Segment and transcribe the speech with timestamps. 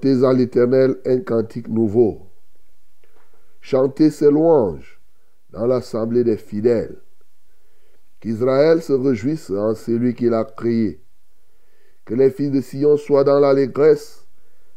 [0.00, 2.22] Chantez à l'Éternel un cantique nouveau.
[3.60, 4.98] Chantez ses louanges
[5.50, 6.96] dans l'assemblée des fidèles.
[8.18, 11.02] Qu'Israël se réjouisse en celui qu'il a créé.
[12.06, 14.26] Que les fils de Sion soient dans l'allégresse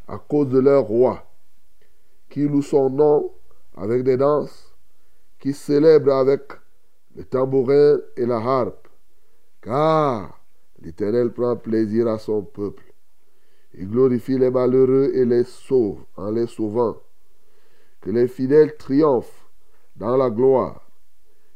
[0.10, 1.26] à cause de leur roi.
[2.30, 3.32] Qui loue son nom
[3.78, 4.76] avec des danses.
[5.40, 6.52] Qui célèbre avec
[7.16, 8.90] le tambourin et la harpe.
[9.62, 10.38] Car
[10.82, 12.93] l'Éternel prend plaisir à son peuple.
[13.76, 16.98] Il glorifie les malheureux et les sauve en les sauvant.
[18.02, 19.50] Que les fidèles triomphent
[19.96, 20.88] dans la gloire.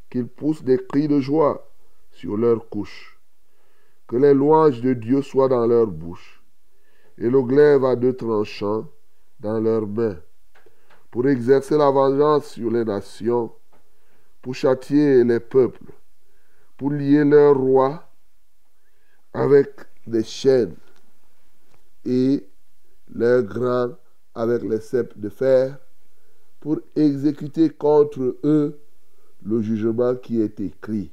[0.10, 1.70] Qu'ils poussent des cris de joie
[2.12, 3.20] sur leurs couches.
[4.08, 6.42] Que les louanges de Dieu soient dans leur bouche.
[7.20, 8.88] Et le glaive à deux tranchants
[9.40, 10.18] dans leurs mains.
[11.12, 13.52] Pour exercer la vengeance sur les nations.
[14.42, 15.92] Pour châtier les peuples.
[16.78, 18.10] Pour lier leurs rois
[19.34, 19.70] avec
[20.08, 20.76] des chaînes
[22.08, 22.50] et
[23.14, 23.96] leurs grands
[24.34, 25.78] avec les cèpes de fer
[26.62, 28.80] pour exécuter contre eux
[29.44, 31.12] le jugement qui est écrit.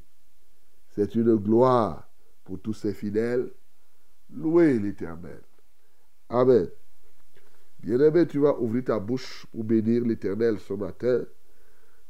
[0.91, 2.09] C'est une gloire
[2.45, 3.51] pour tous ces fidèles.
[4.33, 5.41] Louez l'Éternel.
[6.29, 6.69] Amen.
[7.81, 11.25] Bien-aimé, tu vas ouvrir ta bouche pour bénir l'Éternel ce matin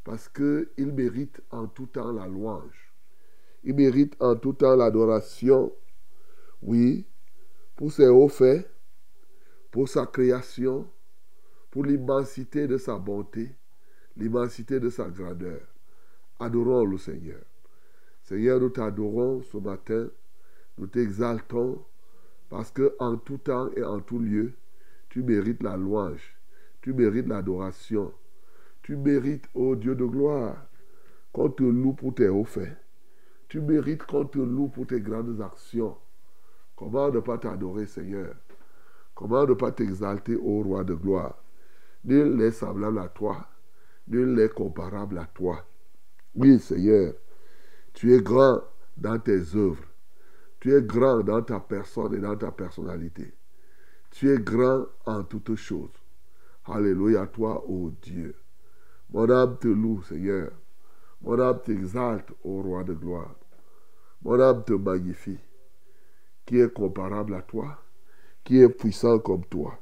[0.04, 2.92] parce qu'il mérite en tout temps la louange.
[3.64, 5.72] Il mérite en tout temps l'adoration.
[6.62, 7.06] Oui,
[7.76, 8.70] pour ses hauts faits,
[9.74, 10.88] pour sa création,
[11.72, 13.56] pour l'immensité de sa bonté,
[14.16, 15.62] l'immensité de sa grandeur.
[16.38, 17.40] Adorons le Seigneur.
[18.22, 20.08] Seigneur, nous t'adorons ce matin,
[20.78, 21.84] nous t'exaltons,
[22.48, 24.52] parce que en tout temps et en tout lieu,
[25.08, 26.36] tu mérites la louange,
[26.80, 28.12] tu mérites l'adoration,
[28.80, 30.68] tu mérites, ô Dieu de gloire,
[31.32, 32.76] qu'on te loue pour tes hauts faits.
[33.48, 35.96] Tu mérites qu'on te loue pour tes grandes actions.
[36.76, 38.36] Comment ne pas t'adorer, Seigneur
[39.14, 41.36] Comment ne pas t'exalter, ô roi de gloire?
[42.04, 43.46] Nul n'est semblable à toi,
[44.08, 45.64] nul n'est comparable à toi.
[46.34, 47.14] Oui, Seigneur,
[47.92, 48.60] tu es grand
[48.96, 49.84] dans tes œuvres.
[50.60, 53.34] Tu es grand dans ta personne et dans ta personnalité.
[54.10, 55.90] Tu es grand en toutes choses.
[56.64, 58.34] Alléluia à toi, ô Dieu.
[59.10, 60.50] Mon âme te loue, Seigneur.
[61.20, 63.36] Mon âme t'exalte, ô roi de gloire.
[64.22, 65.38] Mon âme te magnifie.
[66.46, 67.83] Qui est comparable à toi
[68.44, 69.78] Qui est puissant comme toi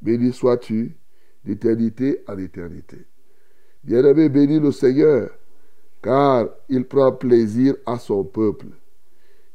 [0.00, 0.96] Béni sois-tu
[1.44, 3.06] d'éternité en éternité.
[3.84, 5.30] Bien-aimé, bénis le Seigneur,
[6.02, 8.66] car il prend plaisir à son peuple.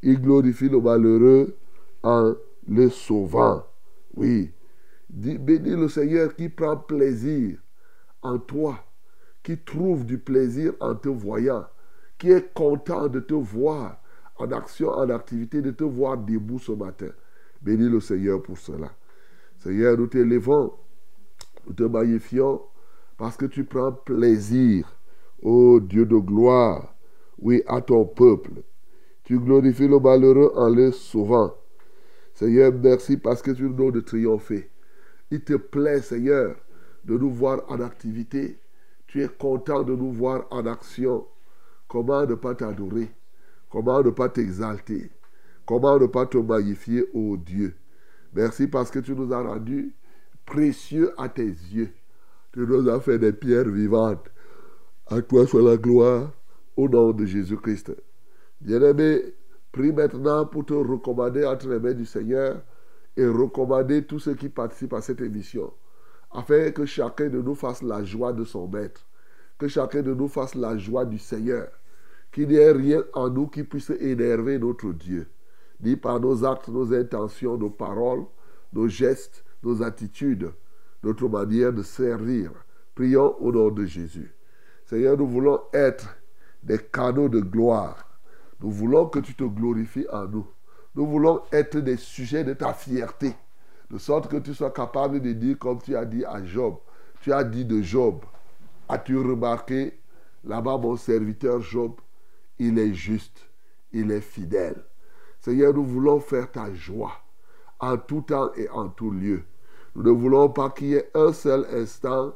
[0.02, 1.56] Il glorifie le malheureux
[2.04, 2.34] en
[2.68, 3.66] le sauvant.
[4.16, 4.52] Oui,
[5.10, 7.58] bénis le Seigneur qui prend plaisir
[8.22, 8.84] en toi,
[9.44, 11.66] qui trouve du plaisir en te voyant,
[12.18, 14.02] qui est content de te voir
[14.38, 17.10] en action, en activité, de te voir debout ce matin.
[17.66, 18.92] Bénis le Seigneur pour cela.
[19.58, 20.72] Seigneur, nous t'élevons,
[21.66, 22.62] nous te magnifions
[23.18, 24.96] parce que tu prends plaisir,
[25.42, 26.94] ô Dieu de gloire,
[27.40, 28.62] oui, à ton peuple.
[29.24, 31.56] Tu glorifies le malheureux en le sauvant.
[32.36, 34.70] Seigneur, merci parce que tu nous donnes de triompher.
[35.32, 36.56] Il te plaît, Seigneur,
[37.04, 38.60] de nous voir en activité.
[39.08, 41.26] Tu es content de nous voir en action.
[41.88, 43.10] Comment ne pas t'adorer?
[43.72, 45.10] Comment ne pas t'exalter?
[45.66, 47.76] Comment ne pas te magnifier, ô Dieu?
[48.34, 49.96] Merci parce que tu nous as rendus
[50.46, 51.90] précieux à tes yeux.
[52.54, 54.30] Tu nous as fait des pierres vivantes.
[55.08, 56.32] À toi soit la gloire
[56.78, 57.96] au nom de Jésus-Christ.
[58.62, 59.34] Bien-aimé,
[59.72, 62.62] prie maintenant pour te recommander entre les mains du Seigneur
[63.18, 65.74] et recommander tous ceux qui participent à cette émission,
[66.32, 69.06] afin que chacun de nous fasse la joie de son maître,
[69.58, 71.68] que chacun de nous fasse la joie du Seigneur,
[72.32, 75.28] qu'il n'y ait rien en nous qui puisse énerver notre Dieu,
[75.82, 78.26] ni par nos actes, nos intentions, nos paroles,
[78.74, 80.52] nos gestes, nos attitudes,
[81.04, 82.52] notre manière de servir.
[82.94, 84.34] Prions au nom de Jésus.
[84.86, 86.16] Seigneur, nous voulons être
[86.64, 88.08] des canaux de gloire.
[88.62, 90.48] Nous voulons que tu te glorifies en nous.
[90.96, 93.36] Nous voulons être des sujets de ta fierté.
[93.92, 96.78] De sorte que tu sois capable de dire comme tu as dit à Job.
[97.22, 98.22] Tu as dit de Job.
[98.88, 100.00] As-tu remarqué
[100.44, 101.94] là-bas mon serviteur Job?
[102.60, 103.40] Il est juste.
[103.92, 104.84] Il est fidèle.
[105.46, 107.12] Seigneur, nous voulons faire ta joie
[107.80, 109.44] en tout temps et en tout lieu.
[109.94, 112.34] Nous ne voulons pas qu'il y ait un seul instant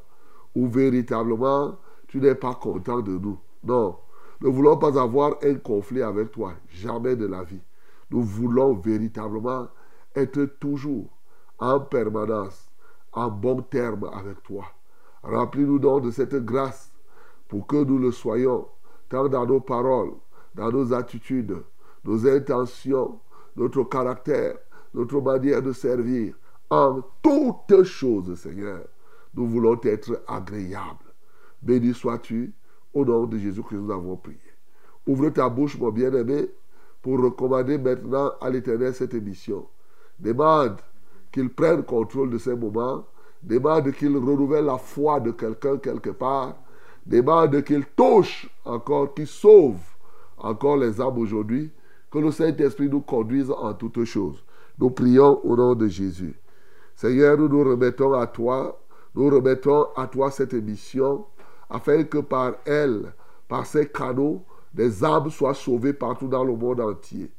[0.54, 1.76] où véritablement
[2.08, 3.40] tu n'es pas content de nous.
[3.64, 3.98] Non,
[4.42, 7.64] nous ne voulons pas avoir un conflit avec toi, jamais de la vie.
[8.12, 9.70] Nous voulons véritablement
[10.16, 11.10] être toujours
[11.58, 12.70] en permanence,
[13.14, 14.66] en bon terme avec toi.
[15.24, 16.92] Remplis-nous donc de cette grâce
[17.48, 18.68] pour que nous le soyons,
[19.10, 20.12] tant dans nos paroles,
[20.54, 21.58] dans nos attitudes,
[22.04, 23.19] nos intentions,
[23.56, 24.57] notre caractère,
[24.94, 26.36] notre manière de servir,
[26.69, 28.86] en toutes choses, Seigneur.
[29.34, 31.13] Nous voulons être agréables.
[31.62, 32.54] Béni sois-tu,
[32.94, 34.40] au nom de Jésus que nous avons prié.
[35.06, 36.50] Ouvre ta bouche, mon bien-aimé,
[37.01, 39.68] pour recommander maintenant à l'Éternel cette émission.
[40.19, 40.78] Demande
[41.31, 43.06] qu'il prenne contrôle de ces moments.
[43.42, 46.56] Demande qu'il renouvelle la foi de quelqu'un quelque part.
[47.06, 49.80] Demande qu'il touche encore, qu'il sauve
[50.38, 51.72] encore les âmes aujourd'hui.
[52.12, 54.44] Que le Saint-Esprit nous conduise en toutes choses.
[54.80, 56.36] Nous prions au nom de Jésus.
[56.96, 58.82] Seigneur, nous nous remettons à toi.
[59.16, 61.26] Nous remettons à toi cette émission
[61.70, 63.14] afin que par elle,
[63.48, 67.32] par ces canaux, des âmes soient sauvées partout dans le monde entier.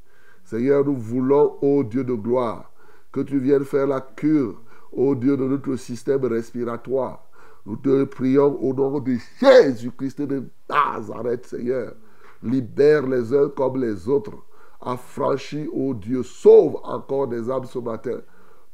[0.43, 2.71] Seigneur, nous voulons, ô Dieu de gloire,
[3.11, 7.23] que tu viennes faire la cure, ô Dieu de notre système respiratoire.
[7.65, 11.93] Nous te prions au nom de Jésus-Christ de Nazareth, Seigneur.
[12.41, 14.33] Libère les uns comme les autres.
[14.81, 18.21] Affranchis, ô Dieu, sauve encore des âmes ce matin,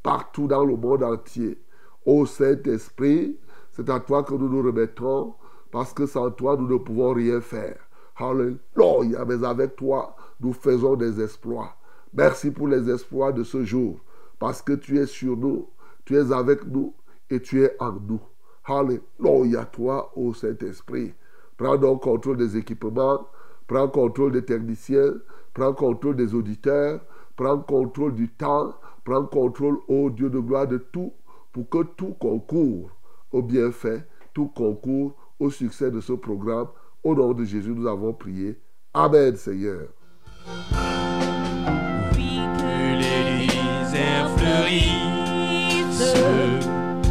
[0.01, 1.61] partout dans le monde entier.
[2.05, 3.37] Ô Saint-Esprit,
[3.71, 5.33] c'est à toi que nous nous remettons,
[5.71, 7.77] parce que sans toi, nous ne pouvons rien faire.
[8.15, 9.25] Alléluia.
[9.25, 11.75] Mais avec toi, nous faisons des exploits.
[12.13, 13.99] Merci pour les exploits de ce jour.
[14.39, 15.67] Parce que tu es sur nous,
[16.05, 16.93] tu es avec nous
[17.29, 18.21] et tu es en nous.
[18.65, 21.13] Alléluia, toi, ô Saint-Esprit.
[21.57, 23.27] Prends donc contrôle des équipements,
[23.67, 25.13] prends contrôle des techniciens,
[25.57, 27.01] prends contrôle des auditeurs,
[27.35, 31.13] prends contrôle du temps, prends contrôle, ô Dieu de gloire, de tout,
[31.51, 32.91] pour que tout concourt
[33.31, 36.67] au bienfait, tout concourt au succès de ce programme
[37.03, 38.59] au nom de Jésus, nous avons prié.
[38.93, 39.87] Amen, Seigneur.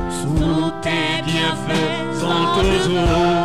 [0.09, 1.97] Sous tes bienfaits
[2.57, 3.36] Que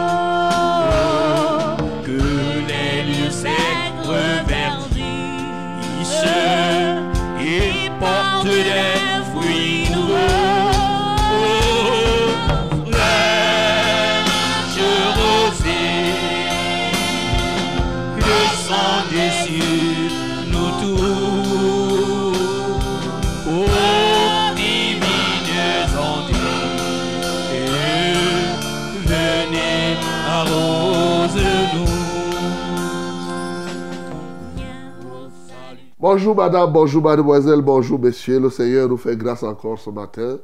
[36.14, 38.38] Bonjour madame, bonjour mademoiselle, bonjour messieurs.
[38.42, 40.40] Le Seigneur nous fait grâce encore ce matin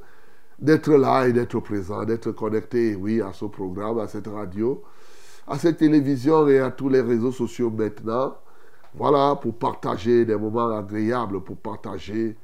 [0.57, 4.81] d'être là et d'être présent, d'être connecté, oui, à ce programme, à cette radio,
[5.45, 8.37] à cette télévision et à tous les réseaux sociaux maintenant.
[8.95, 12.37] Voilà, pour partager des moments agréables, pour partager,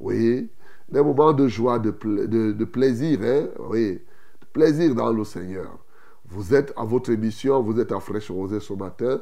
[0.00, 0.48] oui,
[0.90, 5.68] des moments de joie, de- de plaisir, hein, oui, de plaisir dans le Seigneur.
[6.30, 9.20] Vous êtes à votre émission, vous êtes à Fraîche Rosée ce matin.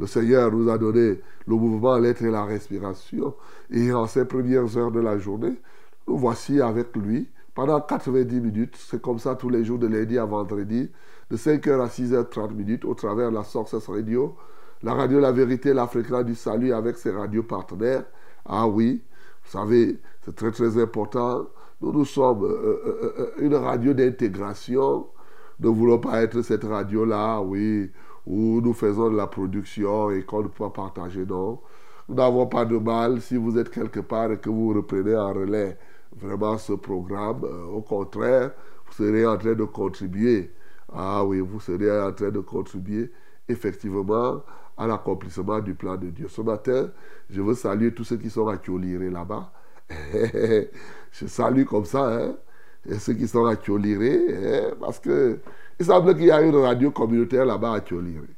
[0.00, 3.34] Le Seigneur nous a donné le mouvement, l'être et la respiration.
[3.70, 5.60] Et en ces premières heures de la journée,
[6.08, 8.76] nous voici avec lui pendant 90 minutes.
[8.78, 10.90] C'est comme ça tous les jours de lundi à vendredi,
[11.30, 14.34] de 5h à 6h30 minutes, au travers de la Sources Radio,
[14.82, 18.04] la radio La Vérité, la fréquence du salut avec ses radios partenaires.
[18.46, 19.02] Ah oui,
[19.44, 21.44] vous savez, c'est très très important.
[21.82, 25.08] Nous, nous sommes euh, euh, euh, une radio d'intégration.
[25.60, 27.90] Ne voulons pas être cette radio-là, oui,
[28.26, 31.60] où nous faisons de la production et qu'on ne peut pas partager, non.
[32.08, 35.32] Nous n'avons pas de mal si vous êtes quelque part et que vous reprenez en
[35.32, 35.78] relais
[36.16, 37.44] vraiment ce programme.
[37.72, 38.52] au contraire,
[38.86, 40.52] vous serez en train de contribuer.
[40.92, 43.12] Ah oui, vous serez en train de contribuer
[43.48, 44.42] effectivement
[44.76, 46.26] à l'accomplissement du plan de Dieu.
[46.28, 46.90] Ce matin,
[47.28, 49.52] je veux saluer tous ceux qui sont à Kyoliré là-bas.
[51.12, 52.36] je salue comme ça, hein,
[52.98, 55.38] ceux qui sont à Kyoliré, hein, parce que
[55.80, 58.28] il semble qu'il y a une radio communautaire là-bas à Kyoliré.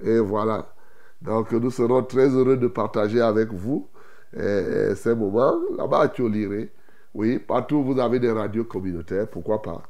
[0.00, 0.74] Et voilà.
[1.22, 3.88] Donc nous serons très heureux de partager avec vous
[4.36, 6.72] eh, ces moments là-bas à Kyoliré.
[7.14, 9.82] Oui, partout vous avez des radios communautaires, pourquoi pas.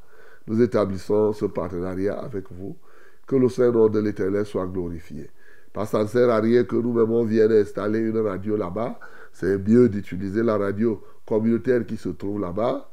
[0.45, 2.77] Nous établissons ce partenariat avec vous.
[3.25, 5.29] Que le Seigneur de l'Éternel soit glorifié.
[5.73, 8.99] Parce que ça ne sert à rien que nous-mêmes on vienne installer une radio là-bas.
[9.33, 12.89] C'est mieux d'utiliser la radio communautaire qui se trouve là-bas.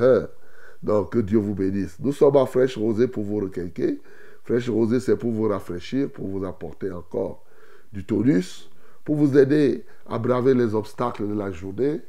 [0.00, 0.28] Hein.
[0.86, 1.96] Donc que Dieu vous bénisse.
[1.98, 4.00] Nous sommes à Fraîche Rosée pour vous requinquer.
[4.44, 7.42] Fraîche Rosée, c'est pour vous rafraîchir, pour vous apporter encore
[7.92, 8.70] du tonus,
[9.04, 12.00] pour vous aider à braver les obstacles de la journée.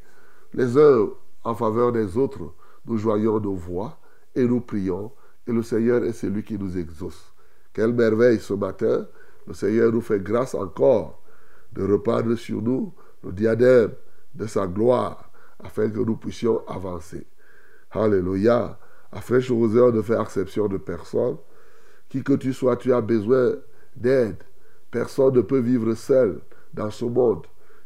[0.53, 1.09] Les uns
[1.43, 2.53] en faveur des autres,
[2.85, 3.99] nous joignons nos voix
[4.35, 5.11] et nous prions.
[5.47, 7.33] Et le Seigneur est celui qui nous exauce.
[7.73, 9.07] Quelle merveille ce matin
[9.47, 11.23] le Seigneur nous fait grâce encore
[11.73, 12.93] de reprendre sur nous
[13.23, 13.93] le diadème
[14.35, 15.31] de sa gloire
[15.63, 17.25] afin que nous puissions avancer.
[17.91, 18.77] Alléluia.
[19.11, 21.37] Afin on ne fait exception de personne.
[22.09, 23.53] Qui que tu sois, tu as besoin
[23.95, 24.37] d'aide.
[24.91, 26.39] Personne ne peut vivre seul
[26.73, 27.45] dans ce monde.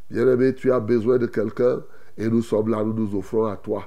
[0.09, 1.81] Bien-aimé, tu as besoin de quelqu'un
[2.17, 3.85] et nous sommes là, nous nous offrons à toi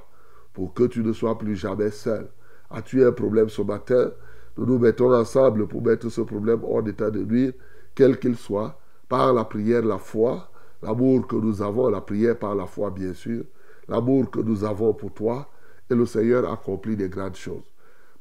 [0.53, 2.29] pour que tu ne sois plus jamais seul.
[2.71, 4.11] As-tu un problème ce matin?
[4.57, 7.53] Nous nous mettons ensemble pour mettre ce problème hors d'état de nuire,
[7.95, 8.79] quel qu'il soit,
[9.09, 10.51] par la prière, la foi,
[10.83, 13.45] l'amour que nous avons, la prière par la foi bien sûr,
[13.89, 15.49] l'amour que nous avons pour toi,
[15.91, 17.65] et le Seigneur accomplit des grandes choses.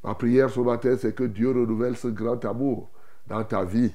[0.02, 2.90] Ma prière ce matin, c'est que Dieu renouvelle ce grand amour
[3.26, 3.92] dans ta vie.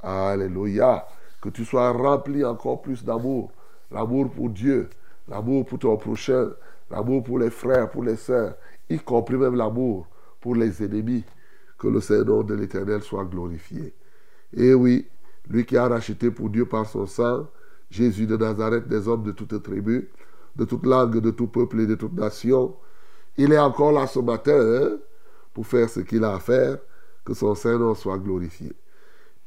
[0.00, 1.06] Alléluia.
[1.40, 3.50] Que tu sois rempli encore plus d'amour.
[3.90, 4.88] L'amour pour Dieu,
[5.28, 6.50] l'amour pour ton prochain,
[6.90, 8.54] l'amour pour les frères, pour les sœurs,
[8.88, 10.06] y compris même l'amour
[10.40, 11.24] pour les ennemis.
[11.78, 13.94] Que le Seigneur de l'Éternel soit glorifié.
[14.52, 15.08] Et oui,
[15.48, 17.48] lui qui a racheté pour Dieu par son sang,
[17.90, 20.10] Jésus de Nazareth, des hommes de toute tribu,
[20.56, 22.76] de toute langue, de tout peuple et de toute nation,
[23.36, 24.98] il est encore là ce matin hein,
[25.54, 26.78] pour faire ce qu'il a à faire,
[27.24, 28.72] que son Seigneur soit glorifié.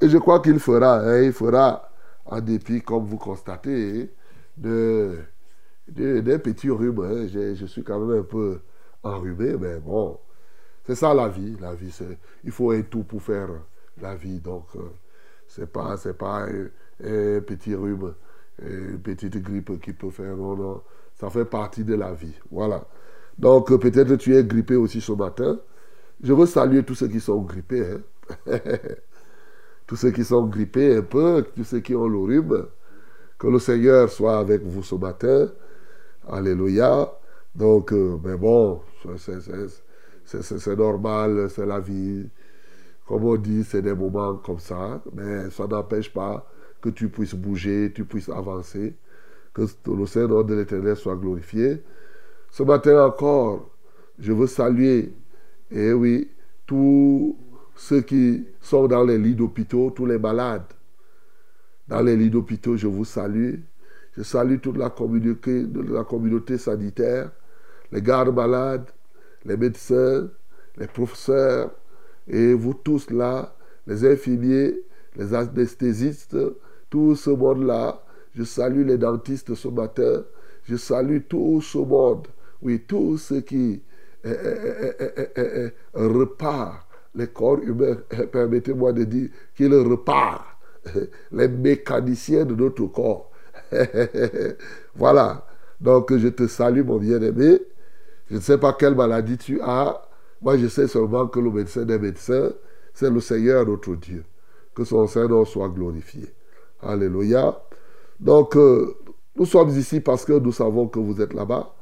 [0.01, 1.89] Et je crois qu'il fera, hein, il fera,
[2.25, 4.11] en dépit, comme vous constatez,
[4.57, 5.17] de,
[5.87, 6.99] des petits rhumes.
[7.03, 7.27] Hein.
[7.27, 8.61] Je, suis quand même un peu
[9.03, 10.19] enrhumé, mais bon,
[10.85, 11.57] c'est ça la vie.
[11.59, 11.97] La vie,
[12.43, 13.49] il faut un tout pour faire
[14.01, 14.39] la vie.
[14.39, 14.89] Donc, ce euh,
[15.47, 18.13] c'est pas, c'est pas un, petit rhume,
[18.61, 20.35] une petite grippe qui peut faire.
[20.35, 20.81] Non, non.
[21.15, 22.35] Ça fait partie de la vie.
[22.51, 22.85] Voilà.
[23.37, 25.59] Donc, euh, peut-être tu es grippé aussi ce matin.
[26.23, 27.85] Je veux saluer tous ceux qui sont grippés.
[28.47, 28.59] Hein.
[29.87, 32.67] tous ceux qui sont grippés un peu, tous ceux qui ont le rhume.
[33.37, 35.49] Que le Seigneur soit avec vous ce matin.
[36.29, 37.11] Alléluia.
[37.55, 38.81] Donc, euh, mais bon,
[39.17, 39.39] c'est,
[40.25, 42.29] c'est normal, c'est la vie.
[43.07, 46.47] Comme on dit, c'est des moments comme ça, mais ça n'empêche pas
[46.81, 48.95] que tu puisses bouger, tu puisses avancer,
[49.53, 51.83] que le Seigneur de l'Éternel soit glorifié.
[52.53, 53.71] Ce matin encore,
[54.19, 55.11] je veux saluer,
[55.71, 56.29] et eh oui,
[56.67, 57.35] tous
[57.75, 60.71] ceux qui sont dans les lits d'hôpitaux, tous les malades.
[61.87, 63.55] Dans les lits d'hôpitaux, je vous salue.
[64.15, 67.31] Je salue toute la communauté, la communauté sanitaire,
[67.91, 68.85] les gardes malades,
[69.45, 70.29] les médecins,
[70.77, 71.71] les professeurs,
[72.27, 73.55] et vous tous là,
[73.87, 74.79] les infirmiers,
[75.15, 76.37] les anesthésistes,
[76.91, 78.03] tout ce monde-là.
[78.35, 80.23] Je salue les dentistes ce matin.
[80.65, 82.27] Je salue tout ce monde.
[82.63, 83.81] Oui, tous ceux qui
[84.23, 87.97] eh, eh, eh, repartent les corps humains.
[88.31, 90.57] Permettez-moi de dire qu'ils repartent
[91.31, 93.31] les mécaniciens de notre corps.
[94.95, 95.45] voilà.
[95.81, 97.59] Donc je te salue, mon bien-aimé.
[98.29, 100.01] Je ne sais pas quelle maladie tu as.
[100.41, 102.51] Moi, je sais seulement que le médecin des médecins,
[102.93, 104.23] c'est le Seigneur notre Dieu.
[104.73, 106.33] Que son Seigneur soit glorifié.
[106.81, 107.61] Alléluia.
[108.19, 108.95] Donc, euh,
[109.35, 111.73] nous sommes ici parce que nous savons que vous êtes là-bas.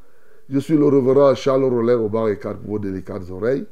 [0.50, 3.66] Je suis le révérend Charles Rollin au bar et quatre vos délicates oreilles.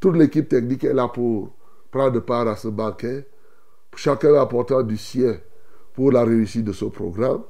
[0.00, 1.50] Toute l'équipe technique est là pour
[1.90, 3.26] prendre part à ce banquet.
[3.94, 5.38] Chacun apportant du sien
[5.94, 7.42] pour la réussite de ce programme.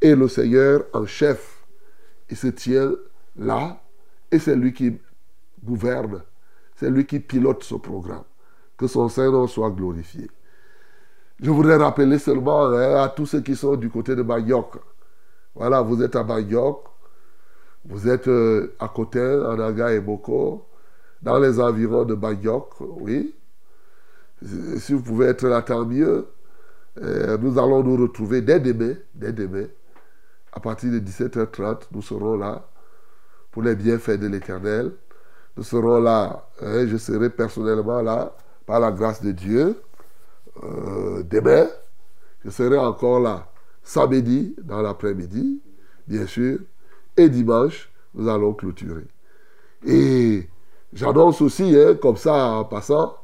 [0.00, 1.64] Et le Seigneur en chef,
[2.30, 2.92] il se tient
[3.36, 3.80] là
[4.30, 4.98] et c'est lui qui
[5.62, 6.22] gouverne,
[6.74, 8.24] c'est lui qui pilote ce programme.
[8.76, 10.28] Que son Saint-Nom soit glorifié.
[11.40, 14.76] Je voudrais rappeler seulement hein, à tous ceux qui sont du côté de Bayok.
[15.54, 16.84] Voilà, vous êtes à Bayok,
[17.84, 20.66] vous êtes euh, à côté, en Aga et Boko,
[21.20, 23.34] dans les environs de Bayok, oui.
[24.78, 26.26] Si vous pouvez être là, tant mieux.
[27.00, 29.66] Euh, nous allons nous retrouver dès demain, dès demain,
[30.52, 32.68] à partir de 17h30, nous serons là
[33.50, 34.92] pour les bienfaits de l'Éternel.
[35.56, 38.34] Nous serons là, hein, je serai personnellement là,
[38.66, 39.80] par la grâce de Dieu.
[40.62, 41.66] Euh, demain,
[42.44, 43.50] je serai encore là,
[43.82, 45.62] samedi, dans l'après-midi,
[46.06, 46.58] bien sûr,
[47.16, 49.06] et dimanche, nous allons clôturer.
[49.86, 50.48] Et
[50.92, 53.16] j'annonce aussi, hein, comme ça en passant,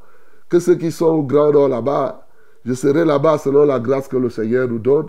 [0.48, 2.26] que ceux qui sont au Grand Nord là-bas,
[2.64, 5.08] je serai là-bas selon la grâce que le Seigneur nous donne,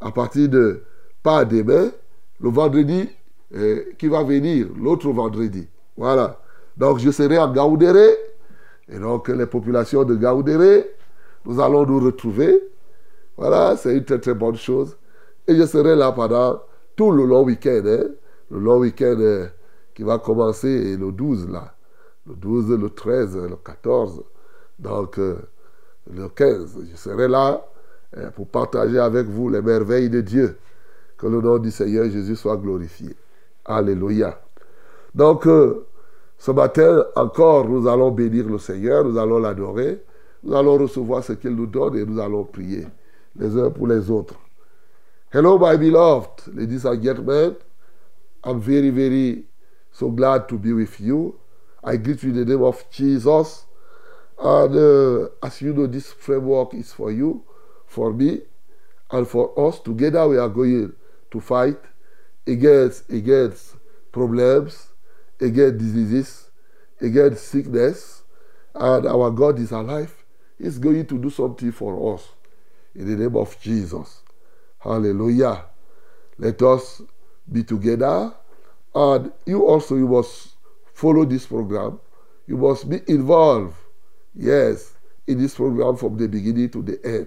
[0.00, 0.82] à partir de,
[1.22, 1.90] pas demain,
[2.40, 3.08] le vendredi
[3.54, 5.68] eh, qui va venir, l'autre vendredi.
[5.96, 6.40] Voilà.
[6.76, 8.08] Donc je serai à Gaoudéré,
[8.88, 10.88] et donc les populations de Gaoudéré,
[11.44, 12.62] nous allons nous retrouver.
[13.36, 14.96] Voilà, c'est une très très bonne chose.
[15.46, 16.60] Et je serai là pendant
[16.98, 17.82] tout le long week-end.
[17.86, 18.08] Hein.
[18.50, 19.46] Le long week-end euh,
[19.94, 21.72] qui va commencer le 12 là.
[22.26, 24.24] Le 12, le 13, le 14.
[24.80, 25.36] Donc euh,
[26.12, 27.64] le 15, je serai là
[28.16, 30.58] euh, pour partager avec vous les merveilles de Dieu.
[31.16, 33.16] Que le nom du Seigneur Jésus soit glorifié.
[33.64, 34.40] Alléluia.
[35.14, 35.48] Donc,
[36.38, 40.00] ce matin encore, nous allons bénir le Seigneur, nous allons l'adorer,
[40.44, 42.86] nous allons recevoir ce qu'il nous donne et nous allons prier
[43.34, 44.36] les uns pour les autres.
[45.30, 47.54] Hello, my beloved, ladies and gentlemen.
[48.42, 49.44] I'm very, very
[49.92, 51.38] so glad to be with you.
[51.84, 53.66] I greet you in the name of Jesus.
[54.38, 57.44] And uh, as you know, this framework is for you,
[57.86, 58.40] for me,
[59.10, 59.78] and for us.
[59.80, 60.94] Together, we are going
[61.30, 61.76] to fight
[62.46, 63.76] against, against
[64.10, 64.88] problems,
[65.38, 66.50] against diseases,
[67.02, 68.22] against sickness.
[68.74, 70.24] And our God is alive.
[70.58, 72.26] He's going to do something for us
[72.94, 74.22] in the name of Jesus.
[74.78, 75.64] Hallelujah.
[76.38, 77.02] Let us
[77.50, 78.32] be together.
[78.94, 80.54] And you also, you must
[80.92, 82.00] follow this program.
[82.46, 83.76] You must be involved,
[84.34, 84.94] yes,
[85.26, 87.26] in this program from the beginning to the end.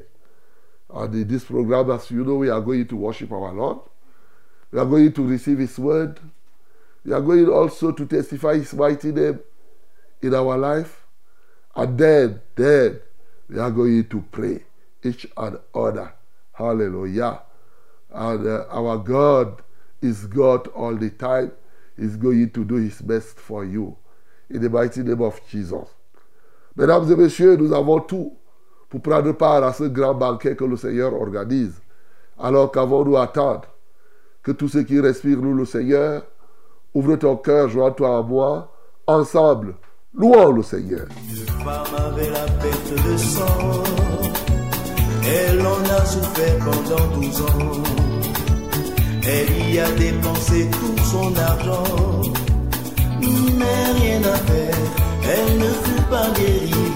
[0.93, 3.79] And in this program, as you know, we are going to worship our Lord.
[4.71, 6.19] We are going to receive His word.
[7.05, 9.39] We are going also to testify His mighty name
[10.21, 11.05] in our life.
[11.75, 12.99] And then, then,
[13.47, 14.63] we are going to pray
[15.03, 16.13] each and other.
[16.53, 17.41] Hallelujah.
[18.13, 19.61] And uh, our God
[20.01, 21.51] is God all the time.
[21.97, 23.95] He's going to do His best for you.
[24.49, 25.87] In the mighty name of Jesus.
[26.75, 28.33] Mesdames et messieurs, nous avons tout
[28.89, 31.81] pour prendre part à ce grand banquet que le Seigneur organise.
[32.37, 33.67] Alors qu'avons-nous à attendre?
[34.43, 36.23] Que tous ceux qui respirent louent le Seigneur.
[36.93, 38.73] Ouvre ton cœur, joins-toi à moi.
[39.07, 39.75] Ensemble,
[40.13, 41.07] louons le Seigneur.
[42.89, 44.00] Une
[45.23, 47.83] Elle en a souffert pendant 12 ans.
[49.23, 52.21] Elle y a dépensé tout son argent.
[53.21, 54.75] Mais rien à faire,
[55.23, 56.91] elle ne fut pas guérie.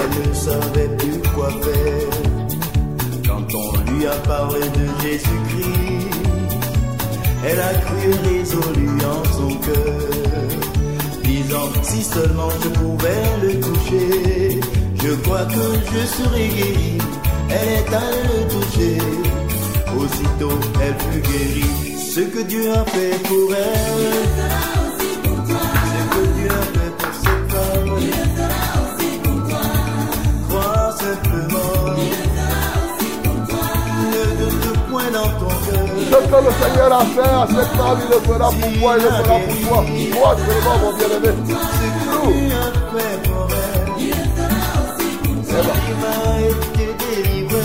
[0.00, 2.08] Elle ne savait plus quoi faire.
[3.26, 6.08] Quand on lui a parlé de Jésus-Christ,
[7.46, 10.18] elle a cru résolu en son cœur.
[11.24, 14.60] Disant si seulement je pouvais le toucher,
[15.02, 16.98] je crois que je serais guéri.
[17.50, 18.98] Elle est allée le toucher.
[19.96, 21.74] Aussitôt elle fut guérie.
[22.14, 23.64] Ce que Dieu a fait pour elle,
[24.98, 27.92] ce que Dieu a fait pour cette femme,
[30.48, 31.74] crois simplement.
[34.10, 34.24] Ne
[34.62, 35.86] doute point dans ton cœur.
[36.10, 39.02] Ce que le Seigneur a fait à cette femme, il le fera pour moi, il
[39.04, 39.78] le fera pour toi.
[40.14, 41.32] Moi seulement, mon bien-aimé.
[41.46, 42.58] Ce que Dieu a
[42.98, 43.47] fait pour elle,
[45.50, 47.57] il m'a été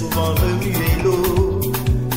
[0.00, 1.60] souvent remuer l'eau,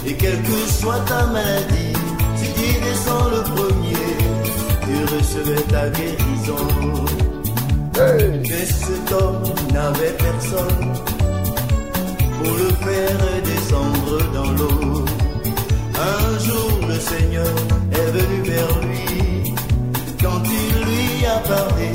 [0.08, 1.96] et quelle que soit ta maladie,
[2.38, 4.08] si tu naissant le premier,
[4.86, 6.68] tu recevais ta guérison.
[8.00, 8.42] Hey.
[8.50, 9.44] Mais cet homme
[9.74, 10.86] n'avait personne
[12.38, 13.20] pour le faire
[13.52, 15.06] descendre dans l'eau.
[16.12, 17.54] Un jour le Seigneur
[18.00, 19.54] est venu vers lui.
[20.22, 21.90] Quand il lui a parlé,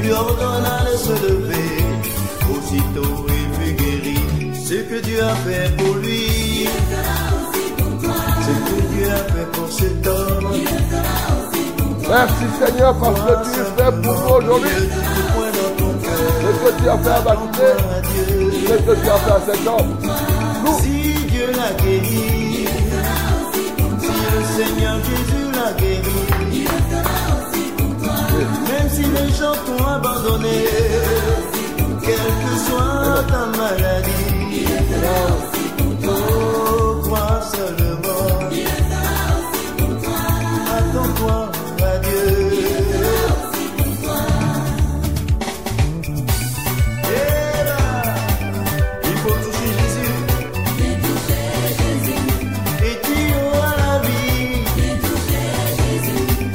[0.00, 1.74] lui ordonna de se lever.
[2.52, 3.41] Aussitôt il.
[4.72, 6.66] Ce que Dieu a fait pour lui,
[8.40, 10.50] ce que Dieu a fait pour cet homme.
[12.08, 14.88] Merci Seigneur parce que tu fais pour nous aujourd'hui
[16.40, 17.62] ce que tu as fait à Baptiste,
[18.66, 19.90] ce que tu as fait à cet homme.
[20.64, 22.66] Nous, Si Dieu l'a guéri,
[23.98, 26.66] si le Seigneur Jésus l'a guéri,
[28.70, 30.64] même si les gens t'ont abandonné,
[32.02, 34.41] quelle que soit ta maladie,
[36.06, 38.38] oh, crois seulement,
[40.76, 41.50] attends-toi
[41.82, 42.32] à Dieu.
[47.04, 47.18] Eh
[47.66, 47.92] ben,
[52.82, 54.64] il tu auras la vie.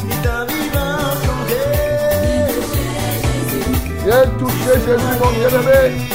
[0.09, 0.87] Et ta vie va
[1.25, 1.77] changer.
[4.05, 6.06] viens toucher Jésus, mon bien-aimé,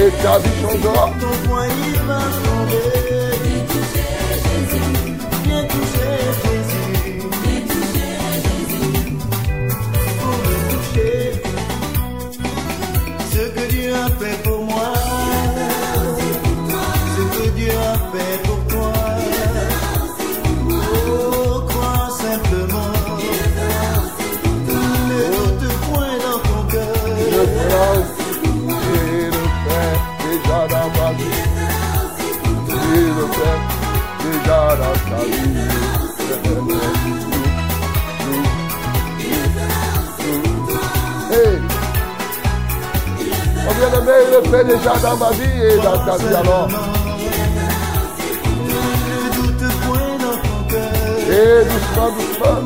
[0.00, 1.10] et ta vie changera.
[44.30, 46.68] Le fait déjà dans ma vie et dans ta vie alors.
[51.30, 52.58] Et doucement, doucement,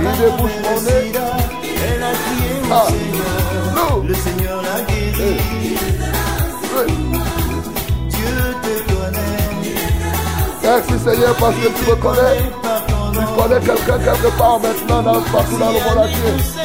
[0.00, 1.12] il débouche mon nez.
[1.14, 2.86] Elle a crié au Ah.
[2.88, 3.72] Seigneur.
[3.74, 4.08] Nous.
[4.08, 5.40] Le Seigneur l'a guéri.
[6.76, 6.86] Oui.
[8.08, 9.74] Dieu te connaît.
[10.62, 12.38] Merci Seigneur parce que tu me connais.
[13.12, 16.61] Tu connais quelqu'un quelque part maintenant, dans, partout dans le monde entier.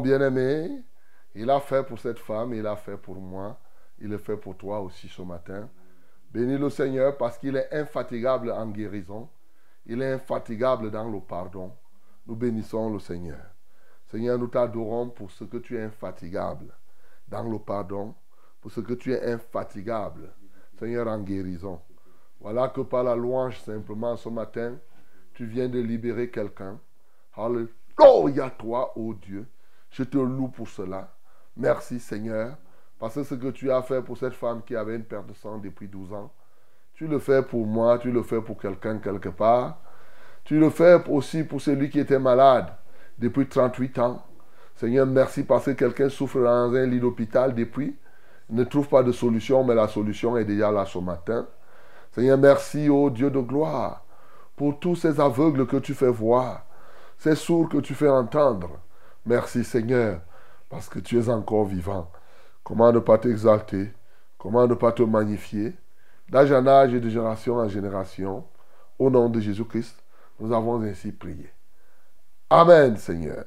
[0.00, 0.82] Bien-aimé.
[1.34, 3.58] Il a fait pour cette femme, il a fait pour moi.
[3.98, 5.68] Il le fait pour toi aussi ce matin.
[6.30, 9.28] Bénis le Seigneur parce qu'il est infatigable en guérison.
[9.86, 11.72] Il est infatigable dans le pardon.
[12.26, 13.44] Nous bénissons le Seigneur.
[14.10, 16.74] Seigneur, nous t'adorons pour ce que tu es infatigable
[17.28, 18.14] dans le pardon,
[18.60, 20.32] pour ce que tu es infatigable,
[20.78, 21.80] Seigneur, en guérison.
[22.40, 24.76] Voilà que par la louange simplement ce matin,
[25.32, 26.78] tu viens de libérer quelqu'un.
[27.34, 29.46] Alléluia toi, ô Dieu.
[29.92, 31.08] Je te loue pour cela.
[31.56, 32.56] Merci Seigneur.
[32.98, 35.34] Parce que ce que tu as fait pour cette femme qui avait une perte de
[35.34, 36.30] sang depuis 12 ans,
[36.94, 39.78] tu le fais pour moi, tu le fais pour quelqu'un quelque part.
[40.44, 42.72] Tu le fais aussi pour celui qui était malade
[43.18, 44.22] depuis 38 ans.
[44.76, 47.96] Seigneur, merci parce que quelqu'un souffre dans un lit d'hôpital depuis,
[48.50, 51.46] ne trouve pas de solution, mais la solution est déjà là ce matin.
[52.12, 54.04] Seigneur, merci, ô Dieu de gloire,
[54.56, 56.64] pour tous ces aveugles que tu fais voir,
[57.18, 58.78] ces sourds que tu fais entendre.
[59.24, 60.20] Merci, Seigneur,
[60.68, 62.10] parce que tu es encore vivant.
[62.64, 63.92] Comment ne pas t'exalter?
[64.38, 65.76] Comment ne pas te magnifier?
[66.28, 68.44] D'âge en âge et de génération en génération,
[68.98, 70.02] au nom de Jésus-Christ,
[70.40, 71.52] Nous avons ainsi prié.
[72.50, 73.44] Amen, Seigneur.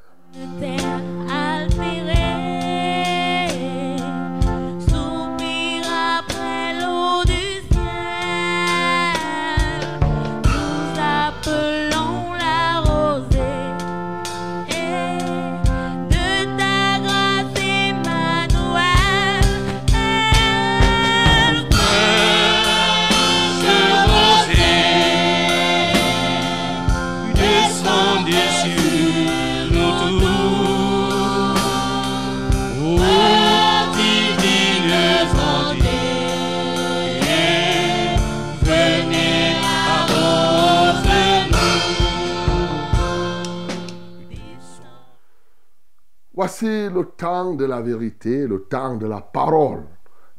[46.46, 49.82] Voici le temps de la vérité, le temps de la parole.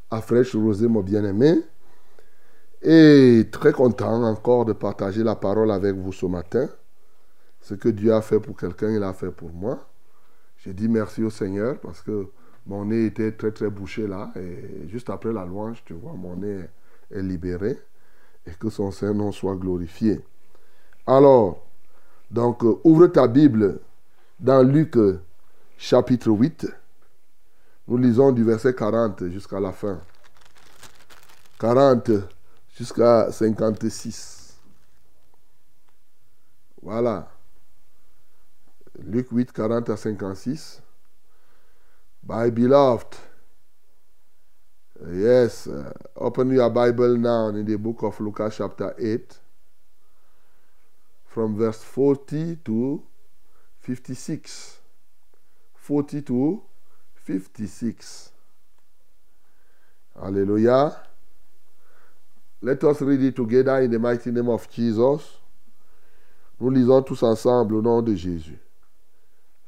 [0.09, 1.63] À fraîche rosée, mon bien-aimé.
[2.81, 6.69] Et très content encore de partager la parole avec vous ce matin.
[7.61, 9.85] Ce que Dieu a fait pour quelqu'un, il a fait pour moi.
[10.59, 12.29] J'ai dit merci au Seigneur parce que
[12.69, 14.31] mon nez était très très bouché là.
[14.37, 16.67] Et juste après la louange, tu vois, mon nez
[17.11, 17.81] est libéré.
[18.47, 20.21] Et que son Saint-Nom soit glorifié.
[21.05, 21.67] Alors,
[22.31, 23.81] donc, euh, ouvre ta Bible
[24.39, 24.97] dans Luc
[25.77, 26.67] chapitre 8.
[27.89, 30.01] Nous lisons du verset 40 jusqu'à la fin.
[31.59, 32.11] 40
[32.77, 34.59] jusqu'à 56.
[36.83, 37.29] Voilà.
[38.99, 40.83] Luc 8, 40 à 56.
[42.29, 43.17] My beloved,
[45.13, 49.39] yes, uh, open your Bible now in the book of Luke chapter 8,
[51.25, 53.03] from verse 40 to
[53.81, 54.76] 56.
[55.87, 56.63] 40 to
[57.15, 58.33] 56.
[60.21, 60.97] Hallelujah.
[62.61, 65.39] Let us read it together in the mighty name of Jesus.
[66.59, 68.59] Nous lisons tous ensemble au nom de Jésus.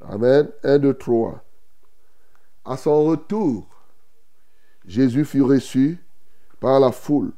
[0.00, 0.50] Amen.
[0.64, 1.40] 1, 2, 3.
[2.64, 3.68] À son retour,
[4.87, 5.98] Jésus fut reçu
[6.59, 7.33] par la foule,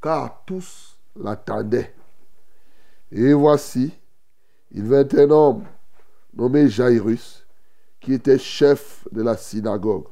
[0.00, 1.92] car tous l'attendaient.
[3.10, 3.92] Et voici,
[4.70, 5.64] il vint un homme
[6.32, 7.44] nommé Jairus,
[8.00, 10.06] qui était chef de la synagogue.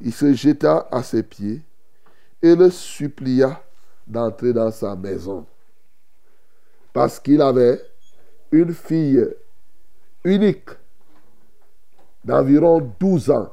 [0.00, 1.62] Il se jeta à ses pieds
[2.42, 3.62] et le supplia
[4.06, 5.46] d'entrer dans sa maison.
[6.92, 7.80] Parce qu'il avait
[8.52, 9.26] une fille
[10.24, 10.70] unique
[12.24, 13.52] d'environ 12 ans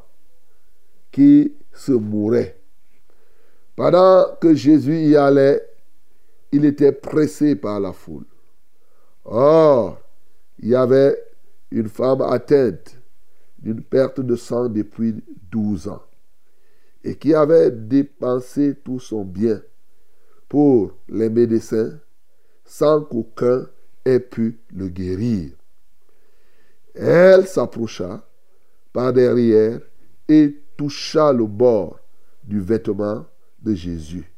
[1.12, 2.58] qui se mourait.
[3.76, 5.68] Pendant que Jésus y allait,
[6.52, 8.26] il était pressé par la foule.
[9.26, 10.00] Or,
[10.60, 11.18] il y avait
[11.72, 13.01] une femme atteinte
[13.62, 16.04] d'une perte de sang depuis 12 ans
[17.04, 19.62] et qui avait dépensé tout son bien
[20.50, 22.00] pour les médecins
[22.66, 23.68] sans qu'aucun
[24.06, 25.52] ait pu le guérir.
[26.94, 28.28] Elle s'approcha
[28.94, 29.80] par derrière
[30.28, 32.00] et toucha le bord
[32.44, 33.26] du vêtement
[33.62, 34.32] de Jésus.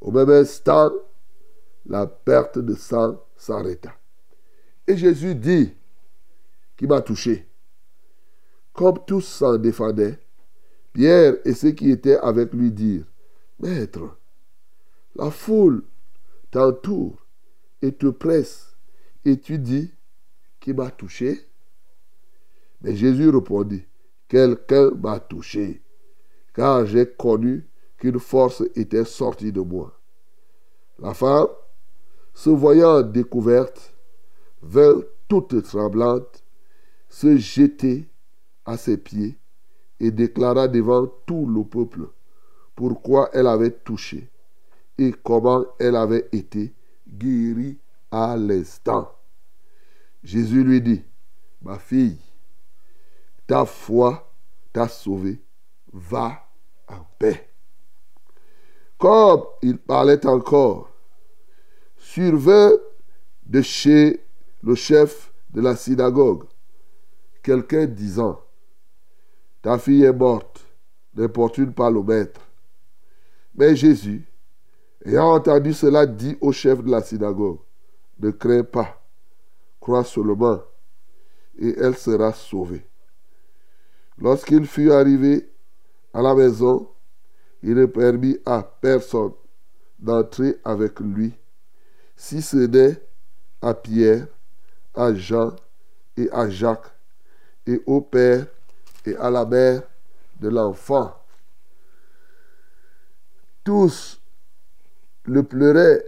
[0.00, 0.92] Au même instant,
[1.86, 3.92] la perte de sang s'arrêta.
[4.86, 5.72] Et Jésus dit,
[6.76, 7.45] qui m'a touché?
[8.76, 10.18] Comme tous s'en défendaient,
[10.92, 13.06] Pierre et ceux qui étaient avec lui dirent,
[13.58, 14.18] Maître,
[15.14, 15.82] la foule
[16.50, 17.26] t'entoure
[17.80, 18.76] et te presse,
[19.24, 19.90] et tu dis,
[20.60, 21.48] qui m'a touché
[22.82, 23.84] Mais Jésus répondit,
[24.28, 25.82] Quelqu'un m'a touché,
[26.52, 29.98] car j'ai connu qu'une force était sortie de moi.
[30.98, 31.48] La femme,
[32.34, 33.94] se voyant découverte,
[34.60, 36.44] vint toute tremblante
[37.08, 38.10] se jeter
[38.66, 39.38] à ses pieds
[40.00, 42.08] et déclara devant tout le peuple
[42.74, 44.28] pourquoi elle avait touché
[44.98, 46.74] et comment elle avait été
[47.08, 47.78] guérie
[48.10, 49.10] à l'instant.
[50.22, 51.02] Jésus lui dit,
[51.62, 52.18] ma fille,
[53.46, 54.32] ta foi
[54.72, 55.40] t'a sauvée,
[55.92, 56.46] va
[56.88, 57.48] en paix.
[58.98, 60.90] Comme il parlait encore,
[61.96, 62.72] survint
[63.46, 64.20] de chez
[64.62, 66.44] le chef de la synagogue
[67.46, 68.40] quelqu'un disant,
[69.66, 70.64] ta fille est morte,
[71.16, 72.40] n'importune pas le maître.
[73.52, 74.24] Mais Jésus,
[75.04, 77.58] ayant entendu cela, dit au chef de la synagogue,
[78.20, 79.02] ne crains pas,
[79.80, 80.62] crois seulement,
[81.58, 82.86] et elle sera sauvée.
[84.18, 85.50] Lorsqu'il fut arrivé
[86.14, 86.88] à la maison,
[87.60, 89.32] il ne permit à personne
[89.98, 91.34] d'entrer avec lui,
[92.14, 93.02] si ce n'est
[93.60, 94.28] à Pierre,
[94.94, 95.56] à Jean
[96.16, 96.94] et à Jacques,
[97.66, 98.46] et au père
[99.06, 99.82] et à la mère
[100.40, 101.14] de l'enfant.
[103.64, 104.20] Tous
[105.24, 106.04] le pleuraient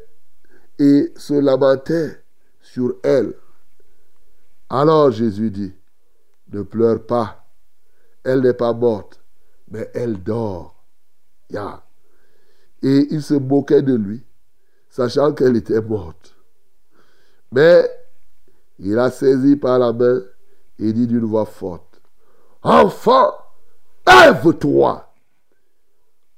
[0.78, 2.22] et se lamentaient
[2.60, 3.34] sur elle.
[4.68, 5.74] Alors Jésus dit,
[6.52, 7.46] ne pleure pas,
[8.24, 9.20] elle n'est pas morte,
[9.70, 10.84] mais elle dort.
[11.50, 14.24] Et il se moquait de lui,
[14.90, 16.36] sachant qu'elle était morte.
[17.50, 17.90] Mais
[18.78, 20.20] il a saisi par la main
[20.78, 21.87] et dit d'une voix forte,
[22.62, 23.32] Enfant,
[24.06, 25.04] lève-toi.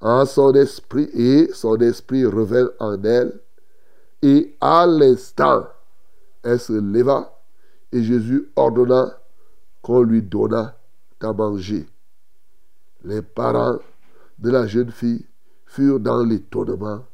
[0.00, 3.40] En son esprit et son esprit revint en elle.
[4.22, 5.66] Et à l'instant,
[6.42, 7.40] elle se leva
[7.92, 9.18] et Jésus ordonna
[9.82, 10.76] qu'on lui donnât
[11.20, 11.88] à manger.
[13.04, 13.78] Les parents
[14.38, 15.26] de la jeune fille
[15.66, 17.04] furent dans l'étonnement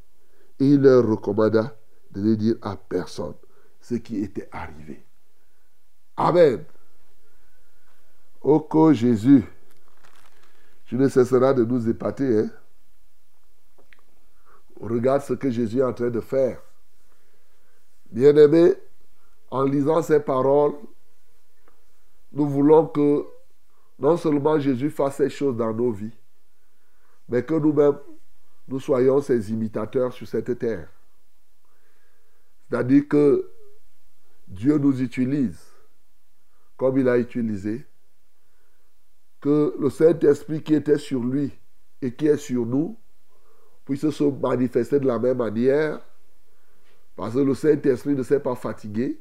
[0.58, 1.76] et il leur recommanda
[2.12, 3.34] de ne dire à personne
[3.80, 5.04] ce qui était arrivé.
[6.16, 6.64] Amen.
[8.46, 9.42] Que Jésus,
[10.84, 12.38] tu ne cesseras de nous épater.
[12.38, 12.50] Hein?
[14.80, 16.62] Regarde ce que Jésus est en train de faire.
[18.08, 18.74] Bien-aimé,
[19.50, 20.74] en lisant ces paroles,
[22.32, 23.26] nous voulons que
[23.98, 26.16] non seulement Jésus fasse ces choses dans nos vies,
[27.28, 27.98] mais que nous-mêmes,
[28.68, 30.88] nous soyons ses imitateurs sur cette terre.
[32.68, 33.50] C'est-à-dire que
[34.46, 35.58] Dieu nous utilise
[36.76, 37.84] comme il a utilisé,
[39.46, 41.52] que le Saint-Esprit qui était sur lui
[42.02, 42.98] et qui est sur nous
[43.84, 46.00] puisse se manifester de la même manière,
[47.14, 49.20] parce que le Saint-Esprit ne s'est pas fatigué.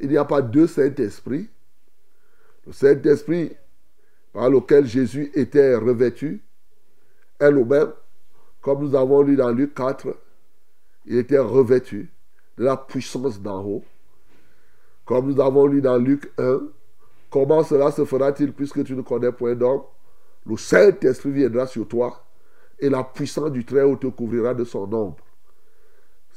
[0.00, 1.48] Il n'y a pas deux Saint-Esprits.
[2.66, 3.52] Le Saint-Esprit
[4.32, 6.42] par lequel Jésus était revêtu
[7.38, 7.92] est le même,
[8.62, 10.08] comme nous avons lu dans Luc 4,
[11.06, 12.10] il était revêtu
[12.58, 13.84] de la puissance d'en haut.
[15.04, 16.62] Comme nous avons lu dans Luc 1,
[17.34, 19.82] comment cela se fera-t-il puisque tu ne connais point d'homme?
[20.46, 22.24] Le Saint-Esprit viendra sur toi
[22.78, 25.16] et la puissance du Très-Haut te couvrira de son ombre.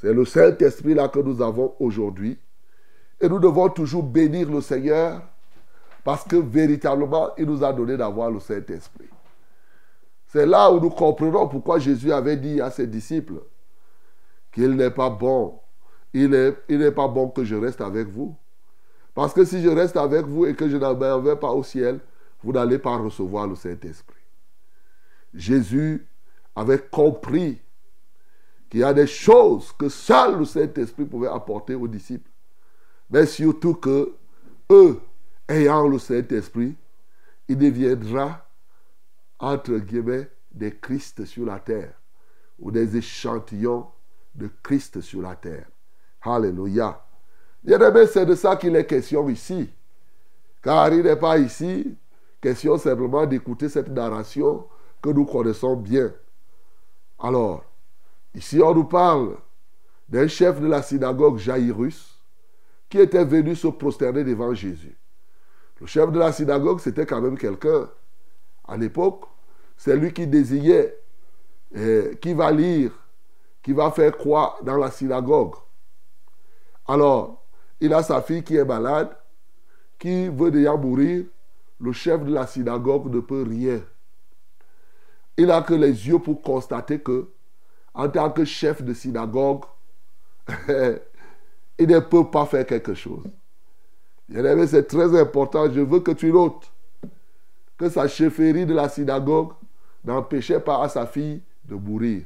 [0.00, 2.36] C'est le Saint-Esprit là que nous avons aujourd'hui.
[3.20, 5.22] Et nous devons toujours bénir le Seigneur
[6.02, 9.08] parce que véritablement, il nous a donné d'avoir le Saint-Esprit.
[10.26, 13.40] C'est là où nous comprenons pourquoi Jésus avait dit à ses disciples
[14.52, 15.60] qu'il n'est pas bon.
[16.12, 18.34] Il n'est pas bon que je reste avec vous.
[19.18, 21.98] Parce que si je reste avec vous et que je n'en vais pas au ciel,
[22.40, 24.22] vous n'allez pas recevoir le Saint-Esprit.
[25.34, 26.06] Jésus
[26.54, 27.60] avait compris
[28.70, 32.30] qu'il y a des choses que seul le Saint-Esprit pouvait apporter aux disciples.
[33.10, 34.14] Mais surtout que
[34.70, 35.00] eux,
[35.48, 36.76] ayant le Saint-Esprit,
[37.48, 38.48] il deviendra,
[39.40, 42.00] entre guillemets, des Christ sur la terre
[42.60, 43.88] ou des échantillons
[44.36, 45.66] de Christ sur la terre.
[46.22, 47.04] Alléluia.
[47.62, 49.70] Bien aimé, c'est de ça qu'il est question ici.
[50.62, 51.96] Car il n'est pas ici
[52.40, 54.66] question simplement d'écouter cette narration
[55.02, 56.12] que nous connaissons bien.
[57.18, 57.64] Alors,
[58.34, 59.36] ici on nous parle
[60.08, 62.18] d'un chef de la synagogue Jairus
[62.88, 64.96] qui était venu se prosterner devant Jésus.
[65.80, 67.88] Le chef de la synagogue, c'était quand même quelqu'un.
[68.66, 69.24] À l'époque,
[69.76, 70.96] c'est lui qui désignait
[71.74, 72.92] eh, qui va lire,
[73.62, 75.54] qui va faire croix dans la synagogue.
[76.86, 77.37] Alors,
[77.80, 79.10] il a sa fille qui est malade,
[79.98, 81.24] qui veut déjà mourir.
[81.80, 83.80] Le chef de la synagogue ne peut rien.
[85.36, 87.28] Il n'a que les yeux pour constater que,
[87.94, 89.64] en tant que chef de synagogue,
[90.48, 93.24] il ne peut pas faire quelque chose.
[94.28, 95.70] c'est très important.
[95.72, 96.72] Je veux que tu notes
[97.76, 99.52] que sa chefferie de la synagogue
[100.04, 102.24] n'empêchait pas à sa fille de mourir.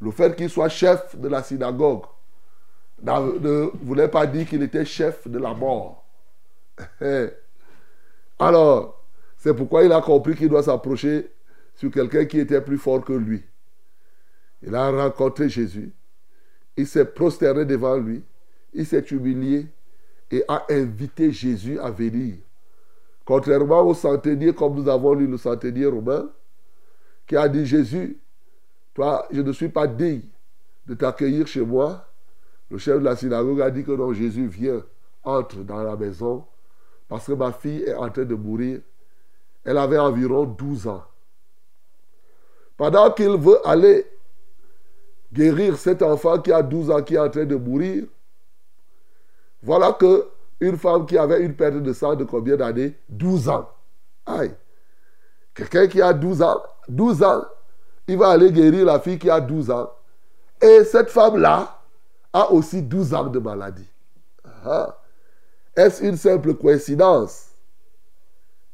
[0.00, 2.04] Le fait qu'il soit chef de la synagogue
[3.02, 6.04] ne voulait pas dire qu'il était chef de la mort.
[8.38, 9.04] Alors,
[9.36, 11.30] c'est pourquoi il a compris qu'il doit s'approcher
[11.74, 13.42] sur quelqu'un qui était plus fort que lui.
[14.62, 15.92] Il a rencontré Jésus.
[16.76, 18.22] Il s'est prosterné devant lui.
[18.72, 19.66] Il s'est humilié
[20.30, 22.36] et a invité Jésus à venir.
[23.24, 26.30] Contrairement au centenier, comme nous avons lu le centenier romain,
[27.26, 28.18] qui a dit Jésus,
[28.94, 30.22] toi, je ne suis pas digne
[30.86, 32.07] de t'accueillir chez moi.
[32.70, 34.82] Le chef de la synagogue a dit que non, Jésus vient,
[35.24, 36.44] entre dans la maison,
[37.08, 38.80] parce que ma fille est en train de mourir.
[39.64, 41.04] Elle avait environ 12 ans.
[42.76, 44.06] Pendant qu'il veut aller
[45.32, 48.04] guérir cet enfant qui a 12 ans, qui est en train de mourir,
[49.62, 50.28] voilà que
[50.60, 52.98] une femme qui avait une perte de sang de combien d'années?
[53.08, 53.68] 12 ans.
[54.26, 54.54] Aïe.
[55.54, 57.44] Quelqu'un qui a 12 ans, 12 ans,
[58.06, 59.90] il va aller guérir la fille qui a 12 ans.
[60.60, 61.77] Et cette femme-là
[62.32, 63.88] a aussi 12 ans de maladie.
[64.64, 64.98] Ah.
[65.76, 67.48] Est-ce une simple coïncidence?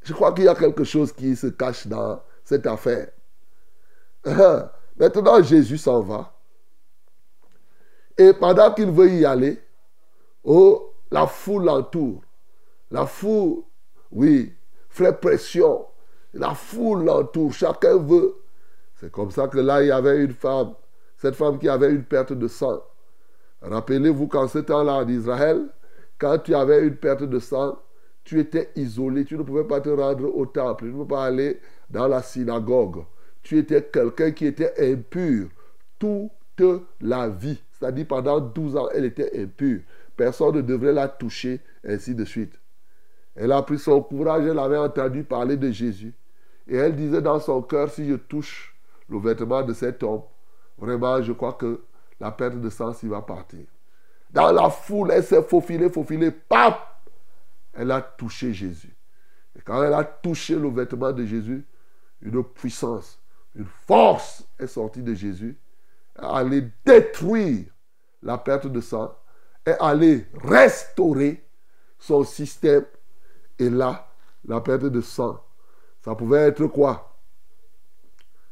[0.02, 3.08] Je crois qu'il y a quelque chose qui se cache dans cette affaire.
[4.24, 4.72] Ah.
[4.96, 6.32] Maintenant, Jésus s'en va.
[8.16, 9.60] Et pendant qu'il veut y aller,
[10.44, 12.22] Oh, la foule l'entoure.
[12.90, 13.62] La foule,
[14.12, 14.52] oui,
[14.90, 15.86] fait pression.
[16.34, 17.52] La foule l'entoure.
[17.52, 18.36] Chacun veut.
[19.00, 20.74] C'est comme ça que là, il y avait une femme.
[21.16, 22.82] Cette femme qui avait une perte de sang.
[23.64, 25.66] Rappelez-vous qu'en ce temps-là, en Israël,
[26.18, 27.78] quand tu avais une perte de sang,
[28.24, 29.24] tu étais isolé.
[29.24, 30.84] Tu ne pouvais pas te rendre au temple.
[30.84, 31.60] Tu ne pouvais pas aller
[31.90, 33.04] dans la synagogue.
[33.42, 35.48] Tu étais quelqu'un qui était impur
[35.98, 36.62] toute
[37.00, 37.62] la vie.
[37.72, 39.80] C'est-à-dire pendant 12 ans, elle était impure.
[40.16, 42.58] Personne ne devrait la toucher, ainsi de suite.
[43.34, 46.14] Elle a pris son courage, elle avait entendu parler de Jésus.
[46.68, 48.74] Et elle disait dans son cœur, si je touche
[49.08, 50.22] le vêtement de cet homme,
[50.78, 51.80] vraiment, je crois que
[52.24, 53.66] la perte de sang s'y va partir.
[54.30, 56.80] Dans la foule, elle s'est faufilée, faufilée, paf
[57.74, 58.96] Elle a touché Jésus.
[59.54, 61.66] Et quand elle a touché le vêtement de Jésus,
[62.22, 63.20] une puissance,
[63.54, 65.58] une force est sortie de Jésus,
[66.16, 67.66] aller détruire
[68.22, 69.14] la perte de sang,
[69.66, 71.46] et aller restaurer
[71.98, 72.86] son système.
[73.58, 74.08] Et là,
[74.46, 75.44] la perte de sang,
[76.00, 77.18] ça pouvait être quoi?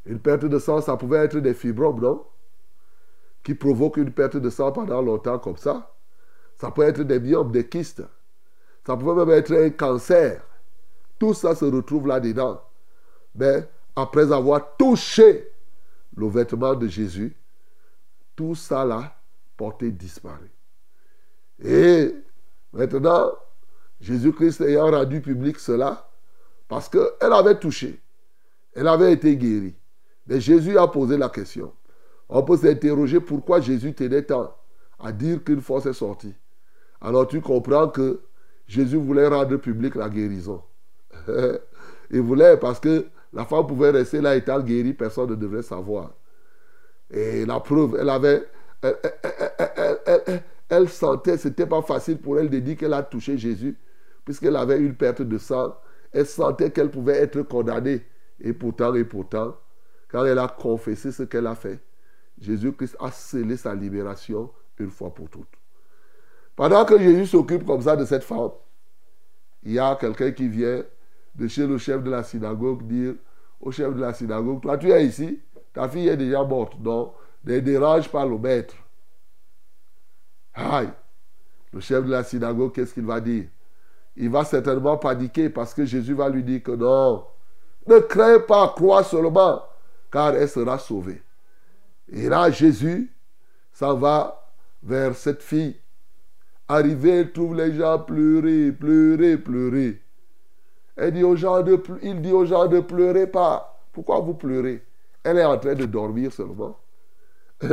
[0.04, 2.26] Une perte de sang, ça pouvait être des fibromes, non?
[3.42, 5.94] Qui provoquent une perte de sang pendant longtemps comme ça.
[6.60, 8.02] Ça peut être des myomes, des kystes.
[8.86, 10.42] Ça pouvait même être un cancer.
[11.18, 12.62] Tout ça se retrouve là-dedans.
[13.34, 15.48] Mais après avoir touché
[16.16, 17.36] le vêtement de Jésus,
[18.36, 19.16] tout ça là,
[19.56, 20.50] porté disparu.
[21.62, 22.14] Et
[22.72, 23.32] maintenant,
[24.00, 26.08] Jésus-Christ ayant rendu public cela,
[26.68, 28.00] parce qu'elle avait touché,
[28.74, 29.76] elle avait été guérie.
[30.26, 31.72] Mais Jésus a posé la question.
[32.34, 34.56] On peut s'interroger pourquoi Jésus tenait tant
[34.98, 36.34] à dire qu'une force est sortie.
[36.98, 38.22] Alors tu comprends que
[38.66, 40.62] Jésus voulait rendre public la guérison.
[42.10, 43.04] Il voulait parce que
[43.34, 46.12] la femme pouvait rester là étant guérie, personne ne devrait savoir.
[47.10, 48.48] Et la preuve, elle avait...
[50.70, 53.76] Elle, sentait, ce n'était pas facile pour elle de dire qu'elle a touché Jésus,
[54.24, 55.76] puisqu'elle avait une perte de sang.
[56.12, 58.06] Elle sentait qu'elle pouvait être condamnée.
[58.40, 59.54] Et pourtant, et pourtant,
[60.08, 61.78] quand elle a confessé ce qu'elle a fait,
[62.42, 65.48] Jésus-Christ a scellé sa libération une fois pour toutes.
[66.56, 68.50] Pendant que Jésus s'occupe comme ça de cette femme,
[69.62, 70.84] il y a quelqu'un qui vient
[71.34, 73.14] de chez le chef de la synagogue dire
[73.60, 75.40] au chef de la synagogue, toi tu es ici,
[75.72, 77.14] ta fille est déjà morte, donc
[77.44, 78.74] ne dérange pas le maître.
[80.54, 80.90] Aïe,
[81.72, 83.46] le chef de la synagogue, qu'est-ce qu'il va dire?
[84.16, 87.24] Il va certainement paniquer parce que Jésus va lui dire que non,
[87.86, 89.62] ne crains pas, crois seulement,
[90.10, 91.22] car elle sera sauvée.
[92.12, 93.10] Et là, Jésus
[93.72, 94.52] s'en va
[94.82, 95.76] vers cette fille.
[96.68, 100.00] Arrivé, il trouve les gens pleurer, pleurer, pleurer.
[100.96, 103.80] Elle dit aux gens de, il dit aux gens de pleurer pas.
[103.92, 104.84] Pourquoi vous pleurez?
[105.24, 106.78] Elle est en train de dormir seulement.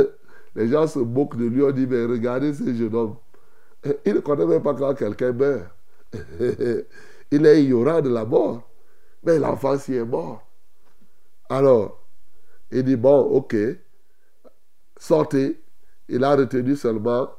[0.54, 1.62] Les gens se moquent de lui.
[1.62, 3.16] On dit, mais regardez ce jeune homme.
[4.04, 5.66] Il ne connaît même pas quand quelqu'un meurt.
[7.30, 8.68] Il est ignorant de la mort.
[9.22, 10.42] Mais l'enfant s'y est mort.
[11.48, 12.00] Alors,
[12.70, 13.56] il dit, bon, ok,
[15.00, 15.60] sortez.
[16.08, 17.30] Il a retenu seulement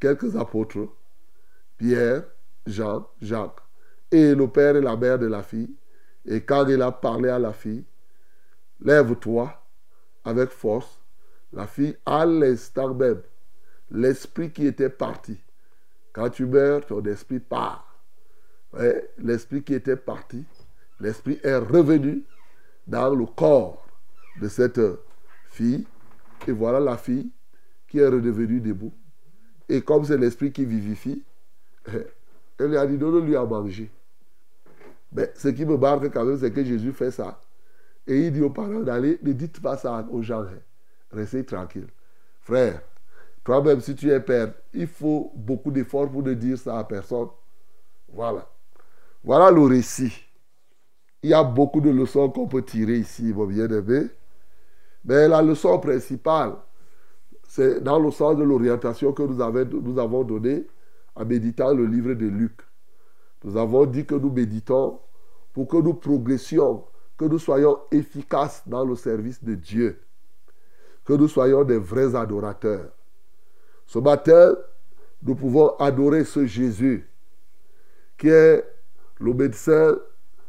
[0.00, 0.88] quelques apôtres.
[1.78, 2.24] Pierre,
[2.66, 3.60] Jean, Jacques
[4.10, 5.74] et le père et la mère de la fille.
[6.26, 7.84] Et quand il a parlé à la fille,
[8.80, 9.62] lève-toi
[10.24, 11.00] avec force.
[11.52, 13.22] La fille, à l'instant même,
[13.90, 15.38] l'esprit qui était parti.
[16.12, 17.84] Quand tu meurs, ton esprit part.
[19.18, 20.44] L'esprit qui était parti,
[21.00, 22.24] l'esprit est revenu
[22.86, 23.86] dans le corps
[24.40, 24.80] de cette
[25.46, 25.86] fille.
[26.46, 27.30] Et voilà la fille
[27.88, 28.92] qui est redevenue debout.
[29.68, 31.22] Et comme c'est l'esprit qui vivifie,
[31.86, 33.90] elle lui a dit, donne-lui à manger.
[35.12, 37.40] Mais ce qui me marque quand même, c'est que Jésus fait ça.
[38.06, 40.42] Et il dit aux parents d'aller, ne dites pas ça aux gens.
[40.42, 40.58] Hein.
[41.12, 41.86] Restez tranquille.
[42.40, 42.80] Frère,
[43.44, 47.28] toi-même, si tu es père, il faut beaucoup d'efforts pour ne dire ça à personne.
[48.12, 48.48] Voilà.
[49.22, 50.12] Voilà le récit.
[51.22, 54.08] Il y a beaucoup de leçons qu'on peut tirer ici, mon bien-aimé.
[55.08, 56.52] Mais la leçon principale,
[57.48, 60.66] c'est dans le sens de l'orientation que nous, nous avons donnée
[61.14, 62.60] en méditant le livre de Luc.
[63.42, 65.00] Nous avons dit que nous méditons
[65.54, 66.84] pour que nous progressions,
[67.16, 69.98] que nous soyons efficaces dans le service de Dieu,
[71.06, 72.90] que nous soyons des vrais adorateurs.
[73.86, 74.56] Ce matin,
[75.22, 77.08] nous pouvons adorer ce Jésus
[78.18, 78.62] qui est
[79.20, 79.96] le médecin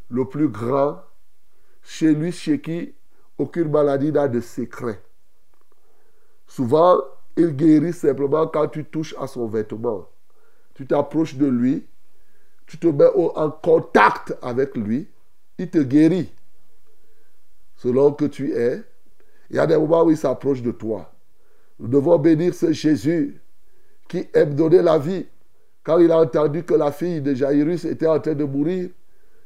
[0.10, 1.00] le plus grand,
[1.82, 2.94] chez lui, chez qui
[3.40, 5.02] aucune maladie n'a de secret.
[6.46, 7.00] Souvent,
[7.38, 10.08] il guérit simplement quand tu touches à son vêtement.
[10.76, 11.88] Tu t'approches de lui,
[12.68, 15.08] tu te mets en contact avec lui,
[15.58, 16.32] il te guérit.
[17.78, 18.84] Selon que tu es,
[19.50, 21.12] il y a des moments où il s'approche de toi.
[21.80, 23.42] Nous devons bénir ce Jésus
[24.08, 25.26] qui aime donner la vie.
[25.84, 28.90] quand il a entendu que la fille de Jairus était en train de mourir,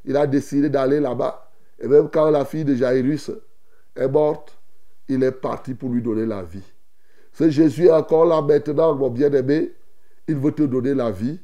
[0.04, 1.52] il a décidé d'aller là-bas.
[1.80, 3.32] Et même quand la fille de Jairus
[3.96, 4.58] est morte,
[5.08, 6.64] il est parti pour lui donner la vie.
[7.34, 9.74] Ce Jésus est encore là maintenant, mon bien-aimé.
[10.28, 11.40] Il veut te donner la vie.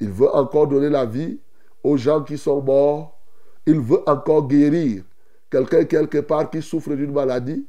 [0.00, 1.38] Il veut encore donner la vie
[1.82, 3.18] aux gens qui sont morts.
[3.66, 5.02] Il veut encore guérir
[5.50, 7.66] quelqu'un quelque part qui souffre d'une maladie.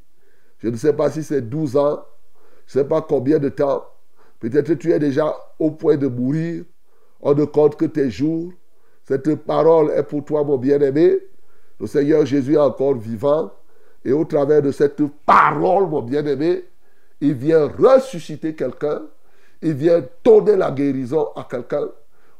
[0.59, 2.03] Je ne sais pas si c'est 12 ans,
[2.67, 3.85] je ne sais pas combien de temps.
[4.39, 6.63] Peut-être tu es déjà au point de mourir.
[7.21, 8.51] On ne compte que tes jours.
[9.03, 11.17] Cette parole est pour toi, mon bien-aimé.
[11.79, 13.51] Le Seigneur Jésus est encore vivant.
[14.05, 16.65] Et au travers de cette parole, mon bien-aimé,
[17.21, 19.01] il vient ressusciter quelqu'un.
[19.61, 21.89] Il vient donner la guérison à quelqu'un.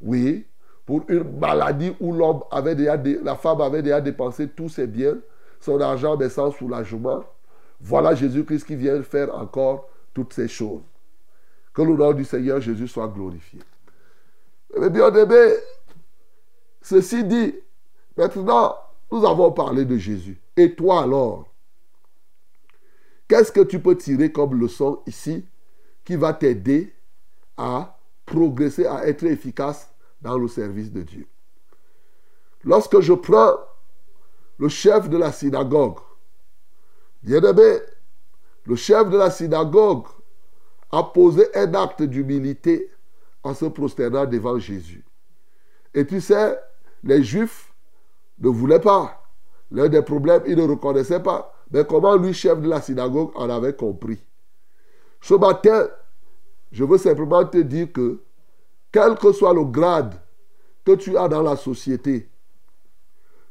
[0.01, 0.45] Oui,
[0.85, 5.17] pour une maladie où l'homme la femme avait déjà dépensé tous ses biens,
[5.59, 7.23] son argent, mais sans soulagement.
[7.81, 10.81] Voilà Jésus-Christ qui vient faire encore toutes ces choses.
[11.73, 13.59] Que le nom du Seigneur Jésus soit glorifié.
[14.79, 15.53] Mais bien aimé,
[16.81, 17.55] ceci dit,
[18.17, 18.75] maintenant,
[19.11, 20.39] nous avons parlé de Jésus.
[20.55, 21.48] Et toi alors?
[23.29, 25.45] Qu'est-ce que tu peux tirer comme leçon ici
[26.03, 26.93] qui va t'aider
[27.55, 31.27] à progresser, à être efficace dans le service de Dieu?
[32.63, 33.53] Lorsque je prends
[34.57, 35.99] le chef de la synagogue,
[37.21, 37.77] bien aimé,
[38.65, 40.07] le chef de la synagogue
[40.91, 42.91] a posé un acte d'humilité
[43.43, 45.05] en se prosternant devant Jésus.
[45.93, 46.59] Et tu sais,
[47.03, 47.71] les Juifs
[48.39, 49.23] ne voulaient pas.
[49.69, 51.53] L'un des problèmes, ils ne reconnaissaient pas.
[51.71, 54.19] Mais comment lui, chef de la synagogue, en avait compris?
[55.21, 55.87] Ce matin,
[56.71, 58.21] je veux simplement te dire que,
[58.91, 60.15] quel que soit le grade
[60.85, 62.29] que tu as dans la société,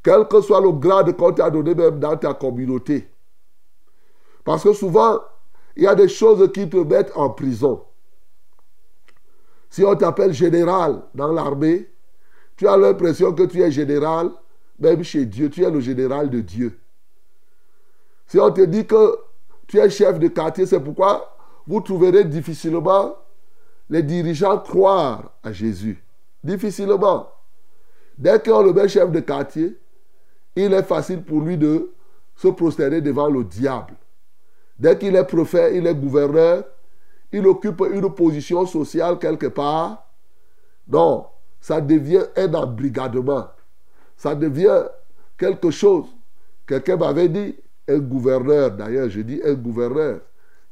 [0.02, 3.08] quel que soit le grade qu'on t'a donné même dans ta communauté,
[4.44, 5.20] parce que souvent,
[5.76, 7.84] il y a des choses qui te mettent en prison.
[9.70, 11.90] Si on t'appelle général dans l'armée,
[12.56, 14.30] tu as l'impression que tu es général,
[14.78, 16.80] même chez Dieu, tu es le général de Dieu.
[18.28, 19.18] Si on te dit que
[19.66, 21.34] tu es chef de quartier, c'est pourquoi
[21.66, 23.16] vous trouverez difficilement
[23.90, 26.02] les dirigeants croire à Jésus.
[26.44, 27.28] Difficilement.
[28.16, 29.78] Dès qu'on le met chef de quartier,
[30.54, 31.92] il est facile pour lui de
[32.36, 33.94] se prosterner devant le diable.
[34.78, 36.64] Dès qu'il est prophète, il est gouverneur,
[37.32, 40.06] il occupe une position sociale quelque part.
[40.86, 41.26] Non,
[41.60, 43.48] ça devient un embrigadement.
[44.16, 44.84] Ça devient
[45.36, 46.06] quelque chose.
[46.66, 47.56] Quelqu'un m'avait dit,
[47.88, 50.20] un gouverneur, d'ailleurs, je dis un gouverneur,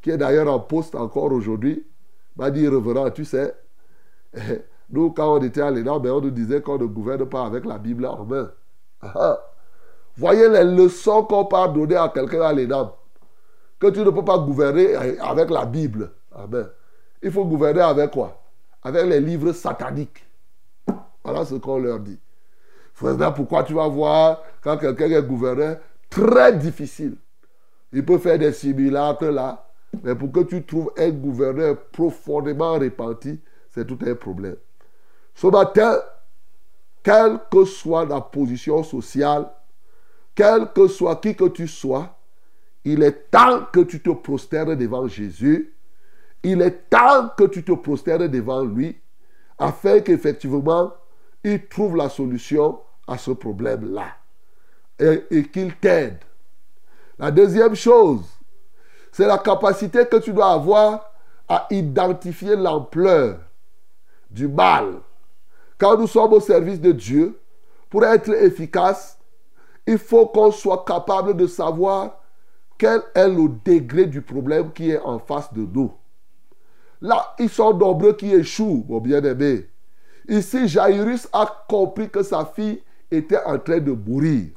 [0.03, 1.85] qui est d'ailleurs en poste encore aujourd'hui,
[2.37, 3.55] m'a dit, reverend, tu sais,
[4.91, 7.65] nous, quand on était à l'ENAM, ben, on nous disait qu'on ne gouverne pas avec
[7.65, 8.51] la Bible en main.
[9.03, 9.39] Ah.
[10.17, 12.91] Voyez les leçons qu'on peut donner à quelqu'un à l'ENAM
[13.79, 16.11] que tu ne peux pas gouverner avec la Bible.
[16.35, 16.67] Amen.
[17.23, 18.41] Il faut gouverner avec quoi?
[18.83, 20.25] Avec les livres sataniques.
[21.25, 22.19] Voilà ce qu'on leur dit.
[22.95, 25.79] Frère, pourquoi tu vas voir quand quelqu'un est gouverneur
[26.11, 27.17] Très difficile.
[27.93, 29.69] Il peut faire des simulacres là,
[30.03, 33.41] mais pour que tu trouves un gouverneur profondément repenti,
[33.71, 34.57] c'est tout un problème.
[35.35, 35.99] Ce matin,
[37.03, 39.51] quelle que soit la position sociale,
[40.35, 42.17] quel que soit qui que tu sois,
[42.85, 45.75] il est temps que tu te prosternes devant Jésus.
[46.43, 49.01] Il est temps que tu te prosternes devant lui
[49.59, 50.93] afin qu'effectivement,
[51.43, 54.07] il trouve la solution à ce problème-là
[54.99, 56.19] et, qu'il t'aide.
[57.19, 58.25] La deuxième chose,
[59.13, 61.13] c'est la capacité que tu dois avoir
[61.49, 63.39] à identifier l'ampleur
[64.31, 65.01] du mal.
[65.79, 67.39] Quand nous sommes au service de Dieu,
[67.89, 69.19] pour être efficace,
[69.87, 72.21] il faut qu'on soit capable de savoir
[72.77, 75.93] quel est le degré du problème qui est en face de nous.
[77.01, 79.69] Là, ils sont nombreux qui échouent, mon bien-aimé.
[80.29, 84.49] Ici, Jairus a compris que sa fille était en train de mourir.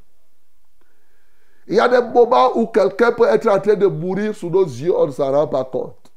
[1.69, 4.65] Il y a des moments où quelqu'un peut être en train de mourir sous nos
[4.65, 6.11] yeux, on ne s'en rend pas compte.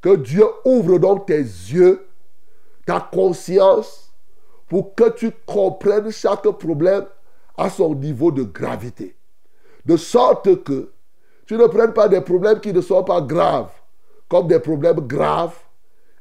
[0.00, 2.06] Que Dieu ouvre donc tes yeux,
[2.86, 4.10] ta conscience,
[4.66, 7.04] pour que tu comprennes chaque problème
[7.58, 9.14] à son niveau de gravité.
[9.84, 10.90] De sorte que
[11.44, 13.72] tu ne prennes pas des problèmes qui ne sont pas graves
[14.30, 15.56] comme des problèmes graves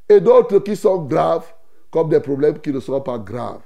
[0.10, 1.48] et d'autres qui sont graves
[1.90, 3.62] comme des problèmes qui ne sont pas graves.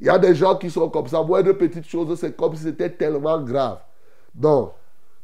[0.00, 1.22] Il y a des gens qui sont comme ça.
[1.22, 3.80] de petites choses, c'est comme si c'était tellement grave.
[4.34, 4.72] Donc,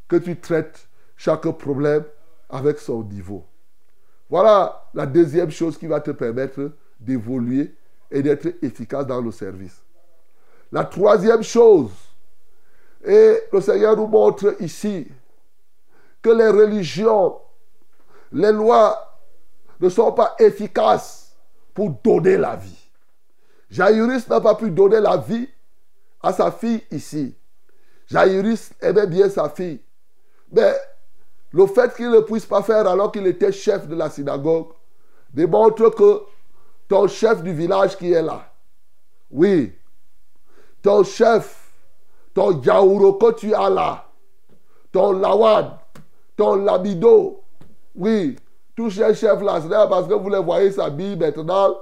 [0.07, 2.05] que tu traites chaque problème
[2.51, 3.45] avec son niveau.
[4.29, 7.75] Voilà la deuxième chose qui va te permettre d'évoluer
[8.11, 9.83] et d'être efficace dans le service.
[10.71, 11.91] La troisième chose,
[13.05, 15.07] et le Seigneur nous montre ici
[16.21, 17.39] que les religions,
[18.33, 19.21] les lois
[19.81, 21.37] ne sont pas efficaces
[21.73, 22.76] pour donner la vie.
[23.71, 25.49] Jairus n'a pas pu donner la vie
[26.23, 27.35] à sa fille ici.
[28.07, 29.81] Jairus aimait bien sa fille.
[30.53, 30.73] Mais
[31.51, 34.69] le fait qu'il ne puisse pas faire alors qu'il était chef de la synagogue
[35.33, 36.23] démontre que
[36.89, 38.53] ton chef du village qui est là,
[39.31, 39.75] oui,
[40.83, 41.73] ton chef,
[42.33, 44.05] ton yaouro que tu as là,
[44.93, 45.73] ton lawad,
[46.37, 47.43] ton labido,
[47.97, 48.37] oui,
[48.77, 51.77] tous ces chefs-là, c'est parce que vous les voyez s'habiller maintenant.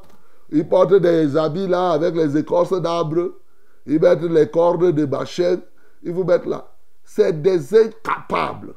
[0.51, 3.32] Ils portent des habits là avec les écorces d'arbres.
[3.86, 5.66] Ils mettent les cordes de machette.
[6.03, 6.70] Ils vous mettent là.
[7.03, 8.74] C'est des incapables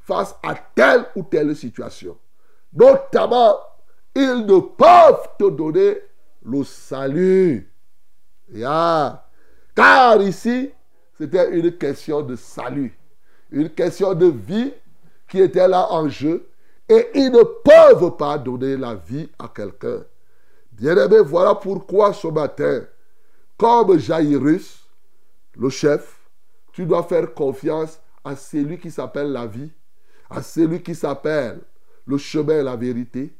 [0.00, 2.16] face à telle ou telle situation.
[2.72, 3.56] Notamment,
[4.14, 5.98] ils ne peuvent te donner
[6.44, 7.72] le salut.
[9.74, 10.70] Car ici,
[11.18, 12.98] c'était une question de salut,
[13.50, 14.72] une question de vie
[15.28, 16.48] qui était là en jeu.
[16.88, 20.04] Et ils ne peuvent pas donner la vie à quelqu'un.
[20.78, 22.84] Bien-aimé, voilà pourquoi ce matin,
[23.56, 24.88] comme Jairus,
[25.56, 26.20] le chef,
[26.72, 29.72] tu dois faire confiance à celui qui s'appelle la vie,
[30.30, 31.60] à celui qui s'appelle
[32.06, 33.34] le chemin et la vérité.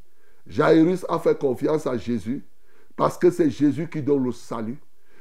[0.49, 2.45] Jairus a fait confiance à Jésus
[2.97, 4.79] parce que c'est Jésus qui donne le salut.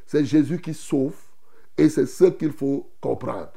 [0.07, 1.15] C'est Jésus qui sauve
[1.77, 3.51] et c'est ce qu'il faut comprendre.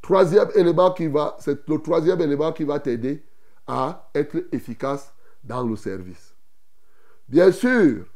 [0.00, 3.24] Troisième élément qui va, c'est le troisième élément qui va t'aider
[3.66, 5.12] à être efficace
[5.42, 6.33] dans le service.
[7.28, 8.06] Bien sûr,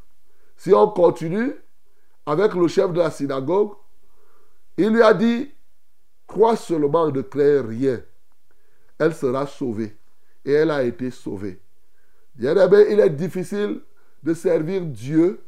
[0.55, 1.53] si on continue
[2.25, 3.71] avec le chef de la synagogue,
[4.77, 5.51] il lui a dit,
[6.27, 8.01] crois seulement ne créer rien.
[8.97, 9.97] Elle sera sauvée.
[10.45, 11.59] Et elle a été sauvée.
[12.35, 13.81] Bien aimé, il est difficile
[14.23, 15.43] de servir Dieu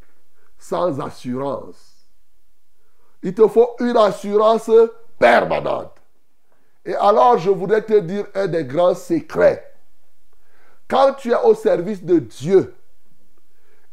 [0.58, 2.06] sans assurance.
[3.24, 4.72] Il te faut une assurance
[5.18, 5.96] permanente.
[6.84, 9.72] Et alors, je voudrais te dire un des grands secrets.
[10.88, 12.74] Quand tu es au service de Dieu,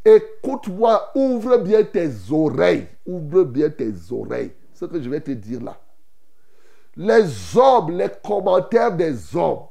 [0.05, 2.89] écoute-moi, ouvre bien tes oreilles.
[3.07, 4.53] Ouvre bien tes oreilles.
[4.75, 5.77] Ce que je vais te dire là.
[6.97, 9.67] Les hommes, les commentaires des hommes,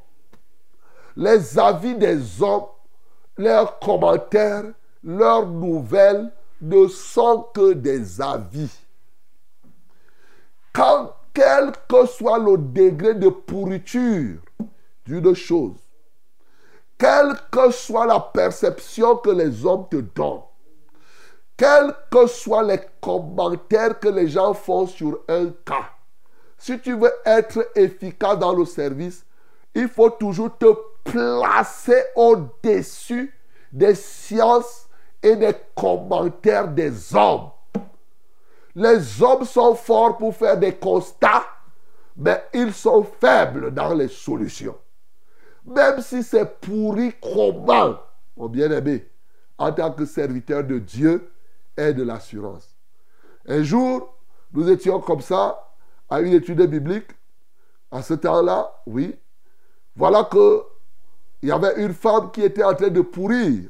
[1.15, 2.67] les avis des hommes,
[3.37, 4.63] leurs commentaires,
[5.03, 8.71] leurs nouvelles ne sont que des avis.
[10.73, 14.39] Quand, quel que soit le degré de pourriture
[15.05, 15.86] d'une chose,
[16.97, 20.41] quelle que soit la perception que les hommes te donnent,
[21.55, 25.89] quels que soient les commentaires que les gens font sur un cas,
[26.57, 29.25] si tu veux être efficace dans le service,
[29.75, 30.65] il faut toujours te
[31.03, 33.33] placer au-dessus
[33.71, 34.87] des sciences
[35.21, 37.51] et des commentaires des hommes.
[38.75, 41.45] Les hommes sont forts pour faire des constats,
[42.15, 44.75] mais ils sont faibles dans les solutions.
[45.67, 47.99] Même si c'est pourri, comment,
[48.37, 49.05] mon bien-aimé,
[49.57, 51.29] en tant que serviteur de Dieu,
[51.75, 52.73] est de l'assurance.
[53.47, 54.15] Un jour,
[54.53, 55.73] nous étions comme ça
[56.09, 57.09] à une étude biblique.
[57.91, 59.15] À ce temps-là, oui.
[59.95, 60.63] Voilà que
[61.41, 63.69] il y avait une femme qui était en train de pourrir,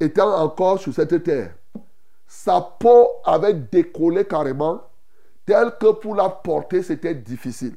[0.00, 1.54] étant encore sur cette terre.
[2.26, 4.82] Sa peau avait décollé carrément,
[5.46, 7.76] tel que pour la porter, c'était difficile.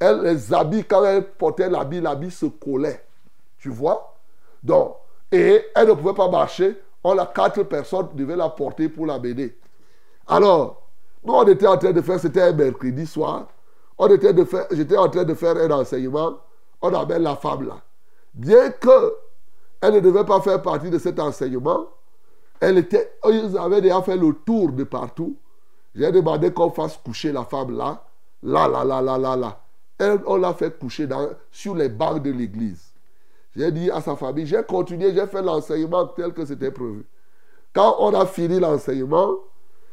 [0.00, 3.04] Elle, les habits, quand elle portait l'habit, l'habit se collait.
[3.58, 4.16] Tu vois?
[4.62, 4.94] Donc,
[5.30, 6.80] et elle ne pouvait pas marcher.
[7.02, 9.56] On a quatre personnes devaient la porter pour la mener.
[10.26, 10.82] Alors,
[11.24, 13.46] nous, on était en train de faire, c'était un mercredi soir.
[13.98, 16.38] On était de faire, j'étais en train de faire un enseignement.
[16.80, 17.80] On amène la femme là.
[18.34, 19.14] Bien que
[19.80, 21.86] elle ne devait pas faire partie de cet enseignement,
[22.60, 25.36] elle était, ils avaient déjà fait le tour de partout.
[25.94, 28.04] J'ai demandé qu'on fasse coucher la femme là,
[28.42, 29.60] là, là, là, là, là, là.
[29.98, 31.08] Elle, on l'a fait coucher
[31.50, 32.92] sur les bancs de l'église.
[33.56, 37.04] J'ai dit à sa famille, j'ai continué, j'ai fait l'enseignement tel que c'était prévu.
[37.72, 39.34] Quand on a fini l'enseignement,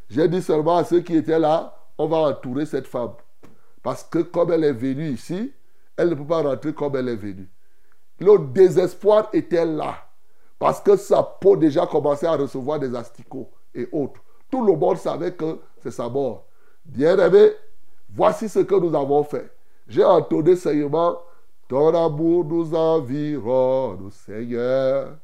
[0.08, 3.12] j'ai dit seulement à ceux qui étaient là, on va entourer cette femme.
[3.82, 5.52] Parce que comme elle est venue ici,
[5.96, 7.48] elle ne peut pas rentrer comme elle est venue.
[8.20, 9.96] Le désespoir était là.
[10.58, 14.22] Parce que sa peau déjà commençait à recevoir des asticots et autres.
[14.50, 16.46] Tout le monde savait que c'est sa mort.
[16.84, 17.50] Bien aimé,
[18.08, 19.50] voici ce que nous avons fait.
[19.88, 21.18] J'ai entonné seulement
[21.68, 25.16] Ton amour nous environne, Seigneur.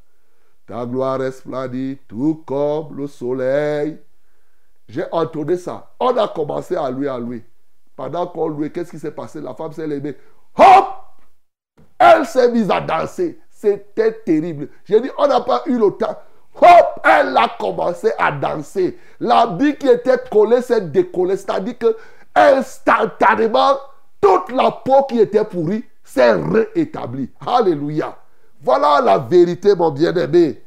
[0.67, 3.97] Ta gloire resplendit tout comme le soleil.
[4.87, 5.91] J'ai entonné ça.
[5.99, 7.43] On a commencé à louer, à louer.
[7.95, 9.39] Pendant qu'on louait, qu'est-ce qui s'est passé?
[9.41, 10.17] La femme s'est levée.
[10.57, 10.85] Hop
[11.99, 13.39] Elle s'est mise à danser.
[13.49, 14.69] C'était terrible.
[14.85, 16.17] J'ai dit, on n'a pas eu le temps.
[16.61, 18.97] Hop Elle a commencé à danser.
[19.19, 21.37] L'habit qui était collé s'est décollé.
[21.37, 21.95] C'est-à-dire que
[22.35, 23.77] instantanément,
[24.23, 27.29] toute la peau qui était pourrie s'est réétablie.
[27.45, 28.15] Alléluia.
[28.61, 30.61] Voilà la vérité, mon bien-aimé.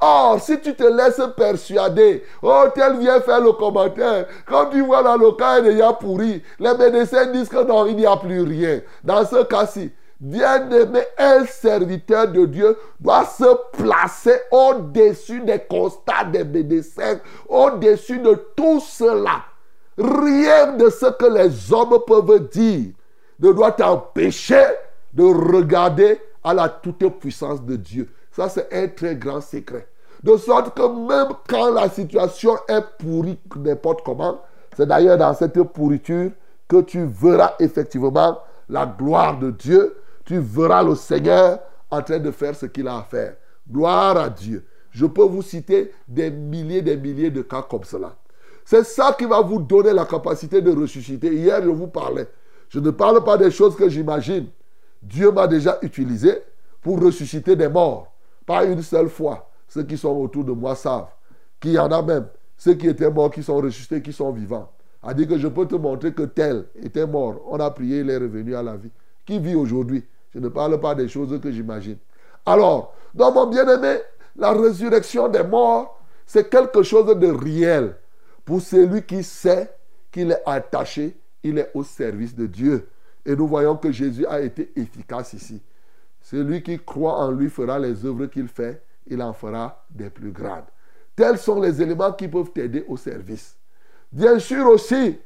[0.00, 5.02] Or, si tu te laisses persuader, oh, tel vient faire le commentaire, quand tu vois
[5.02, 8.42] dans le cas est déjà pourri, les médecins disent que non, il n'y a plus
[8.42, 8.80] rien.
[9.04, 9.90] Dans ce cas-ci,
[10.20, 18.18] bien aimé, un serviteur de Dieu doit se placer au-dessus des constats des médecins, au-dessus
[18.18, 19.44] de tout cela.
[19.98, 22.92] Rien de ce que les hommes peuvent dire
[23.38, 24.64] ne doit t'empêcher
[25.12, 28.08] de regarder à la toute-puissance de Dieu.
[28.30, 29.88] Ça, c'est un très grand secret.
[30.22, 34.40] De sorte que même quand la situation est pourrie n'importe comment,
[34.76, 36.30] c'est d'ailleurs dans cette pourriture
[36.68, 38.38] que tu verras effectivement
[38.68, 39.96] la gloire de Dieu.
[40.24, 43.34] Tu verras le Seigneur en train de faire ce qu'il a à faire.
[43.70, 44.64] Gloire à Dieu.
[44.90, 48.14] Je peux vous citer des milliers, des milliers de cas comme cela.
[48.66, 51.32] C'est ça qui va vous donner la capacité de ressusciter.
[51.32, 52.26] Hier, je vous parlais.
[52.68, 54.48] Je ne parle pas des choses que j'imagine.
[55.00, 56.42] Dieu m'a déjà utilisé
[56.82, 58.12] pour ressusciter des morts.
[58.44, 59.48] Pas une seule fois.
[59.68, 61.06] Ceux qui sont autour de moi savent
[61.60, 62.26] qu'il y en a même.
[62.56, 64.68] Ceux qui étaient morts, qui sont ressuscités, qui sont vivants.
[65.00, 67.40] A dit que je peux te montrer que tel était mort.
[67.48, 68.90] On a prié, il est revenu à la vie.
[69.24, 70.04] Qui vit aujourd'hui?
[70.34, 71.98] Je ne parle pas des choses que j'imagine.
[72.44, 73.98] Alors, dans mon bien-aimé,
[74.34, 77.94] la résurrection des morts, c'est quelque chose de réel
[78.46, 79.70] pour celui qui sait
[80.10, 82.88] qu'il est attaché, il est au service de Dieu.
[83.26, 85.60] Et nous voyons que Jésus a été efficace ici.
[86.22, 90.30] Celui qui croit en lui fera les œuvres qu'il fait, il en fera des plus
[90.30, 90.64] grandes.
[91.16, 93.56] Tels sont les éléments qui peuvent t'aider au service.
[94.12, 95.18] Bien sûr aussi,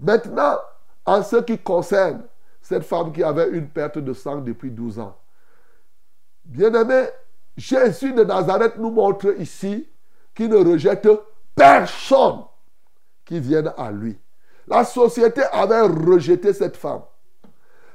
[0.00, 0.58] maintenant,
[1.06, 2.24] en ce qui concerne
[2.60, 5.16] cette femme qui avait une perte de sang depuis 12 ans.
[6.44, 7.04] Bien-aimé,
[7.56, 9.88] Jésus de Nazareth nous montre ici
[10.34, 11.08] qu'il ne rejette
[11.60, 12.44] personne
[13.26, 14.18] qui vienne à lui.
[14.66, 17.02] La société avait rejeté cette femme.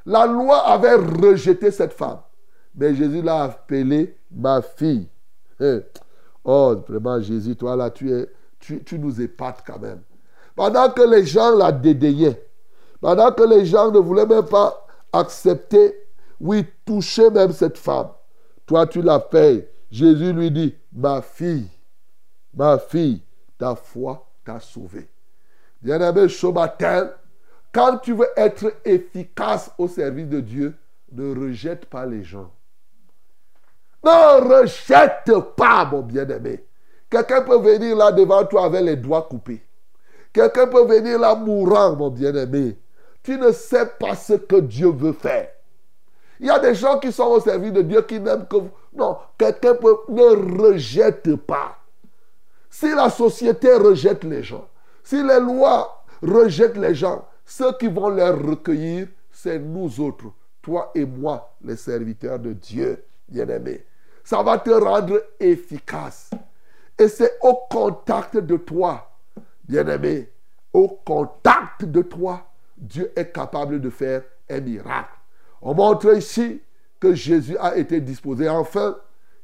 [0.05, 2.19] La loi avait rejeté cette femme.
[2.75, 5.09] Mais Jésus l'a appelée ma fille.
[5.59, 5.79] Eh,
[6.43, 10.01] oh, vraiment, Jésus, toi là, tu, es, tu nous épates quand même.
[10.55, 12.39] Pendant que les gens la dédaignaient,
[13.01, 15.95] pendant que les gens ne voulaient même pas accepter,
[16.39, 18.09] oui, toucher même cette femme,
[18.67, 19.65] toi tu la payes.
[19.89, 21.67] Jésus lui dit, ma fille,
[22.53, 23.24] ma fille,
[23.57, 25.07] ta foi t'a sauvé.
[25.81, 27.11] Bien-aimé, ce matin,
[27.73, 30.75] quand tu veux être efficace au service de Dieu,
[31.11, 32.51] ne rejette pas les gens.
[34.03, 36.65] Ne rejette pas, mon bien-aimé.
[37.09, 39.63] Quelqu'un peut venir là devant toi avec les doigts coupés.
[40.33, 42.77] Quelqu'un peut venir là mourant, mon bien-aimé.
[43.23, 45.49] Tu ne sais pas ce que Dieu veut faire.
[46.39, 48.69] Il y a des gens qui sont au service de Dieu qui n'aiment que vous.
[48.93, 49.73] Non, quelqu'un.
[50.09, 51.77] Ne rejette pas.
[52.77, 54.67] Si la société rejette les gens,
[55.01, 60.25] si les lois rejettent les gens, ceux qui vont les recueillir, c'est nous autres,
[60.61, 63.85] toi et moi, les serviteurs de Dieu, bien-aimés.
[64.25, 66.31] Ça va te rendre efficace.
[66.99, 69.09] Et c'est au contact de toi,
[69.63, 70.29] bien-aimé,
[70.73, 72.45] au contact de toi,
[72.75, 75.15] Dieu est capable de faire un miracle.
[75.61, 76.61] On montre ici
[76.99, 78.49] que Jésus a été disposé.
[78.49, 78.97] Enfin,